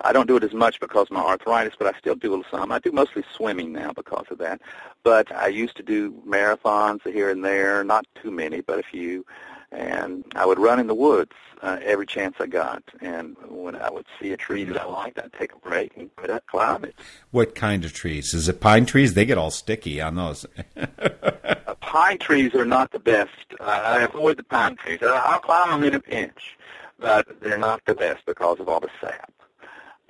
I 0.00 0.12
don't 0.12 0.28
do 0.28 0.36
it 0.36 0.44
as 0.44 0.54
much 0.54 0.78
because 0.78 1.08
of 1.08 1.10
my 1.10 1.20
arthritis, 1.20 1.74
but 1.76 1.92
I 1.92 1.98
still 1.98 2.14
do 2.14 2.38
it 2.38 2.46
some. 2.50 2.70
I 2.70 2.78
do 2.78 2.92
mostly 2.92 3.24
swimming 3.34 3.72
now 3.72 3.92
because 3.92 4.26
of 4.30 4.38
that. 4.38 4.60
But 5.02 5.34
I 5.34 5.48
used 5.48 5.76
to 5.76 5.82
do 5.82 6.12
marathons 6.26 7.00
here 7.10 7.30
and 7.30 7.44
there, 7.44 7.84
not 7.84 8.06
too 8.20 8.30
many, 8.30 8.60
but 8.60 8.78
a 8.78 8.82
few. 8.82 9.24
And 9.70 10.24
I 10.34 10.46
would 10.46 10.58
run 10.58 10.80
in 10.80 10.86
the 10.86 10.94
woods 10.94 11.32
uh, 11.62 11.78
every 11.82 12.06
chance 12.06 12.36
I 12.40 12.46
got. 12.46 12.82
And 13.00 13.36
when 13.48 13.76
I 13.76 13.90
would 13.90 14.06
see 14.20 14.32
a 14.32 14.36
tree 14.36 14.64
that 14.64 14.80
I 14.80 14.84
liked, 14.84 15.18
I'd 15.18 15.32
take 15.32 15.52
a 15.52 15.58
break 15.58 15.96
and 15.96 16.14
put 16.16 16.30
up, 16.30 16.46
climb 16.46 16.84
it. 16.84 16.94
What 17.30 17.54
kind 17.54 17.84
of 17.84 17.92
trees? 17.92 18.34
Is 18.34 18.48
it 18.48 18.60
pine 18.60 18.86
trees? 18.86 19.14
They 19.14 19.24
get 19.24 19.38
all 19.38 19.50
sticky 19.50 20.00
on 20.00 20.16
those. 20.16 20.46
uh, 20.76 21.74
pine 21.80 22.18
trees 22.18 22.54
are 22.54 22.64
not 22.64 22.92
the 22.92 22.98
best. 22.98 23.30
Uh, 23.60 23.64
I 23.64 24.02
avoid 24.02 24.38
the 24.38 24.44
pine 24.44 24.76
trees. 24.76 25.00
I'll 25.02 25.40
climb 25.40 25.70
them 25.70 25.84
in 25.84 25.94
a 25.94 26.00
pinch, 26.00 26.56
but 26.98 27.40
they're 27.40 27.58
not 27.58 27.82
the 27.86 27.94
best 27.94 28.24
because 28.26 28.58
of 28.60 28.68
all 28.68 28.80
the 28.80 28.90
sap 29.00 29.32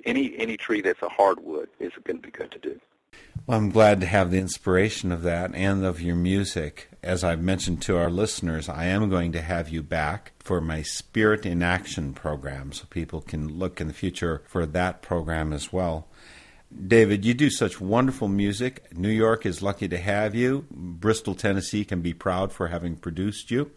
any 0.05 0.37
any 0.37 0.57
tree 0.57 0.81
that's 0.81 1.01
a 1.01 1.09
hardwood 1.09 1.69
is 1.79 1.91
going 2.03 2.17
to 2.17 2.21
be 2.21 2.31
good 2.31 2.51
to 2.51 2.59
do. 2.59 2.79
Well, 3.49 3.57
I'm 3.57 3.71
glad 3.71 3.99
to 4.01 4.05
have 4.05 4.29
the 4.29 4.37
inspiration 4.37 5.11
of 5.11 5.23
that 5.23 5.55
and 5.55 5.83
of 5.83 5.99
your 5.99 6.15
music. 6.15 6.87
As 7.01 7.23
I've 7.23 7.41
mentioned 7.41 7.81
to 7.81 7.97
our 7.97 8.11
listeners, 8.11 8.69
I 8.69 8.85
am 8.85 9.09
going 9.09 9.31
to 9.31 9.41
have 9.41 9.69
you 9.69 9.81
back 9.81 10.33
for 10.37 10.61
my 10.61 10.83
Spirit 10.83 11.47
in 11.47 11.63
Action 11.63 12.13
program, 12.13 12.73
so 12.73 12.85
people 12.91 13.21
can 13.21 13.57
look 13.57 13.81
in 13.81 13.87
the 13.87 13.93
future 13.95 14.43
for 14.45 14.67
that 14.67 15.01
program 15.01 15.51
as 15.51 15.73
well. 15.73 16.07
David, 16.71 17.25
you 17.25 17.33
do 17.33 17.49
such 17.49 17.81
wonderful 17.81 18.27
music. 18.27 18.95
New 18.95 19.09
York 19.09 19.47
is 19.47 19.63
lucky 19.63 19.87
to 19.87 19.97
have 19.97 20.35
you. 20.35 20.67
Bristol, 20.69 21.33
Tennessee 21.33 21.83
can 21.83 22.01
be 22.01 22.13
proud 22.13 22.51
for 22.51 22.67
having 22.67 22.97
produced 22.97 23.49
you. 23.49 23.71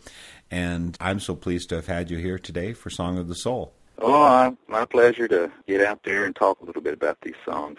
And 0.51 0.99
I'm 1.01 1.19
so 1.19 1.35
pleased 1.35 1.71
to 1.71 1.77
have 1.77 1.87
had 1.87 2.11
you 2.11 2.19
here 2.19 2.39
today 2.39 2.75
for 2.75 2.91
Song 2.91 3.17
of 3.17 3.27
the 3.27 3.35
Soul. 3.35 3.73
Oh, 3.97 4.55
my 4.69 4.85
pleasure 4.85 5.29
to 5.29 5.51
get 5.67 5.81
out 5.81 6.03
there 6.05 6.27
and 6.27 6.37
talk 6.37 6.61
a 6.61 6.65
little 6.67 6.83
bit 6.83 6.93
about 6.93 7.23
these 7.23 7.37
songs. 7.47 7.79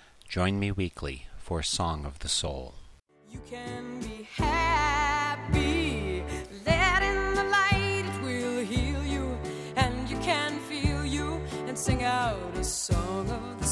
join 0.31 0.57
me 0.57 0.71
weekly 0.71 1.25
for 1.35 1.61
Song 1.61 2.05
of 2.05 2.17
the 2.19 2.29
Soul. 2.29 2.73
You 3.29 3.41
can 3.49 3.99
be 3.99 4.25
happy, 4.33 6.23
let 6.65 7.03
in 7.03 7.35
the 7.35 7.43
light, 7.43 8.05
it 8.05 8.23
will 8.23 8.63
heal 8.63 9.03
you, 9.03 9.37
and 9.75 10.09
you 10.09 10.15
can 10.19 10.57
feel 10.69 11.05
you, 11.05 11.41
and 11.67 11.77
sing 11.77 12.05
out 12.05 12.57
a 12.57 12.63
song 12.63 13.29
of 13.29 13.65